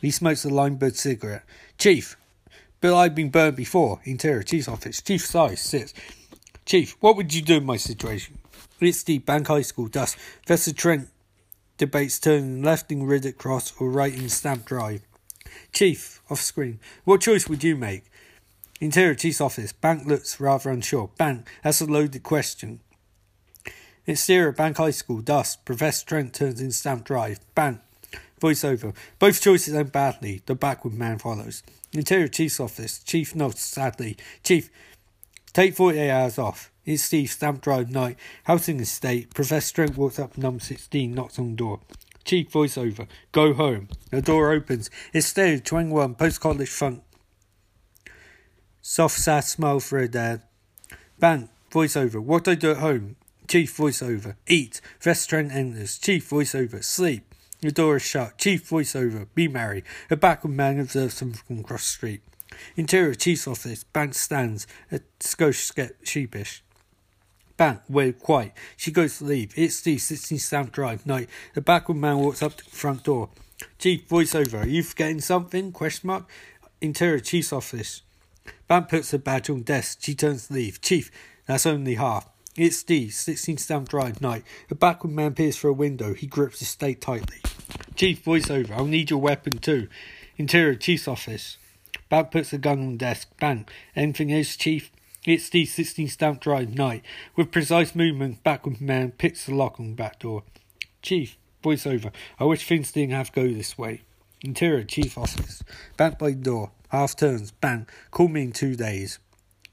He 0.00 0.10
smokes 0.10 0.44
a 0.44 0.48
limebird 0.48 0.96
cigarette. 0.96 1.44
Chief, 1.78 2.16
but 2.80 2.96
I've 2.96 3.14
been 3.14 3.30
burned 3.30 3.56
before. 3.56 4.00
Interior 4.04 4.42
Chief's 4.42 4.68
office. 4.68 5.00
Chief 5.00 5.24
sighs, 5.24 5.60
sits. 5.60 5.94
Chief, 6.66 6.96
what 7.00 7.16
would 7.16 7.32
you 7.32 7.42
do 7.42 7.56
in 7.56 7.64
my 7.64 7.76
situation? 7.76 8.38
It's 8.80 9.02
the 9.02 9.18
Bank 9.18 9.46
High 9.46 9.62
School 9.62 9.88
dust. 9.88 10.16
Professor 10.46 10.72
Trent 10.72 11.08
debates 11.78 12.18
turning 12.18 12.62
left 12.62 12.90
in 12.90 13.02
Riddick 13.02 13.38
Cross 13.38 13.74
or 13.80 13.90
right 13.90 14.14
in 14.14 14.28
Stamp 14.28 14.64
Drive. 14.64 15.02
Chief, 15.72 16.20
off 16.30 16.40
screen. 16.40 16.80
What 17.04 17.20
choice 17.20 17.48
would 17.48 17.62
you 17.62 17.76
make? 17.76 18.04
Interior 18.80 19.14
Chief's 19.14 19.40
office. 19.40 19.72
Bank 19.72 20.06
looks 20.06 20.40
rather 20.40 20.70
unsure. 20.70 21.10
Bank, 21.16 21.48
that's 21.62 21.80
a 21.80 21.86
loaded 21.86 22.22
question. 22.22 22.80
Exterior 24.06 24.52
Bank 24.52 24.76
High 24.76 24.90
School. 24.90 25.20
Dust. 25.20 25.64
Professor 25.64 26.04
Trent 26.04 26.34
turns 26.34 26.60
in 26.60 26.72
Stamp 26.72 27.04
Drive. 27.04 27.40
Bank. 27.54 27.80
Voiceover. 28.40 28.94
Both 29.18 29.40
choices 29.40 29.74
end 29.74 29.92
badly. 29.92 30.42
The 30.44 30.54
backward 30.54 30.94
man 30.94 31.18
follows. 31.18 31.62
Interior 31.92 32.28
Chief's 32.28 32.60
office. 32.60 32.98
Chief 32.98 33.34
nods 33.34 33.60
sadly. 33.60 34.16
Chief, 34.42 34.70
take 35.52 35.74
48 35.74 36.10
hours 36.10 36.38
off. 36.38 36.70
It's 36.84 37.04
Steve, 37.04 37.30
Stamp 37.30 37.62
Drive 37.62 37.90
night. 37.90 38.18
Housing 38.44 38.80
estate. 38.80 39.32
Professor 39.32 39.74
Trent 39.74 39.96
walks 39.96 40.18
up 40.18 40.36
number 40.36 40.62
16, 40.62 41.14
knocks 41.14 41.38
on 41.38 41.56
door. 41.56 41.80
Chief 42.24 42.50
voiceover. 42.50 43.06
Go 43.32 43.54
home. 43.54 43.88
The 44.10 44.20
door 44.20 44.52
opens. 44.52 44.90
It's 45.14 45.28
Steve, 45.28 45.64
21, 45.64 46.16
post 46.16 46.40
college 46.40 46.68
funk. 46.68 47.02
Soft, 48.86 49.18
sad 49.18 49.44
smile 49.44 49.80
for 49.80 49.98
her 49.98 50.06
dad. 50.06 50.42
Bang, 51.18 51.48
voiceover. 51.72 52.20
What 52.20 52.46
I 52.46 52.54
do 52.54 52.72
at 52.72 52.76
home? 52.76 53.16
Chief 53.48 53.74
voiceover. 53.74 54.36
Eat. 54.46 54.82
Trent 55.00 55.52
enters. 55.52 55.96
Chief 55.96 56.28
voiceover. 56.28 56.84
Sleep. 56.84 57.24
The 57.62 57.72
door 57.72 57.96
is 57.96 58.02
shut. 58.02 58.36
Chief 58.36 58.68
voiceover. 58.68 59.26
Be 59.34 59.48
merry. 59.48 59.84
A 60.10 60.16
backward 60.16 60.52
man 60.52 60.78
observes 60.78 61.14
something 61.14 61.40
from 61.46 61.60
across 61.60 61.84
the 61.84 61.88
street. 61.88 62.20
Interior 62.76 63.14
Chief's 63.14 63.48
office. 63.48 63.84
Bank 63.84 64.14
stands. 64.14 64.66
A 64.92 65.00
skosh 65.18 65.90
sheepish. 66.02 66.62
Bang, 67.56 67.80
we're 67.88 68.12
quiet. 68.12 68.52
She 68.76 68.92
goes 68.92 69.16
to 69.16 69.24
leave. 69.24 69.54
It's 69.56 69.80
the 69.80 69.96
16 69.96 70.38
Stamp 70.38 70.72
Drive 70.72 71.06
night. 71.06 71.30
The 71.54 71.62
backward 71.62 71.96
man 71.96 72.18
walks 72.18 72.42
up 72.42 72.58
to 72.58 72.64
the 72.64 72.70
front 72.70 73.04
door. 73.04 73.30
Chief, 73.78 74.06
voiceover. 74.06 74.64
Are 74.64 74.68
you 74.68 74.82
forgetting 74.82 75.22
something? 75.22 75.72
Question 75.72 76.08
mark. 76.08 76.28
Interior 76.82 77.20
Chief's 77.20 77.50
office. 77.50 78.02
Bang 78.74 78.86
puts 78.86 79.12
the 79.12 79.20
badge 79.20 79.48
on 79.50 79.62
desk. 79.62 79.98
She 80.00 80.16
turns 80.16 80.48
to 80.48 80.54
leave. 80.54 80.80
Chief, 80.80 81.08
that's 81.46 81.64
only 81.64 81.94
half. 81.94 82.28
It's 82.56 82.78
Steve, 82.78 83.14
16 83.14 83.56
Stamp 83.58 83.88
Drive 83.88 84.20
night. 84.20 84.42
A 84.68 84.74
backward 84.74 85.12
man 85.12 85.34
peers 85.34 85.56
through 85.56 85.70
a 85.70 85.74
window. 85.74 86.12
He 86.12 86.26
grips 86.26 86.58
his 86.58 86.70
stake 86.70 87.00
tightly. 87.00 87.36
Chief, 87.94 88.24
voiceover. 88.24 88.72
I'll 88.72 88.84
need 88.84 89.10
your 89.10 89.20
weapon 89.20 89.58
too. 89.58 89.86
Interior 90.38 90.74
Chief's 90.74 91.06
office. 91.06 91.56
Bang 92.08 92.24
puts 92.24 92.50
the 92.50 92.58
gun 92.58 92.80
on 92.80 92.96
desk. 92.96 93.28
Bang. 93.38 93.68
Anything 93.94 94.32
else, 94.32 94.56
Chief? 94.56 94.90
It's 95.24 95.48
the 95.50 95.66
16 95.66 96.08
Stamp 96.08 96.40
Drive 96.40 96.74
night. 96.74 97.04
With 97.36 97.52
precise 97.52 97.94
movement, 97.94 98.42
backward 98.42 98.80
man 98.80 99.12
picks 99.12 99.46
the 99.46 99.54
lock 99.54 99.78
on 99.78 99.90
the 99.90 99.94
back 99.94 100.18
door. 100.18 100.42
Chief, 101.00 101.38
voiceover. 101.62 102.10
I 102.40 102.44
wish 102.44 102.66
things 102.66 102.90
didn't 102.90 103.14
have 103.14 103.30
to 103.30 103.40
go 103.40 103.54
this 103.54 103.78
way. 103.78 104.02
Interior 104.40 104.82
Chief 104.82 105.16
office. 105.16 105.62
Back 105.96 106.18
by 106.18 106.30
the 106.30 106.34
door. 106.34 106.72
Half 106.94 107.16
turns. 107.16 107.50
Bang. 107.50 107.88
Call 108.12 108.28
me 108.28 108.42
in 108.44 108.52
two 108.52 108.76
days. 108.76 109.18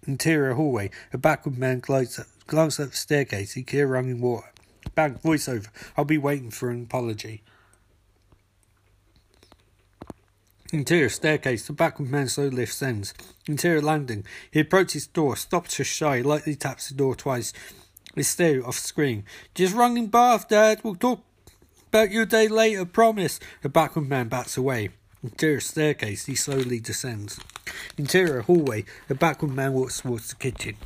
Interior 0.08 0.56
hallway. 0.56 0.90
A 1.14 1.20
backward 1.20 1.56
man 1.56 1.78
glides 1.78 2.18
up, 2.18 2.26
glances 2.48 2.84
up 2.84 2.92
the 2.94 2.98
staircase. 2.98 3.54
He 3.54 3.64
hears 3.70 3.88
running 3.88 4.22
water. 4.22 4.52
Bang. 4.96 5.20
Voiceover. 5.24 5.68
I'll 5.96 6.04
be 6.04 6.18
waiting 6.18 6.50
for 6.50 6.72
an 6.72 6.82
apology. 6.82 7.44
Interior 10.74 11.10
staircase. 11.10 11.68
The 11.68 11.74
backward 11.74 12.10
man 12.10 12.28
slowly 12.28 12.50
lifts 12.50 12.82
ends. 12.82 13.14
Interior 13.48 13.84
landing. 13.84 14.26
He 14.50 14.62
approaches 14.62 15.06
door, 15.06 15.36
stops 15.36 15.76
to 15.76 15.84
shy, 15.84 16.22
lightly 16.22 16.56
taps 16.56 16.90
the 16.90 16.96
door 16.96 17.14
twice. 17.14 17.54
His 18.16 18.30
stare 18.30 18.66
off 18.66 18.80
screen. 18.80 19.26
Just 19.54 19.76
running 19.76 20.08
bath, 20.08 20.48
Dad. 20.48 20.80
We'll 20.84 20.96
talk 20.96 21.24
about 21.90 22.10
your 22.10 22.26
day 22.26 22.48
later, 22.48 22.84
promise. 22.84 23.40
The 23.62 23.70
backward 23.70 24.10
man 24.10 24.28
bats 24.28 24.58
away. 24.58 24.90
Interior 25.24 25.60
staircase. 25.60 26.26
He 26.26 26.36
slowly 26.36 26.80
descends. 26.80 27.40
Interior 27.98 28.42
hallway. 28.42 28.86
a 29.10 29.16
backward 29.16 29.52
man 29.52 29.74
walks 29.74 30.02
towards 30.02 30.30
the 30.30 30.36
kitchen. 30.36 30.78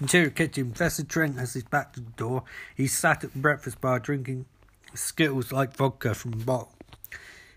Interior 0.00 0.30
kitchen. 0.30 0.70
Professor 0.70 1.04
Trent 1.04 1.38
has 1.38 1.52
his 1.52 1.64
back 1.64 1.92
to 1.92 2.00
the 2.00 2.10
door. 2.12 2.44
He's 2.74 2.96
sat 2.96 3.24
at 3.24 3.32
the 3.32 3.38
breakfast 3.38 3.80
bar 3.80 3.98
drinking 3.98 4.46
Skittles 4.94 5.52
like 5.52 5.76
vodka 5.76 6.14
from 6.14 6.34
a 6.34 6.36
bottle. 6.36 6.72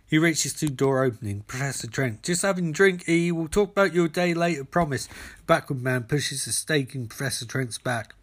He 0.09 0.17
reaches 0.17 0.53
to 0.55 0.69
door 0.69 1.03
opening. 1.03 1.41
Professor 1.47 1.87
Trent, 1.87 2.23
just 2.23 2.41
having 2.41 2.69
a 2.69 2.71
drink, 2.71 3.07
E. 3.07 3.31
We'll 3.31 3.47
talk 3.47 3.71
about 3.71 3.93
your 3.93 4.07
day 4.07 4.33
later, 4.33 4.63
promise. 4.63 5.09
Backward 5.45 5.83
man 5.83 6.03
pushes 6.03 6.47
a 6.47 6.51
stake 6.51 6.95
in 6.95 7.07
Professor 7.07 7.45
Trent's 7.45 7.77
back. 7.77 8.15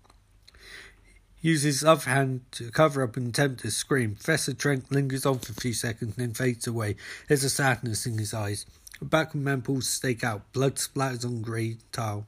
Uses 1.45 1.81
his 1.81 1.85
other 1.85 2.09
hand 2.09 2.41
to 2.53 2.71
cover 2.71 3.03
up 3.03 3.19
an 3.19 3.27
attempt 3.27 3.61
to 3.61 3.71
scream. 3.71 4.15
Professor 4.15 4.55
Trent 4.55 4.91
lingers 4.91 5.27
on 5.27 5.41
for 5.41 5.53
a 5.53 5.55
few 5.55 5.75
seconds 5.75 6.17
and 6.17 6.29
then 6.29 6.33
fades 6.33 6.67
away. 6.67 6.97
There's 7.29 7.45
a 7.45 7.51
sadness 7.51 8.07
in 8.07 8.17
his 8.17 8.33
eyes. 8.33 8.65
The 8.99 9.05
backward 9.05 9.43
man 9.43 9.61
pulls 9.61 9.85
the 9.85 9.91
stake 9.91 10.25
out. 10.25 10.51
Blood 10.55 10.77
splatters 10.77 11.23
on 11.23 11.43
grey 11.43 11.77
tile. 11.93 12.27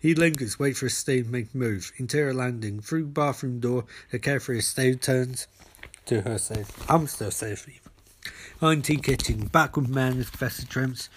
He 0.00 0.14
lingers, 0.14 0.58
waits 0.58 0.78
for 0.78 0.86
a 0.86 0.90
stave 0.90 1.26
to 1.26 1.30
make 1.30 1.54
move. 1.54 1.92
Interior 1.98 2.32
landing. 2.32 2.80
Through 2.80 3.02
the 3.02 3.08
bathroom 3.10 3.60
door, 3.60 3.84
a 4.10 4.18
carefree 4.18 4.62
stave 4.62 5.02
turns 5.02 5.46
to 6.06 6.22
her 6.22 6.38
safe. 6.38 6.90
I'm 6.90 7.08
still 7.08 7.30
safe. 7.30 7.68
IT 8.62 9.02
kitchen. 9.02 9.48
Backward 9.48 9.90
man 9.90 10.16
with 10.16 10.30
Professor 10.30 10.66
Trent's 10.66 11.10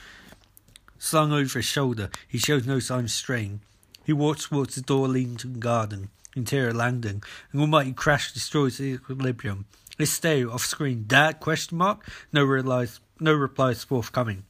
slung 0.99 1.31
over 1.31 1.59
his 1.59 1.65
shoulder. 1.65 2.09
He 2.27 2.38
shows 2.38 2.67
no 2.67 2.79
sign 2.79 3.05
of 3.05 3.12
strain. 3.12 3.62
He 4.03 4.12
walks 4.12 4.49
towards 4.49 4.75
the 4.75 4.81
door 4.81 5.07
leading 5.07 5.38
to 5.38 5.47
the 5.47 5.59
garden. 5.59 6.09
Interior 6.36 6.74
landing. 6.74 7.24
An 7.52 7.60
almighty 7.60 7.93
crash 7.93 8.34
destroys 8.34 8.78
the 8.78 8.86
equilibrium. 8.86 9.65
His 9.98 10.12
stare 10.12 10.52
off 10.52 10.65
screen. 10.65 11.06
Dad? 11.08 11.39
Question 11.39 11.78
mark. 11.78 12.08
No 12.32 12.43
replies. 12.43 13.00
No 13.19 13.34
replies 13.34 13.84
forthcoming. 13.84 14.43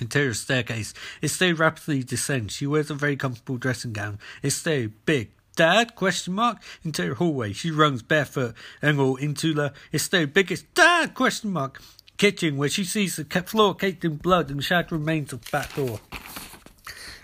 Interior 0.00 0.34
staircase. 0.34 0.92
Estee 1.22 1.52
rapidly 1.52 2.02
descends. 2.02 2.54
She 2.54 2.66
wears 2.66 2.90
a 2.90 2.94
very 2.94 3.16
comfortable 3.16 3.56
dressing 3.56 3.92
gown. 3.92 4.18
Estee, 4.42 4.88
big. 5.06 5.30
Dad? 5.54 5.94
Question 5.94 6.34
mark. 6.34 6.58
Interior 6.84 7.14
hallway. 7.14 7.52
She 7.52 7.70
runs 7.70 8.02
barefoot 8.02 8.54
and 8.82 9.00
all 9.00 9.16
into 9.16 9.54
the 9.54 9.72
Estee 9.92 10.26
biggest. 10.26 10.72
Dad? 10.74 11.14
Question 11.14 11.52
mark. 11.52 11.80
Kitchen 12.18 12.56
where 12.56 12.68
she 12.68 12.84
sees 12.84 13.16
the 13.16 13.24
floor 13.24 13.74
caked 13.74 14.04
in 14.04 14.16
blood 14.16 14.50
and 14.50 14.64
shattered 14.64 14.92
remains 14.92 15.32
of 15.32 15.50
back 15.50 15.74
door. 15.74 16.00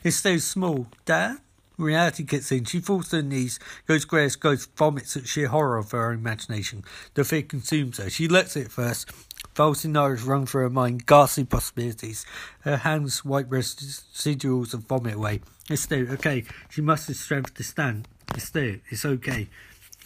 Estee's 0.05 0.45
small. 0.45 0.87
Dad? 1.05 1.39
Reality 1.83 2.25
kicks 2.25 2.53
in. 2.53 2.65
She 2.65 2.81
falls 2.81 3.09
to 3.09 3.17
her 3.17 3.23
knees, 3.23 3.59
goes 3.89 4.07
as 4.13 4.37
ghost, 4.37 4.71
vomits 4.77 5.17
at 5.17 5.27
sheer 5.27 5.49
horror 5.49 5.79
of 5.79 5.91
her 5.91 6.13
imagination. 6.13 6.85
The 7.15 7.25
fear 7.25 7.43
consumes 7.43 7.99
her. 7.99 8.09
She 8.09 8.29
lets 8.29 8.57
it 8.57 8.71
first. 8.71 9.11
Foul 9.55 9.75
scenarios 9.75 10.23
run 10.23 10.47
through 10.47 10.63
her 10.63 10.71
mind, 10.71 11.07
ghastly 11.07 11.45
possibilities. 11.45 12.25
Her 12.61 12.79
hands 12.79 13.25
wipe 13.25 13.49
residuals 13.49 14.73
of 14.73 14.85
vomit 14.85 15.15
away. 15.15 15.41
Esther, 15.69 16.07
okay, 16.13 16.45
she 16.71 16.81
must 16.81 17.09
have 17.09 17.17
strength 17.17 17.55
to 17.55 17.65
stand. 17.65 18.07
Esther, 18.35 18.81
it's 18.89 19.05
okay. 19.05 19.49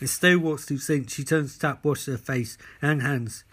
Esther 0.01 0.39
walks 0.39 0.67
to 0.67 0.79
sink. 0.79 1.11
She 1.11 1.25
turns 1.25 1.55
to 1.55 1.61
tap, 1.61 1.85
washes 1.85 2.07
her 2.07 2.19
face 2.19 2.59
and 2.81 3.03
hands. 3.03 3.45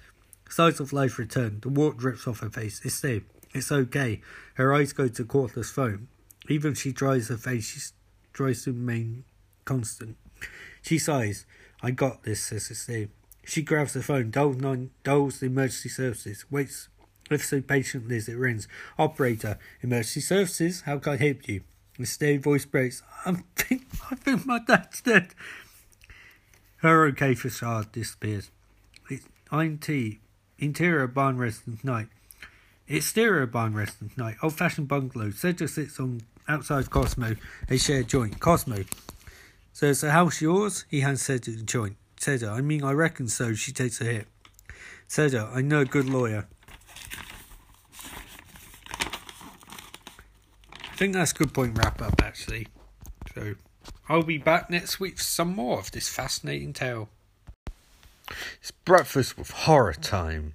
Signs 0.49 0.79
of 0.79 0.93
life 0.93 1.19
return. 1.19 1.59
The 1.61 1.69
water 1.69 1.97
drips 1.97 2.27
off 2.27 2.39
her 2.39 2.49
face. 2.49 2.81
It's 2.83 3.01
there. 3.01 3.21
It's 3.53 3.71
okay. 3.71 4.21
Her 4.55 4.73
eyes 4.73 4.93
go 4.93 5.07
to 5.07 5.25
cordless 5.25 5.71
phone. 5.71 6.07
Even 6.49 6.73
if 6.73 6.79
she 6.79 6.91
dries 6.91 7.29
her 7.29 7.37
face, 7.37 7.65
she 7.65 7.79
tries 8.33 8.63
to 8.63 8.71
remain 8.71 9.23
constant. 9.65 10.17
She 10.81 10.99
sighs. 10.99 11.45
I 11.81 11.91
got 11.91 12.23
this, 12.23 12.41
says 12.41 12.77
Steve. 12.77 13.09
She 13.45 13.61
grabs 13.61 13.93
the 13.93 14.01
phone, 14.01 14.31
dials, 14.31 14.57
nine, 14.57 14.91
dials 15.03 15.39
the 15.39 15.47
emergency 15.47 15.89
services, 15.89 16.45
waits 16.49 16.87
if 17.29 17.45
so 17.45 17.61
patiently 17.61 18.17
as 18.17 18.29
it 18.29 18.37
rings. 18.37 18.67
Operator, 18.97 19.57
emergency 19.81 20.21
services, 20.21 20.81
how 20.81 20.99
can 20.99 21.13
I 21.13 21.17
help 21.17 21.47
you? 21.47 21.61
The 21.97 22.05
steady 22.05 22.37
voice 22.37 22.65
breaks. 22.65 23.03
I 23.25 23.35
think, 23.55 23.85
I 24.11 24.15
think 24.15 24.45
my 24.45 24.59
dad's 24.59 25.01
dead. 25.01 25.33
Her 26.77 27.05
okay 27.07 27.35
facade 27.35 27.91
disappears. 27.91 28.49
It's 29.09 29.25
INT, 29.51 29.89
interior 30.57 31.07
barn 31.07 31.37
residence 31.37 31.83
night. 31.83 32.07
Exterior 32.87 33.45
barn 33.45 33.73
residence 33.73 34.17
night. 34.17 34.35
Old 34.41 34.53
fashioned 34.53 34.87
bungalow. 34.87 35.31
Cedric 35.31 35.69
sits 35.69 35.99
on 35.99 36.21
outside 36.47 36.89
Cosmo, 36.89 37.35
a 37.69 37.77
shared 37.77 38.07
joint. 38.07 38.39
Cosmo. 38.39 38.83
So 39.73 39.87
is 39.87 40.01
the 40.01 40.11
house 40.11 40.41
yours? 40.41 40.85
He 40.89 41.01
hands 41.01 41.21
Cedric 41.21 41.57
the 41.57 41.63
joint. 41.63 41.97
Cedric, 42.17 42.51
I 42.51 42.61
mean, 42.61 42.83
I 42.83 42.91
reckon 42.91 43.27
so. 43.27 43.53
She 43.53 43.71
takes 43.71 43.99
a 44.01 44.05
hit. 44.05 44.27
Cedric, 45.07 45.47
I 45.53 45.61
know 45.61 45.81
a 45.81 45.85
good 45.85 46.09
lawyer. 46.09 46.47
I 50.91 50.95
think 50.95 51.13
that's 51.13 51.31
a 51.31 51.35
good 51.35 51.53
point 51.53 51.77
wrap 51.77 52.01
up 52.01 52.21
actually. 52.21 52.67
So 53.33 53.55
I'll 54.07 54.23
be 54.23 54.37
back 54.37 54.69
next 54.69 54.99
week 54.99 55.17
for 55.17 55.23
some 55.23 55.55
more 55.55 55.79
of 55.79 55.91
this 55.91 56.07
fascinating 56.07 56.71
tale. 56.71 57.09
It's 58.61 58.71
breakfast 58.71 59.37
with 59.37 59.49
horror 59.51 59.93
time. 59.93 60.53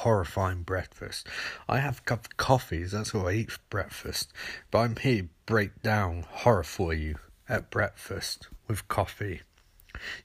Horrifying 0.00 0.62
breakfast. 0.62 1.26
I 1.68 1.78
have 1.78 1.98
a 1.98 2.02
cup 2.02 2.26
of 2.26 2.36
coffee, 2.36 2.84
that's 2.84 3.12
what 3.12 3.26
I 3.26 3.32
eat 3.32 3.52
for 3.52 3.60
breakfast. 3.70 4.32
But 4.70 4.78
I'm 4.78 4.96
here 4.96 5.22
to 5.22 5.28
break 5.46 5.82
down 5.82 6.24
horror 6.28 6.62
for 6.62 6.94
you 6.94 7.16
at 7.48 7.70
breakfast 7.70 8.48
with 8.68 8.88
coffee. 8.88 9.42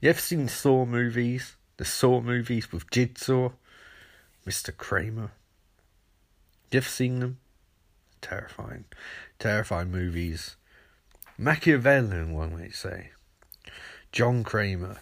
You 0.01 0.09
ever 0.09 0.19
seen 0.19 0.47
Saw 0.47 0.85
movies? 0.85 1.55
The 1.77 1.85
Saw 1.85 2.21
movies 2.21 2.71
with 2.71 2.89
Jigsaw? 2.89 3.49
Mr. 4.45 4.75
Kramer? 4.75 5.31
You 6.71 6.77
ever 6.77 6.87
seen 6.87 7.19
them? 7.19 7.39
terrifying. 8.25 8.85
Terrifying 9.37 9.91
movies. 9.91 10.55
Machiavellian, 11.37 12.33
one 12.33 12.57
might 12.57 12.73
say. 12.73 13.11
John 14.11 14.43
Kramer, 14.43 14.97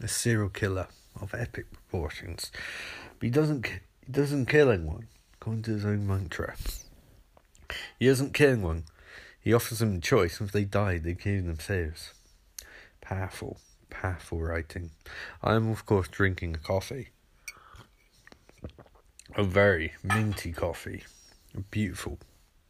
a 0.00 0.08
serial 0.08 0.48
killer 0.48 0.88
of 1.20 1.34
epic 1.34 1.66
proportions. 1.72 2.50
But 3.18 3.26
he 3.26 3.30
doesn't, 3.30 3.68
he 4.08 4.12
doesn't 4.14 4.46
kill 4.46 4.70
anyone, 4.70 5.06
according 5.34 5.64
to 5.64 5.72
his 5.72 5.84
own 5.84 6.06
mantra. 6.06 6.56
He 7.98 8.06
doesn't 8.06 8.32
kill 8.32 8.52
anyone. 8.52 8.84
He 9.38 9.52
offers 9.52 9.80
them 9.80 9.96
a 9.96 10.00
choice. 10.00 10.40
If 10.40 10.50
they 10.50 10.64
die, 10.64 10.96
they 10.96 11.12
kill 11.12 11.42
themselves. 11.42 12.14
Powerful, 13.02 13.58
powerful 13.90 14.40
writing. 14.40 14.92
I 15.42 15.56
am, 15.56 15.70
of 15.70 15.84
course, 15.84 16.08
drinking 16.08 16.54
a 16.54 16.58
coffee. 16.58 17.10
A 19.36 19.44
very 19.44 19.92
minty 20.02 20.52
coffee. 20.52 21.04
A 21.54 21.60
beautiful, 21.60 22.18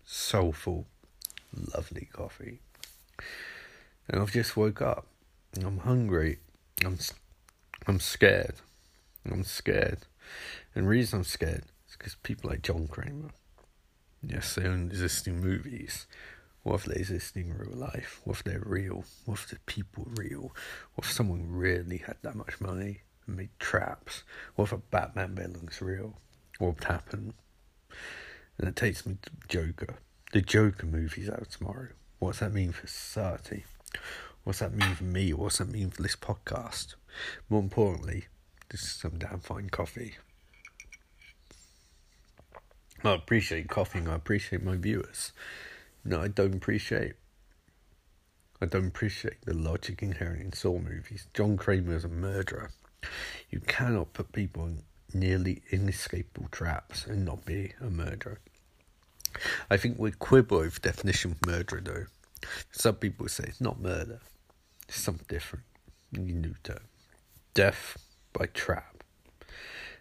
soulful, 0.04 0.86
lovely 1.72 2.08
coffee. 2.12 2.58
And 4.08 4.20
I've 4.20 4.32
just 4.32 4.56
woke 4.56 4.82
up. 4.82 5.06
I'm 5.64 5.78
hungry. 5.78 6.38
I'm 6.84 6.98
I'm 7.86 8.00
scared. 8.00 8.56
I'm 9.24 9.44
scared. 9.44 10.00
And 10.74 10.84
the 10.84 10.88
reason 10.88 11.20
I'm 11.20 11.24
scared 11.24 11.64
is 11.88 11.96
because 11.96 12.14
people 12.16 12.50
like 12.50 12.62
John 12.62 12.86
Kramer, 12.88 13.30
yes, 14.22 14.54
they 14.54 14.64
own 14.64 14.88
existing 14.90 15.40
movies. 15.40 16.06
What 16.62 16.74
if 16.76 16.84
they 16.84 16.96
exist 16.96 17.36
in 17.36 17.56
real 17.56 17.76
life? 17.76 18.20
What 18.24 18.38
if 18.38 18.44
they're 18.44 18.62
real? 18.64 19.04
What 19.24 19.38
if 19.38 19.48
the 19.48 19.58
people 19.66 20.06
real? 20.16 20.54
What 20.94 21.06
if 21.06 21.12
someone 21.12 21.46
really 21.50 21.98
had 21.98 22.16
that 22.22 22.34
much 22.34 22.60
money 22.60 23.02
and 23.26 23.36
made 23.36 23.50
traps? 23.58 24.24
What 24.54 24.66
if 24.66 24.72
a 24.72 24.78
Batman 24.78 25.34
villain's 25.34 25.80
real? 25.80 26.18
What 26.58 26.74
would 26.74 26.84
happen? 26.84 27.34
And 28.58 28.68
it 28.68 28.76
takes 28.76 29.06
me 29.06 29.16
to 29.22 29.30
Joker. 29.48 29.96
The 30.32 30.42
Joker 30.42 30.86
movie's 30.86 31.30
out 31.30 31.48
tomorrow. 31.50 31.88
What's 32.18 32.40
that 32.40 32.52
mean 32.52 32.72
for 32.72 32.86
society? 32.86 33.64
What's 34.44 34.58
that 34.58 34.74
mean 34.74 34.94
for 34.94 35.04
me? 35.04 35.32
What's 35.32 35.58
that 35.58 35.70
mean 35.70 35.90
for 35.90 36.02
this 36.02 36.16
podcast? 36.16 36.96
More 37.48 37.62
importantly, 37.62 38.26
this 38.68 38.82
is 38.82 38.92
some 38.92 39.18
damn 39.18 39.40
fine 39.40 39.70
coffee. 39.70 40.16
I 43.04 43.14
appreciate 43.14 43.68
coughing. 43.68 44.08
I 44.08 44.14
appreciate 44.16 44.62
my 44.62 44.76
viewers. 44.76 45.32
No, 46.04 46.20
I 46.20 46.28
don't 46.28 46.54
appreciate. 46.54 47.14
I 48.60 48.66
don't 48.66 48.88
appreciate 48.88 49.42
the 49.44 49.54
logic 49.54 50.02
inherent 50.02 50.42
in 50.42 50.52
Saw 50.52 50.78
movies. 50.78 51.26
John 51.32 51.56
Kramer 51.56 51.94
is 51.94 52.04
a 52.04 52.08
murderer. 52.08 52.72
You 53.50 53.60
cannot 53.60 54.14
put 54.14 54.32
people 54.32 54.66
in 54.66 54.82
nearly 55.14 55.62
inescapable 55.70 56.48
traps 56.50 57.06
and 57.06 57.24
not 57.24 57.44
be 57.44 57.72
a 57.80 57.88
murderer. 57.88 58.40
I 59.70 59.76
think 59.76 59.98
we 59.98 60.10
quibble 60.10 60.58
over 60.58 60.80
definition 60.80 61.32
of 61.32 61.46
murder 61.46 61.80
though. 61.80 62.06
Some 62.72 62.96
people 62.96 63.28
say 63.28 63.44
it's 63.46 63.60
not 63.60 63.80
murder. 63.80 64.20
It's 64.88 65.00
something 65.00 65.26
different. 65.28 65.64
New 66.12 66.54
term. 66.64 66.80
Death 67.54 67.96
by 68.32 68.46
trap. 68.46 69.04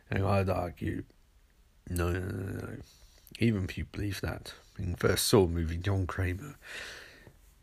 And 0.09 0.25
I'd 0.25 0.49
argue 0.49 1.03
no 1.89 2.11
no 2.11 2.19
no 2.19 2.59
no. 2.59 2.77
Even 3.39 3.65
if 3.65 3.77
you 3.77 3.85
believe 3.85 4.21
that. 4.21 4.53
In 4.77 4.91
the 4.91 4.97
first 4.97 5.27
Saw 5.27 5.47
movie 5.47 5.77
John 5.77 6.05
Kramer 6.05 6.55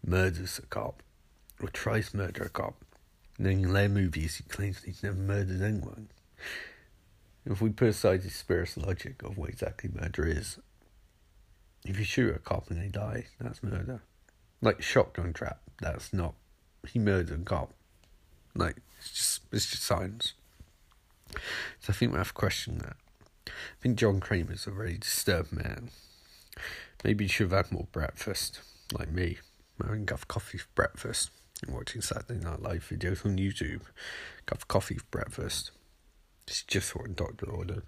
murders 0.04 0.58
a 0.58 0.66
cop 0.66 1.02
or 1.60 1.68
tries 1.68 2.10
to 2.10 2.16
murder 2.16 2.44
a 2.44 2.48
cop. 2.48 2.84
And 3.36 3.46
then 3.46 3.60
in 3.60 3.72
later 3.72 3.94
movies 3.94 4.36
he 4.36 4.44
claims 4.44 4.82
he's 4.82 5.02
never 5.02 5.16
murdered 5.16 5.62
anyone. 5.62 6.08
If 7.46 7.60
we 7.60 7.70
put 7.70 7.88
aside 7.88 8.22
the 8.22 8.30
spiritual 8.30 8.84
logic 8.86 9.22
of 9.22 9.36
what 9.36 9.50
exactly 9.50 9.90
murder 9.92 10.26
is, 10.26 10.58
if 11.84 11.98
you 11.98 12.04
shoot 12.04 12.34
a 12.34 12.38
cop 12.38 12.70
and 12.70 12.80
they 12.80 12.88
die, 12.88 13.26
that's 13.38 13.62
murder. 13.62 14.02
Like 14.62 14.82
shotgun 14.82 15.32
trap, 15.34 15.60
that's 15.80 16.12
not. 16.12 16.34
He 16.88 16.98
murdered 16.98 17.40
a 17.40 17.44
cop. 17.44 17.74
Like 18.54 18.76
it's 18.98 19.10
just 19.10 19.40
it's 19.52 19.70
just 19.70 19.82
science. 19.82 20.34
So 21.80 21.90
I 21.90 21.92
think 21.92 22.12
we 22.12 22.18
have 22.18 22.28
to 22.28 22.34
question 22.34 22.78
that. 22.78 22.96
I 23.46 23.50
think 23.80 23.98
John 23.98 24.20
Kramer's 24.20 24.66
a 24.66 24.70
very 24.70 24.98
disturbed 24.98 25.52
man. 25.52 25.90
Maybe 27.02 27.24
he 27.24 27.28
should 27.28 27.50
have 27.50 27.66
had 27.66 27.72
more 27.72 27.88
breakfast, 27.92 28.60
like 28.92 29.10
me. 29.10 29.38
Having 29.82 30.02
a 30.02 30.06
cup 30.06 30.18
of 30.20 30.28
coffee 30.28 30.58
for 30.58 30.68
breakfast 30.74 31.30
and 31.62 31.74
watching 31.74 32.00
Saturday 32.00 32.40
Night 32.40 32.62
Live 32.62 32.88
videos 32.88 33.24
on 33.26 33.36
YouTube. 33.36 33.82
Cup 34.46 34.58
of 34.58 34.68
coffee 34.68 34.96
for 34.96 35.06
breakfast. 35.10 35.72
It's 36.46 36.62
just 36.62 36.94
what 36.94 37.06
a 37.10 37.12
doctor 37.12 37.50
ordered. 37.50 37.82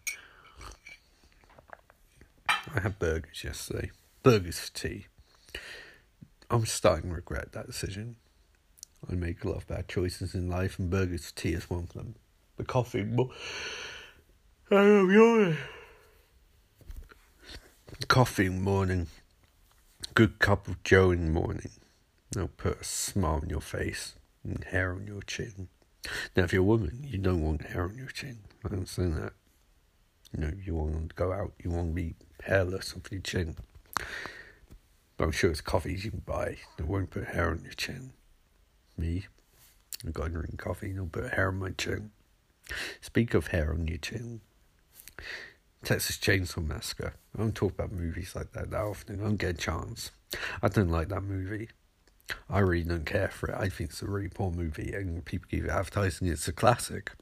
I 2.48 2.80
had 2.80 2.98
burgers 2.98 3.44
yesterday. 3.44 3.90
Burgers 4.22 4.58
for 4.58 4.74
tea. 4.74 5.06
I'm 6.50 6.66
starting 6.66 7.10
to 7.10 7.16
regret 7.16 7.52
that 7.52 7.66
decision. 7.66 8.16
I 9.08 9.14
make 9.14 9.44
a 9.44 9.48
lot 9.48 9.58
of 9.58 9.68
bad 9.68 9.88
choices 9.88 10.34
in 10.34 10.48
life, 10.48 10.78
and 10.78 10.90
burgers 10.90 11.30
for 11.30 11.36
tea 11.36 11.52
is 11.52 11.70
one 11.70 11.84
of 11.84 11.92
them. 11.92 12.16
The 12.56 12.64
coffee, 12.64 13.02
but 13.02 13.28
I'm 14.68 15.56
Coffee 18.08 18.46
in 18.46 18.62
morning. 18.62 19.06
Good 20.14 20.40
cup 20.40 20.66
of 20.66 20.82
Joe 20.82 21.12
in 21.12 21.26
the 21.26 21.30
morning. 21.30 21.70
They'll 22.32 22.48
put 22.48 22.80
a 22.80 22.84
smile 22.84 23.42
on 23.42 23.48
your 23.48 23.60
face 23.60 24.14
and 24.42 24.64
hair 24.64 24.92
on 24.92 25.06
your 25.06 25.22
chin. 25.22 25.68
Now, 26.36 26.42
if 26.42 26.52
you're 26.52 26.62
a 26.62 26.64
woman, 26.64 27.06
you 27.06 27.16
don't 27.18 27.44
want 27.44 27.66
hair 27.66 27.84
on 27.84 27.96
your 27.96 28.08
chin. 28.08 28.38
I 28.64 28.74
understand 28.74 29.16
that. 29.18 29.34
You 30.32 30.40
know, 30.40 30.52
you 30.60 30.74
want 30.74 31.10
to 31.10 31.14
go 31.14 31.32
out, 31.32 31.52
you 31.62 31.70
want 31.70 31.90
to 31.90 31.94
be 31.94 32.16
hairless 32.42 32.92
on 32.92 33.02
your 33.08 33.20
chin. 33.20 33.54
But 35.16 35.26
I'm 35.26 35.30
sure 35.30 35.52
it's 35.52 35.60
coffees 35.60 36.04
you 36.04 36.10
can 36.10 36.24
buy 36.26 36.56
that 36.76 36.88
won't 36.88 37.10
put 37.10 37.28
hair 37.28 37.50
on 37.50 37.62
your 37.62 37.74
chin. 37.74 38.14
Me, 38.98 39.26
I 40.04 40.10
got 40.10 40.24
to 40.24 40.30
drink 40.30 40.58
coffee, 40.58 40.92
don't 40.92 41.12
put 41.12 41.34
hair 41.34 41.50
on 41.50 41.60
my 41.60 41.70
chin. 41.70 42.10
Speak 43.00 43.32
of 43.32 43.48
hair 43.48 43.70
on 43.72 43.86
your 43.86 43.98
chin. 43.98 44.40
Texas 45.84 46.16
Chainsaw 46.18 46.66
Massacre. 46.66 47.14
I 47.34 47.38
don't 47.38 47.54
talk 47.54 47.72
about 47.72 47.92
movies 47.92 48.34
like 48.34 48.52
that 48.52 48.70
that 48.70 48.80
often. 48.80 49.20
I 49.20 49.24
don't 49.24 49.36
get 49.36 49.50
a 49.50 49.54
chance. 49.54 50.10
I 50.62 50.68
don't 50.68 50.90
like 50.90 51.08
that 51.08 51.22
movie. 51.22 51.68
I 52.50 52.58
really 52.58 52.82
don't 52.82 53.06
care 53.06 53.28
for 53.28 53.50
it. 53.50 53.56
I 53.56 53.68
think 53.68 53.90
it's 53.90 54.02
a 54.02 54.06
really 54.06 54.28
poor 54.28 54.50
movie, 54.50 54.92
and 54.92 55.24
people 55.24 55.48
keep 55.50 55.68
advertising 55.68 56.28
it's 56.28 56.48
a 56.48 56.52
classic. 56.52 57.12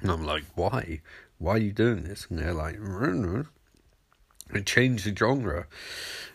And 0.00 0.10
I'm 0.10 0.24
like, 0.24 0.44
why? 0.54 1.00
Why 1.38 1.54
are 1.54 1.58
you 1.58 1.72
doing 1.72 2.04
this? 2.04 2.26
And 2.28 2.38
they're 2.38 2.54
like, 2.54 2.76
and 2.76 3.46
changed 4.66 5.06
the 5.06 5.14
genre. 5.14 5.66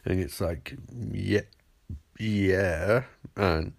And 0.05 0.19
it's 0.19 0.39
like, 0.39 0.75
yeah, 1.11 1.41
yeah. 2.17 3.03
And 3.35 3.73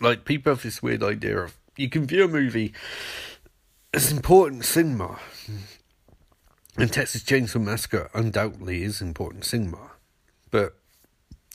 like, 0.00 0.24
people 0.24 0.52
have 0.52 0.62
this 0.62 0.82
weird 0.82 1.02
idea 1.02 1.38
of 1.38 1.56
you 1.76 1.88
can 1.88 2.06
view 2.06 2.24
a 2.24 2.28
movie 2.28 2.74
it's 3.92 4.10
important 4.10 4.64
cinema. 4.64 5.18
And 6.76 6.92
Texas 6.92 7.24
Chainsaw 7.24 7.60
Massacre 7.60 8.08
undoubtedly 8.14 8.84
is 8.84 9.00
important 9.00 9.44
cinema, 9.44 9.90
but 10.50 10.76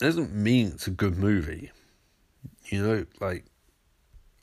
doesn't 0.00 0.34
mean 0.34 0.72
it's 0.74 0.86
a 0.86 0.90
good 0.90 1.16
movie. 1.16 1.70
You 2.66 2.82
know, 2.82 3.06
like, 3.20 3.44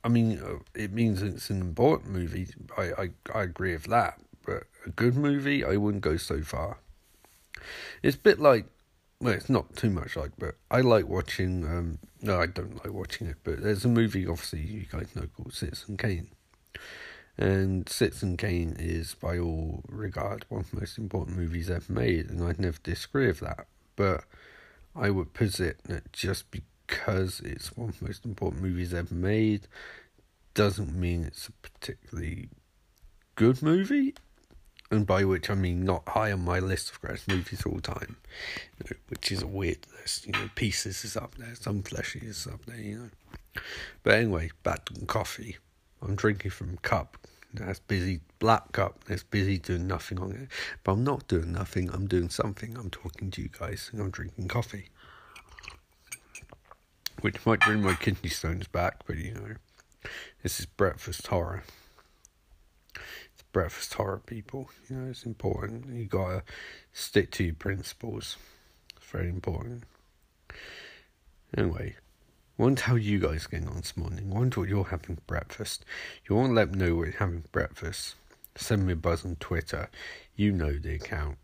I 0.04 0.10
mean, 0.10 0.40
uh, 0.40 0.60
it 0.74 0.92
means 0.92 1.22
it's 1.22 1.52
an 1.52 1.62
important 1.62 2.12
movie. 2.12 2.48
I, 2.78 2.92
I, 2.98 3.10
I 3.34 3.44
agree 3.44 3.74
with 3.74 3.86
that, 3.86 4.20
but 4.44 4.64
a 4.86 4.90
good 4.90 5.16
movie, 5.16 5.64
I 5.64 5.78
wouldn't 5.78 6.04
go 6.04 6.18
so 6.18 6.42
far. 6.42 6.80
It's 8.02 8.16
a 8.16 8.20
bit 8.20 8.40
like, 8.40 8.66
well, 9.20 9.34
it's 9.34 9.50
not 9.50 9.76
too 9.76 9.92
much 9.92 10.16
like, 10.16 10.32
but 10.40 10.56
I 10.72 10.82
like 10.82 11.08
watching. 11.08 11.64
Um, 11.66 12.00
no, 12.24 12.40
I 12.40 12.48
don't 12.48 12.84
like 12.84 12.92
watching 12.92 13.28
it, 13.28 13.38
but 13.44 13.62
there's 13.62 13.86
a 13.86 13.90
movie, 13.90 14.26
obviously, 14.26 14.62
you 14.62 14.86
guys 14.92 15.16
know 15.16 15.28
called 15.38 15.54
Citizen 15.54 15.98
Kane. 15.98 16.30
And 17.38 17.88
Citizen 17.88 18.38
Kane 18.38 18.76
is, 18.78 19.16
by 19.16 19.40
all 19.40 19.84
regard, 19.88 20.46
one 20.50 20.62
of 20.62 20.72
the 20.72 20.80
most 20.80 20.98
important 20.98 21.38
movies 21.38 21.70
ever 21.70 21.92
made, 21.92 22.30
and 22.30 22.44
I'd 22.44 22.60
never 22.60 22.78
disagree 22.84 23.28
with 23.28 23.40
that. 23.40 23.68
But 23.96 24.26
I 24.96 25.10
would 25.10 25.34
posit 25.34 25.84
that 25.86 26.12
just 26.12 26.46
because 26.52 27.40
it's 27.40 27.76
one 27.78 27.90
of 27.90 28.00
the 28.00 28.06
most 28.06 28.26
important 28.26 28.62
movies 28.62 28.94
ever 28.94 29.14
made 29.14 29.68
doesn't 30.54 30.94
mean 30.94 31.24
it's 31.24 31.48
a 31.48 31.52
particularly 31.68 32.50
good 33.36 33.62
movie. 33.62 34.14
And 34.90 35.08
by 35.08 35.24
which 35.24 35.50
I 35.50 35.56
mean 35.56 35.86
not 35.86 36.04
high 36.10 36.34
on 36.34 36.44
my 36.44 36.60
list 36.60 36.92
of 36.92 37.00
greatest 37.00 37.30
movies 37.30 37.66
of 37.66 37.72
all 37.72 37.80
time, 37.80 38.18
you 38.78 38.86
know, 38.90 38.98
which 39.08 39.32
is 39.32 39.42
a 39.42 39.48
weird 39.48 39.88
list. 39.98 40.26
You 40.26 40.34
know, 40.34 40.50
Pieces 40.56 41.06
is 41.06 41.16
up 41.16 41.36
there, 41.36 41.56
Some 41.56 41.82
Fleshy 41.82 42.20
is 42.20 42.46
up 42.46 42.66
there, 42.66 42.76
you 42.76 42.98
know. 42.98 43.62
But 44.04 44.16
anyway, 44.16 44.52
back 44.64 44.84
to 44.86 45.06
coffee. 45.06 45.58
I'm 46.02 46.16
drinking 46.16 46.52
from 46.52 46.74
a 46.74 46.78
cup 46.78 47.18
that's 47.54 47.80
busy, 47.80 48.22
black 48.40 48.72
cup 48.72 49.04
that's 49.06 49.24
busy 49.24 49.58
doing 49.58 49.88
nothing 49.88 50.20
on 50.20 50.32
it. 50.32 50.48
But 50.84 50.94
I'm 50.94 51.04
not 51.04 51.28
doing 51.28 51.52
nothing, 51.52 51.90
I'm 51.90 52.08
doing 52.08 52.30
something. 52.30 52.78
I'm 52.78 52.90
talking 52.90 53.32
to 53.32 53.42
you 53.42 53.50
guys 53.50 53.90
and 53.92 54.02
I'm 54.02 54.10
drinking 54.10 54.48
coffee. 54.48 54.90
Which 57.22 57.46
might 57.46 57.60
bring 57.60 57.82
my 57.84 57.94
kidney 57.96 58.30
stones 58.30 58.68
back, 58.68 59.02
but 59.06 59.18
you 59.18 59.34
know, 59.34 60.10
this 60.42 60.60
is 60.60 60.66
breakfast 60.66 61.28
horror. 61.28 61.64
It's 62.96 63.44
breakfast 63.52 63.94
horror, 63.94 64.22
people. 64.26 64.70
You 64.90 64.96
know, 64.96 65.10
it's 65.10 65.26
important. 65.26 65.86
You 65.94 66.06
gotta 66.06 66.44
stick 66.94 67.32
to 67.32 67.44
your 67.44 67.54
principles. 67.54 68.38
It's 68.98 69.06
very 69.06 69.30
important. 69.30 69.84
Anyway, 71.56 71.96
Wonder 72.62 72.84
how 72.84 72.94
you 72.94 73.18
guys 73.18 73.48
getting 73.48 73.68
on 73.68 73.78
this 73.78 73.98
morning. 73.98 74.30
Wonder 74.30 74.60
what 74.60 74.70
you're 74.70 74.84
having 74.84 75.16
for 75.16 75.22
breakfast. 75.26 75.84
You 76.30 76.36
want 76.36 76.52
to 76.52 76.54
let 76.54 76.72
me 76.72 76.78
know 76.78 76.94
what 76.94 77.08
you're 77.08 77.18
having 77.18 77.42
for 77.42 77.48
breakfast. 77.48 78.14
Send 78.54 78.86
me 78.86 78.94
a 78.94 78.96
buzz 78.96 79.26
on 79.26 79.38
Twitter. 79.38 79.90
You 80.36 80.52
know 80.52 80.78
the 80.78 80.94
account. 80.94 81.40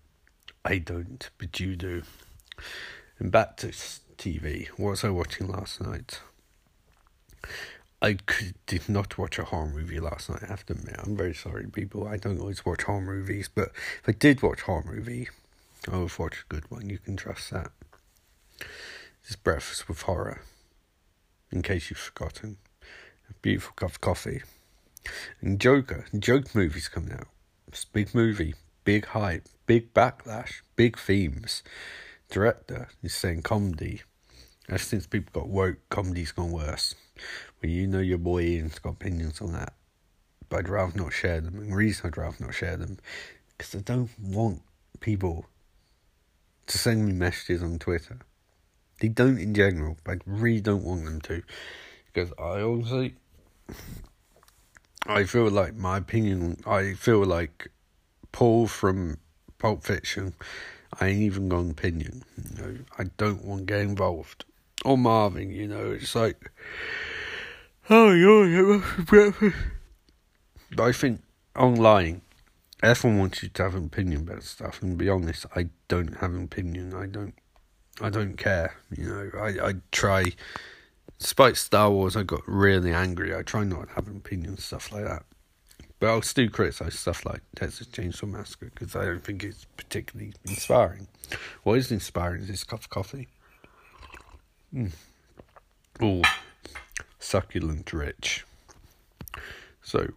I 0.64 0.78
don't, 0.78 1.28
but 1.40 1.60
you 1.60 1.76
do. 1.76 2.04
And 3.18 3.32
back 3.32 3.58
to 3.58 3.70
TV. 3.70 4.68
What 4.78 4.92
was 4.92 5.04
I 5.04 5.10
watching 5.10 5.48
last 5.48 5.82
night? 5.82 6.20
I 8.00 8.14
could, 8.14 8.54
did 8.68 8.88
not 8.88 9.18
watch 9.18 9.40
a 9.40 9.46
horror 9.46 9.70
movie 9.70 10.00
last 10.00 10.30
night, 10.30 10.44
I 10.44 10.50
have 10.50 10.68
to 10.68 10.74
admit. 10.74 10.98
I'm 11.00 11.18
very 11.18 11.34
sorry, 11.34 11.66
people. 11.66 12.08
I 12.08 12.18
don't 12.18 12.40
always 12.40 12.64
watch 12.64 12.84
horror 12.84 13.02
movies, 13.02 13.50
but 13.52 13.70
if 13.70 14.04
I 14.08 14.12
did 14.12 14.44
watch 14.44 14.62
horror 14.62 14.86
movie, 14.86 15.30
I 15.92 15.98
would 15.98 16.20
watch 16.20 16.46
a 16.48 16.54
good 16.54 16.70
one. 16.70 16.92
You 16.92 17.00
can 17.00 17.18
trust 17.18 17.50
that. 17.50 17.72
This 19.24 19.36
Breakfast 19.36 19.90
with 19.90 20.04
Horror 20.04 20.42
in 21.52 21.62
case 21.62 21.90
you've 21.90 22.00
forgotten. 22.00 22.58
A 23.30 23.34
beautiful 23.42 23.74
cup 23.76 23.92
of 23.92 24.02
coffee. 24.02 24.44
And 25.42 25.60
Joker, 25.60 26.06
Joke 26.18 26.54
movie's 26.54 26.88
coming 26.88 27.14
out. 27.14 27.28
It's 27.68 27.86
big 27.86 28.14
movie, 28.16 28.56
big 28.84 29.08
hype, 29.08 29.48
big 29.66 29.94
backlash, 29.94 30.62
big 30.76 30.98
themes. 30.98 31.64
Director 32.30 32.90
is 33.04 33.14
saying 33.14 33.44
comedy. 33.44 34.02
Ever 34.70 34.78
since 34.78 35.08
people 35.08 35.42
got 35.42 35.50
woke, 35.50 35.78
comedy's 35.90 36.32
gone 36.32 36.52
worse. 36.52 36.94
Well, 37.62 37.72
you 37.72 37.88
know 37.88 38.00
your 38.00 38.18
boy 38.18 38.42
Ian's 38.42 38.80
got 38.80 38.94
opinions 38.94 39.42
on 39.42 39.54
that. 39.54 39.74
But 40.50 40.60
I'd 40.60 40.70
rather 40.70 40.98
not 40.98 41.14
share 41.14 41.42
them. 41.42 41.58
And 41.58 41.72
the 41.72 41.76
reason 41.76 42.08
I'd 42.08 42.18
rather 42.18 42.38
not 42.40 42.54
share 42.54 42.78
them, 42.78 42.98
because 43.58 43.76
I 43.76 43.80
don't 43.80 44.10
want 44.20 44.62
people 45.00 45.46
to 46.68 46.78
send 46.78 47.06
me 47.06 47.14
messages 47.14 47.64
on 47.64 47.80
Twitter 47.80 48.20
they 49.00 49.08
don't 49.08 49.38
in 49.38 49.54
general, 49.54 49.98
I 50.08 50.18
really 50.26 50.62
don't 50.62 50.84
want 50.84 51.06
them 51.06 51.22
to. 51.22 51.44
Because 52.14 52.32
I 52.40 52.62
honestly, 52.62 53.16
I 55.06 55.24
feel 55.24 55.50
like 55.50 55.76
my 55.76 55.98
opinion, 55.98 56.58
I 56.66 56.94
feel 56.94 57.24
like 57.24 57.70
Paul 58.32 58.68
from 58.68 59.18
Pulp 59.60 59.84
Fiction, 59.84 60.34
I 61.00 61.08
ain't 61.08 61.22
even 61.22 61.50
got 61.50 61.60
an 61.60 61.72
opinion. 61.72 62.24
You 62.38 62.62
know, 62.62 62.78
I 62.98 63.06
don't 63.18 63.44
want 63.46 63.68
to 63.68 63.74
get 63.74 63.82
involved. 63.82 64.46
Or 64.86 64.98
Marvin, 64.98 65.52
you 65.52 65.68
know, 65.68 65.92
it's 65.92 66.16
like, 66.16 66.52
oh, 67.90 68.12
you're 68.12 68.84
breakfast. 69.06 69.56
But 70.76 70.84
I 70.84 70.92
think 70.92 71.22
online, 71.56 72.22
everyone 72.84 73.20
wants 73.20 73.44
you 73.44 73.50
to 73.50 73.64
have 73.64 73.76
an 73.76 73.86
opinion 73.86 74.22
about 74.22 74.44
stuff. 74.44 74.82
And 74.82 74.98
be 74.98 75.10
honest, 75.10 75.46
I 75.56 75.70
don't 75.88 76.18
have 76.18 76.34
an 76.34 76.44
opinion. 76.44 76.94
I 76.94 77.06
don't 77.06 77.34
I 78.02 78.10
don't 78.10 78.38
care. 78.38 78.76
You 78.96 79.08
know, 79.08 79.32
I, 79.40 79.70
I 79.70 79.74
try. 79.92 80.26
Despite 81.20 81.58
Star 81.58 81.90
Wars, 81.90 82.16
I 82.16 82.24
got 82.24 82.42
really 82.48 82.94
angry. 82.94 83.36
I 83.36 83.42
try 83.42 83.64
not 83.64 83.88
to 83.88 83.94
have 83.96 84.08
an 84.08 84.18
opinion 84.18 84.50
and 84.52 84.60
stuff 84.60 84.92
like 84.92 85.06
that. 85.06 85.24
But 86.00 86.10
I'll 86.10 86.22
still 86.22 86.48
criticize 86.50 87.00
stuff 87.00 87.26
like 87.26 87.42
Texas 87.56 87.88
Chainsaw 87.88 88.30
Massacre 88.30 88.70
because 88.72 88.96
I 88.96 89.06
don't 89.06 89.24
think 89.24 89.44
it's 89.44 89.66
particularly 89.78 90.34
inspiring. 90.48 91.08
What 91.64 91.80
is 91.80 91.92
inspiring 91.92 92.44
is 92.44 92.50
this 92.50 92.64
cup 92.64 92.82
of 92.82 92.90
coffee. 92.92 93.28
Mm. 94.72 94.92
Oh, 96.00 96.22
succulent 97.18 97.92
rich. 97.94 98.46
So, 99.82 100.10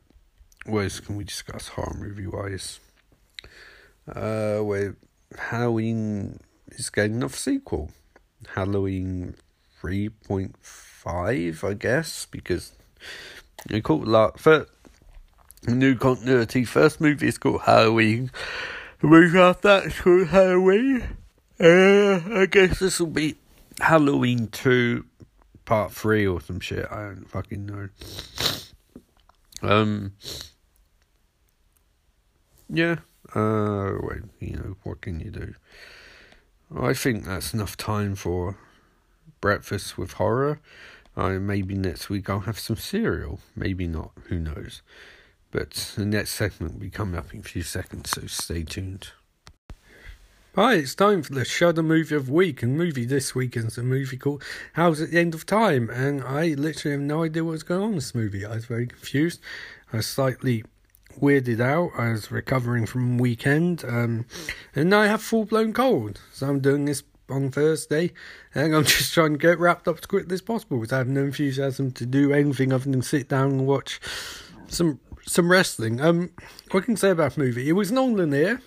what 0.67 0.81
else 0.81 1.01
can 1.01 1.17
we 1.17 1.25
discuss 1.25 1.69
horror 1.69 1.97
movie 1.99 2.27
wise? 2.27 2.79
Uh, 4.07 4.61
with 4.63 4.97
Halloween 5.39 6.41
is 6.73 6.91
getting 6.91 7.17
another 7.17 7.35
sequel. 7.35 7.91
Halloween 8.55 9.35
3.5, 9.83 11.69
I 11.69 11.75
guess, 11.75 12.27
because 12.27 12.73
they 13.67 13.81
called 13.81 14.09
like 14.09 14.39
first 14.39 14.71
new 15.67 15.97
continuity. 15.97 16.65
First 16.65 17.01
movie 17.01 17.29
is 17.29 17.39
called 17.39 17.63
Halloween. 17.63 18.31
The 19.01 19.07
movie 19.07 19.39
after 19.39 19.69
that 19.69 19.87
is 19.87 20.01
called 20.01 20.29
Halloween. 20.29 21.17
Uh, 21.59 22.21
I 22.41 22.47
guess 22.51 22.79
this 22.79 23.01
will 23.01 23.09
be 23.09 23.37
Halloween 23.81 24.49
2 24.49 25.05
part 25.65 25.93
3 25.93 26.27
or 26.27 26.41
some 26.41 26.61
shit. 26.61 26.87
I 26.91 27.03
don't 27.03 27.31
fucking 27.31 27.67
know. 27.67 27.89
Um, 29.63 30.13
yeah. 32.69 32.97
Uh, 33.35 33.93
wait, 34.01 34.23
you 34.41 34.57
know, 34.57 34.77
what 34.83 35.01
can 35.01 35.21
you 35.21 35.31
do? 35.31 35.55
I 36.75 36.95
think 36.95 37.25
that's 37.25 37.53
enough 37.53 37.77
time 37.77 38.15
for 38.15 38.57
breakfast 39.41 39.99
with 39.99 40.13
horror. 40.15 40.61
Uh, 41.17 41.31
maybe 41.31 41.75
next 41.75 42.09
week 42.09 42.31
I'll 42.31 42.41
have 42.41 42.59
some 42.59 42.77
cereal. 42.77 43.41
Maybe 43.57 43.87
not. 43.87 44.13
Who 44.29 44.39
knows? 44.39 44.83
But 45.51 45.73
the 45.97 46.05
next 46.05 46.31
segment 46.31 46.75
will 46.75 46.81
be 46.81 46.91
coming 46.91 47.19
up 47.19 47.35
in 47.35 47.41
a 47.41 47.43
few 47.43 47.63
seconds, 47.63 48.11
so 48.11 48.27
stay 48.27 48.63
tuned. 48.63 49.09
Hi, 50.55 50.75
it's 50.75 50.95
time 50.95 51.23
for 51.23 51.33
the 51.33 51.45
Shudder 51.45 51.83
movie 51.83 52.15
of 52.15 52.27
the 52.27 52.33
week, 52.33 52.63
and 52.63 52.77
movie 52.77 53.05
this 53.05 53.35
week 53.35 53.57
is 53.57 53.77
a 53.77 53.83
movie 53.83 54.17
called 54.17 54.43
House 54.75 55.01
at 55.01 55.11
the 55.11 55.19
End 55.19 55.35
of 55.35 55.47
Time, 55.47 55.91
and 55.91 56.23
I 56.23 56.55
literally 56.55 56.93
have 56.93 57.01
no 57.01 57.25
idea 57.25 57.45
what's 57.45 57.63
going 57.63 57.83
on 57.83 57.89
in 57.91 57.95
this 57.97 58.15
movie. 58.15 58.45
I 58.45 58.55
was 58.55 58.65
very 58.65 58.87
confused. 58.87 59.41
I 59.93 59.99
was 59.99 60.07
slightly 60.07 60.65
weirded 61.19 61.61
out. 61.61 61.91
I 61.97 62.11
was 62.11 62.31
recovering 62.31 62.87
from 62.87 63.19
weekend, 63.19 63.85
um, 63.85 64.27
and 64.75 64.95
I 64.95 65.07
have 65.07 65.23
full 65.23 65.45
blown 65.45 65.73
cold. 65.73 66.21
So 66.33 66.49
I'm 66.49 66.61
doing 66.61 66.85
this 66.85 67.03
on 67.29 67.51
Thursday, 67.51 68.13
and 68.55 68.75
I'm 68.75 68.85
just 68.97 69.15
trying 69.15 69.33
to 69.33 69.39
get 69.39 69.59
wrapped 69.59 69.89
up 69.89 69.99
as 69.99 70.07
quickly 70.07 70.35
as 70.35 70.43
possible 70.43 70.79
because 70.79 70.93
I 70.93 70.99
have 70.99 71.09
no 71.09 71.25
enthusiasm 71.25 71.93
to 71.93 72.07
do 72.07 72.33
anything 72.33 72.73
other 72.73 72.91
than 72.91 73.03
sit 73.03 73.29
down 73.29 73.51
and 73.51 73.67
watch 73.67 74.01
some 74.69 75.01
some 75.27 75.51
wrestling. 75.51 76.01
Um, 76.01 76.31
what 76.71 76.85
can 76.85 76.97
say 76.97 77.11
about 77.11 77.35
the 77.35 77.41
movie? 77.41 77.69
It 77.69 77.73
was 77.73 77.93
non-linear. 77.93 78.61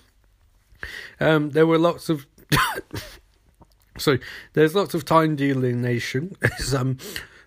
Um, 1.20 1.50
there 1.50 1.66
were 1.66 1.78
lots 1.78 2.08
of. 2.08 2.26
so 3.98 4.18
there's 4.54 4.74
lots 4.74 4.94
of 4.94 5.04
time 5.04 5.36
delineation. 5.36 6.36
There's 6.40 6.74
um 6.74 6.98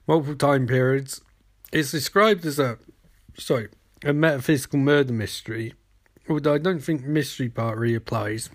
multiple 0.07 0.35
time 0.35 0.67
periods. 0.67 1.21
It's 1.71 1.91
described 1.91 2.45
as 2.45 2.59
a 2.59 2.77
sorry 3.37 3.67
a 4.03 4.13
metaphysical 4.13 4.79
murder 4.79 5.13
mystery, 5.13 5.73
although 6.29 6.53
I 6.53 6.59
don't 6.59 6.81
think 6.81 7.03
mystery 7.03 7.49
part 7.49 7.77
really 7.77 7.95
applies. 7.95 8.49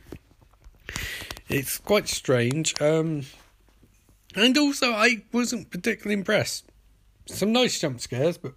It's 1.49 1.79
quite 1.79 2.09
strange, 2.09 2.81
um, 2.81 3.23
and 4.35 4.57
also 4.57 4.93
I 4.93 5.25
wasn't 5.33 5.71
particularly 5.71 6.15
impressed. 6.15 6.67
Some 7.27 7.53
nice 7.53 7.79
jump 7.79 8.01
scares, 8.01 8.39
but 8.39 8.55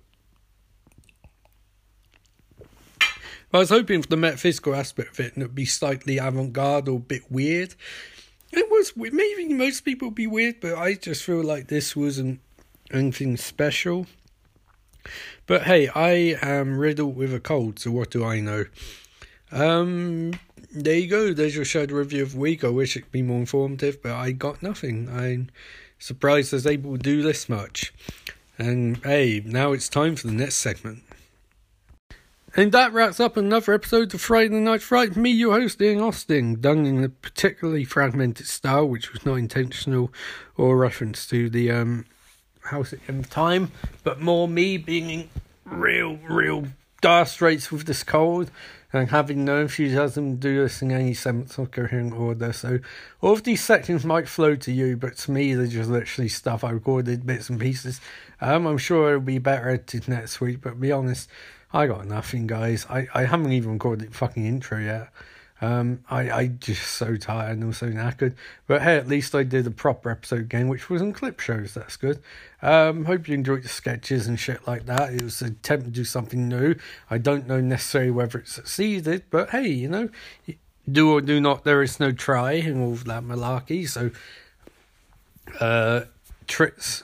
I 3.54 3.60
was 3.60 3.70
hoping 3.70 4.02
for 4.02 4.10
the 4.10 4.18
metaphysical 4.18 4.76
aspect 4.76 5.12
of 5.12 5.20
it 5.26 5.34
and 5.34 5.44
it'd 5.44 5.56
be 5.56 5.66
slightly 5.66 6.18
avant 6.18 6.52
garde 6.52 6.90
or 6.90 6.98
a 6.98 7.00
bit 7.00 7.32
weird. 7.32 7.74
It 8.52 8.70
was 8.70 8.94
maybe 8.98 9.54
most 9.54 9.82
people 9.82 10.10
would 10.10 10.16
be 10.16 10.28
weird, 10.28 10.60
but 10.60 10.78
I 10.78 10.96
just 10.96 11.24
feel 11.24 11.42
like 11.42 11.68
this 11.68 11.96
wasn't 11.96 12.42
anything 12.92 13.38
special. 13.38 14.08
But 15.46 15.64
hey, 15.64 15.88
I 15.90 16.38
am 16.42 16.78
riddled 16.78 17.16
with 17.16 17.34
a 17.34 17.40
cold, 17.40 17.80
so 17.80 17.92
what 17.92 18.12
do 18.12 18.24
I 18.24 18.40
know? 18.40 18.66
Um, 19.52 20.34
there 20.74 20.98
you 20.98 21.08
go. 21.08 21.34
There's 21.34 21.56
your 21.56 21.66
Shudder 21.66 21.96
review 21.96 22.24
of 22.24 22.34
the 22.34 22.40
week. 22.40 22.64
I 22.64 22.70
wish 22.70 22.96
it 22.96 23.02
could 23.04 23.12
be 23.12 23.22
more 23.22 23.40
informative, 23.40 24.02
but 24.02 24.14
I 24.14 24.32
got 24.32 24.64
nothing. 24.64 25.10
I'm 25.10 25.50
surprised 26.00 26.54
I 26.54 26.58
was 26.58 26.68
able 26.68 26.98
to 26.98 27.04
do 27.04 27.22
this 27.22 27.48
much. 27.48 27.94
And 28.58 28.98
hey, 29.04 29.42
now 29.46 29.72
it's 29.72 29.90
time 29.90 30.16
for 30.16 30.28
the 30.28 30.34
next 30.34 30.56
segment. 30.56 31.04
And 32.58 32.72
that 32.72 32.94
wraps 32.94 33.20
up 33.20 33.36
another 33.36 33.74
episode 33.74 34.14
of 34.14 34.22
Friday 34.22 34.62
Night 34.62 34.82
Fright. 34.82 35.18
Me, 35.18 35.30
your 35.30 35.60
host, 35.60 35.82
Ian 35.82 36.00
Austin, 36.00 36.62
done 36.62 36.86
in 36.86 37.04
a 37.04 37.10
particularly 37.10 37.84
fragmented 37.84 38.48
style, 38.48 38.88
which 38.88 39.12
was 39.12 39.26
not 39.26 39.36
intentional 39.36 40.12
or 40.56 40.78
reference 40.78 41.26
to 41.28 41.50
the 41.50 41.70
um, 41.70 42.06
House 42.66 42.94
at 42.94 43.00
End 43.08 43.30
Time, 43.30 43.72
but 44.04 44.20
more 44.20 44.48
me 44.48 44.78
being 44.78 45.10
in 45.10 45.30
real, 45.66 46.18
real 46.30 46.68
dire 47.02 47.26
straits 47.26 47.72
with 47.72 47.86
this 47.86 48.04
cold 48.04 48.50
and 48.92 49.10
having 49.10 49.44
no 49.44 49.62
enthusiasm 49.62 50.36
to 50.36 50.40
do 50.40 50.62
this 50.62 50.82
in 50.82 50.92
any 50.92 51.14
semblance 51.14 51.58
of 51.58 51.70
coherent 51.72 52.14
order. 52.14 52.54
So 52.54 52.80
all 53.22 53.34
of 53.34 53.44
these 53.44 53.64
sections 53.64 54.06
might 54.06 54.28
flow 54.28 54.56
to 54.56 54.72
you, 54.72 54.96
but 54.96 55.18
to 55.18 55.32
me 55.32 55.54
they're 55.54 55.68
just 55.68 55.90
literally 55.90 56.30
stuff 56.30 56.64
I 56.64 56.72
recorded, 56.72 57.26
bits 57.26 57.50
and 57.50 57.60
pieces. 57.60 58.00
Um, 58.40 58.66
I'm 58.66 58.78
sure 58.78 59.10
it'll 59.10 59.22
be 59.22 59.38
better 59.38 59.70
edited 59.70 60.08
next 60.08 60.40
week, 60.40 60.62
but 60.62 60.80
be 60.80 60.92
honest, 60.92 61.30
I 61.74 61.88
got 61.88 62.08
nothing, 62.08 62.48
guys. 62.48 62.86
I, 62.90 63.08
I 63.14 63.26
haven't 63.26 63.52
even 63.52 63.74
recorded 63.74 64.10
the 64.10 64.14
fucking 64.14 64.46
intro 64.46 64.80
yet. 64.80 65.10
Um, 65.62 66.04
I 66.10 66.32
I 66.32 66.48
just 66.48 66.84
so 66.98 67.16
tired 67.16 67.54
and 67.54 67.64
I'm 67.64 67.74
so 67.74 67.88
knackered. 67.88 68.36
But 68.68 68.82
hey, 68.82 68.98
at 68.98 69.08
least 69.08 69.36
I 69.36 69.44
did 69.44 69.66
a 69.68 69.72
proper 69.72 70.10
episode 70.10 70.42
again, 70.42 70.68
which 70.68 70.90
was 70.90 71.02
on 71.02 71.14
clip 71.14 71.40
shows. 71.40 71.74
That's 71.74 71.98
good. 71.98 72.22
Um, 72.62 73.06
hope 73.06 73.28
you 73.28 73.34
enjoyed 73.36 73.64
the 73.64 73.70
sketches 73.70 74.28
and 74.28 74.40
shit 74.40 74.68
like 74.68 74.86
that. 74.86 75.14
It 75.14 75.22
was 75.22 75.42
an 75.42 75.50
attempt 75.50 75.86
to 75.86 75.92
do 75.92 76.04
something 76.04 76.48
new. 76.50 76.76
I 77.10 77.18
don't 77.18 77.48
know 77.48 77.62
necessarily 77.62 78.12
whether 78.12 78.40
it 78.40 78.48
succeeded, 78.48 79.24
but 79.30 79.52
hey, 79.52 79.68
you 79.68 79.88
know, 79.88 80.10
do 80.92 81.12
or 81.12 81.22
do 81.22 81.40
not, 81.40 81.64
there 81.64 81.82
is 81.82 82.00
no 82.00 82.12
try 82.12 82.54
and 82.54 82.82
all 82.82 82.96
that 82.96 83.24
malarkey. 83.24 83.88
So, 83.88 84.12
uh, 85.60 86.06
tricks 86.48 87.04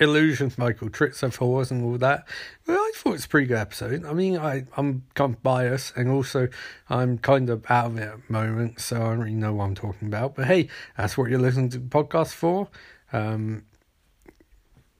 illusions, 0.00 0.58
Michael 0.58 0.90
tricks 0.90 1.22
of 1.22 1.36
horrors 1.36 1.70
and 1.70 1.84
all 1.84 1.98
that. 1.98 2.26
Well, 2.66 2.78
I 2.78 2.92
thought 2.96 3.14
it's 3.14 3.26
a 3.26 3.28
pretty 3.28 3.46
good 3.46 3.58
episode. 3.58 4.04
I 4.04 4.12
mean, 4.12 4.36
I, 4.36 4.64
I'm 4.76 5.04
kind 5.14 5.34
of 5.34 5.42
biased 5.42 5.96
and 5.96 6.10
also 6.10 6.48
I'm 6.88 7.18
kind 7.18 7.50
of 7.50 7.64
out 7.70 7.86
of 7.86 7.98
it 7.98 8.08
at 8.08 8.26
the 8.26 8.32
moment, 8.32 8.80
so 8.80 8.96
I 8.96 9.10
don't 9.10 9.20
really 9.20 9.34
know 9.34 9.54
what 9.54 9.64
I'm 9.64 9.74
talking 9.74 10.08
about. 10.08 10.34
But 10.34 10.46
hey, 10.46 10.68
that's 10.96 11.16
what 11.16 11.30
you're 11.30 11.38
listening 11.38 11.70
to 11.70 11.78
the 11.78 11.88
podcast 11.88 12.32
for. 12.32 12.68
Um, 13.12 13.64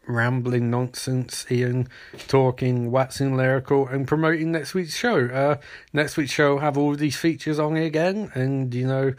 rambling 0.07 0.70
nonsense, 0.70 1.47
Ian 1.51 1.88
talking, 2.28 2.90
waxing 2.90 3.36
lyrical, 3.36 3.86
and 3.88 4.07
promoting 4.07 4.53
next 4.53 4.74
week's 4.74 4.97
show. 4.97 5.26
Uh, 5.26 5.57
next 5.92 6.16
week's 6.16 6.32
show 6.32 6.55
will 6.55 6.61
have 6.61 6.76
all 6.76 6.95
these 6.95 7.16
features 7.16 7.59
on 7.59 7.76
it 7.76 7.86
again, 7.86 8.30
and 8.34 8.74
you 8.74 8.86
know, 8.86 9.14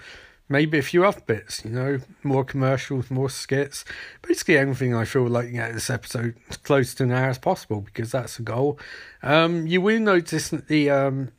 maybe 0.47 0.77
a 0.77 0.83
few 0.83 1.05
other 1.05 1.21
bits, 1.21 1.63
you 1.65 1.71
know, 1.71 1.99
more 2.23 2.43
commercials, 2.43 3.09
more 3.09 3.29
skits. 3.29 3.83
Basically, 4.21 4.57
anything 4.57 4.93
I 4.93 5.05
feel 5.05 5.27
like 5.27 5.51
get 5.51 5.73
this 5.73 5.89
episode 5.89 6.35
as 6.49 6.57
close 6.57 6.93
to 6.95 7.03
an 7.03 7.11
hour 7.11 7.29
as 7.29 7.37
possible 7.37 7.81
because 7.81 8.11
that's 8.11 8.37
the 8.37 8.43
goal. 8.43 8.79
Um, 9.23 9.67
you 9.67 9.81
will 9.81 9.99
notice 9.99 10.49
that 10.49 10.67
the 10.67 10.89
um, 10.89 11.31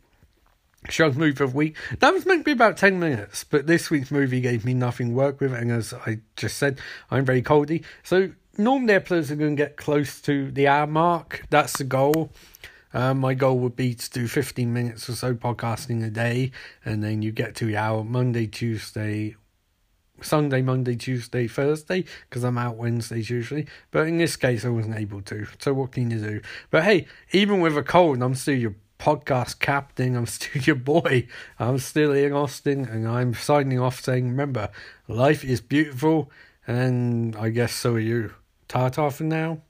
show's 0.89 1.17
movie 1.17 1.43
of 1.45 1.51
the 1.51 1.57
week 1.57 1.77
that 1.99 2.13
was 2.13 2.27
meant 2.27 2.41
to 2.41 2.45
be 2.45 2.53
about 2.53 2.77
10 2.77 2.99
minutes, 2.99 3.45
but 3.45 3.67
this 3.67 3.91
week's 3.91 4.11
movie 4.11 4.41
gave 4.41 4.65
me 4.65 4.75
nothing 4.75 5.11
to 5.11 5.15
work 5.15 5.41
with, 5.41 5.53
and 5.53 5.71
as 5.71 5.93
I 5.93 6.19
just 6.37 6.57
said, 6.57 6.79
I'm 7.11 7.25
very 7.25 7.43
coldy. 7.43 7.85
So, 8.03 8.31
normally 8.59 8.95
episodes 8.95 9.31
are 9.31 9.37
going 9.37 9.57
to 9.57 9.63
get 9.63 9.77
close 9.77 10.21
to 10.23 10.51
the 10.51 10.67
hour 10.67 10.87
mark. 10.87 11.45
That's 11.51 11.77
the 11.79 11.85
goal. 11.85 12.31
Um, 12.95 13.19
my 13.19 13.35
goal 13.35 13.59
would 13.59 13.77
be 13.77 13.95
to 13.95 14.11
do 14.11 14.27
15 14.27 14.73
minutes 14.73 15.09
or 15.09 15.15
so 15.15 15.35
podcasting 15.35 16.05
a 16.05 16.11
day, 16.11 16.53
and 16.85 17.03
then 17.03 17.23
you 17.23 17.33
get 17.33 17.55
to 17.57 17.75
hour 17.77 18.05
Monday, 18.05 18.47
Tuesday, 18.47 19.37
Sunday, 20.21 20.63
Monday, 20.63 20.97
Tuesday, 20.97 21.47
Thursday, 21.47 22.05
because 22.29 22.45
I'm 22.45 22.59
out 22.59 22.77
Wednesdays 22.77 23.29
usually. 23.29 23.67
But 23.91 24.07
in 24.07 24.19
this 24.19 24.37
case, 24.37 24.65
I 24.65 24.69
wasn't 24.69 24.97
able 24.97 25.21
to. 25.23 25.47
So 25.59 25.75
what 25.75 25.93
can 25.93 26.11
you 26.11 26.19
do? 26.19 26.41
But 26.71 26.85
hey, 26.85 27.07
even 27.33 27.61
with 27.61 27.77
a 27.77 27.83
cold, 27.83 28.23
I'm 28.23 28.35
still 28.35 28.57
your 28.57 28.75
podcast 28.99 29.59
captain. 29.59 30.17
I'm 30.17 30.27
still 30.27 30.63
your 30.63 30.77
boy. 30.77 31.27
I'm 31.59 31.79
still 31.79 32.15
Ian 32.15 32.33
Austin, 32.33 32.87
and 32.87 33.07
I'm 33.07 33.35
signing 33.35 33.79
off 33.81 34.01
saying, 34.01 34.29
remember, 34.29 34.71
life 35.09 35.45
is 35.45 35.61
beautiful, 35.61 36.31
and 36.67 37.37
I 37.37 37.51
guess 37.51 37.75
so 37.75 37.95
are 37.95 38.01
you. 38.01 38.35
Ta 38.69 38.89
ta 38.89 39.11
for 39.11 39.25
now. 39.25 39.61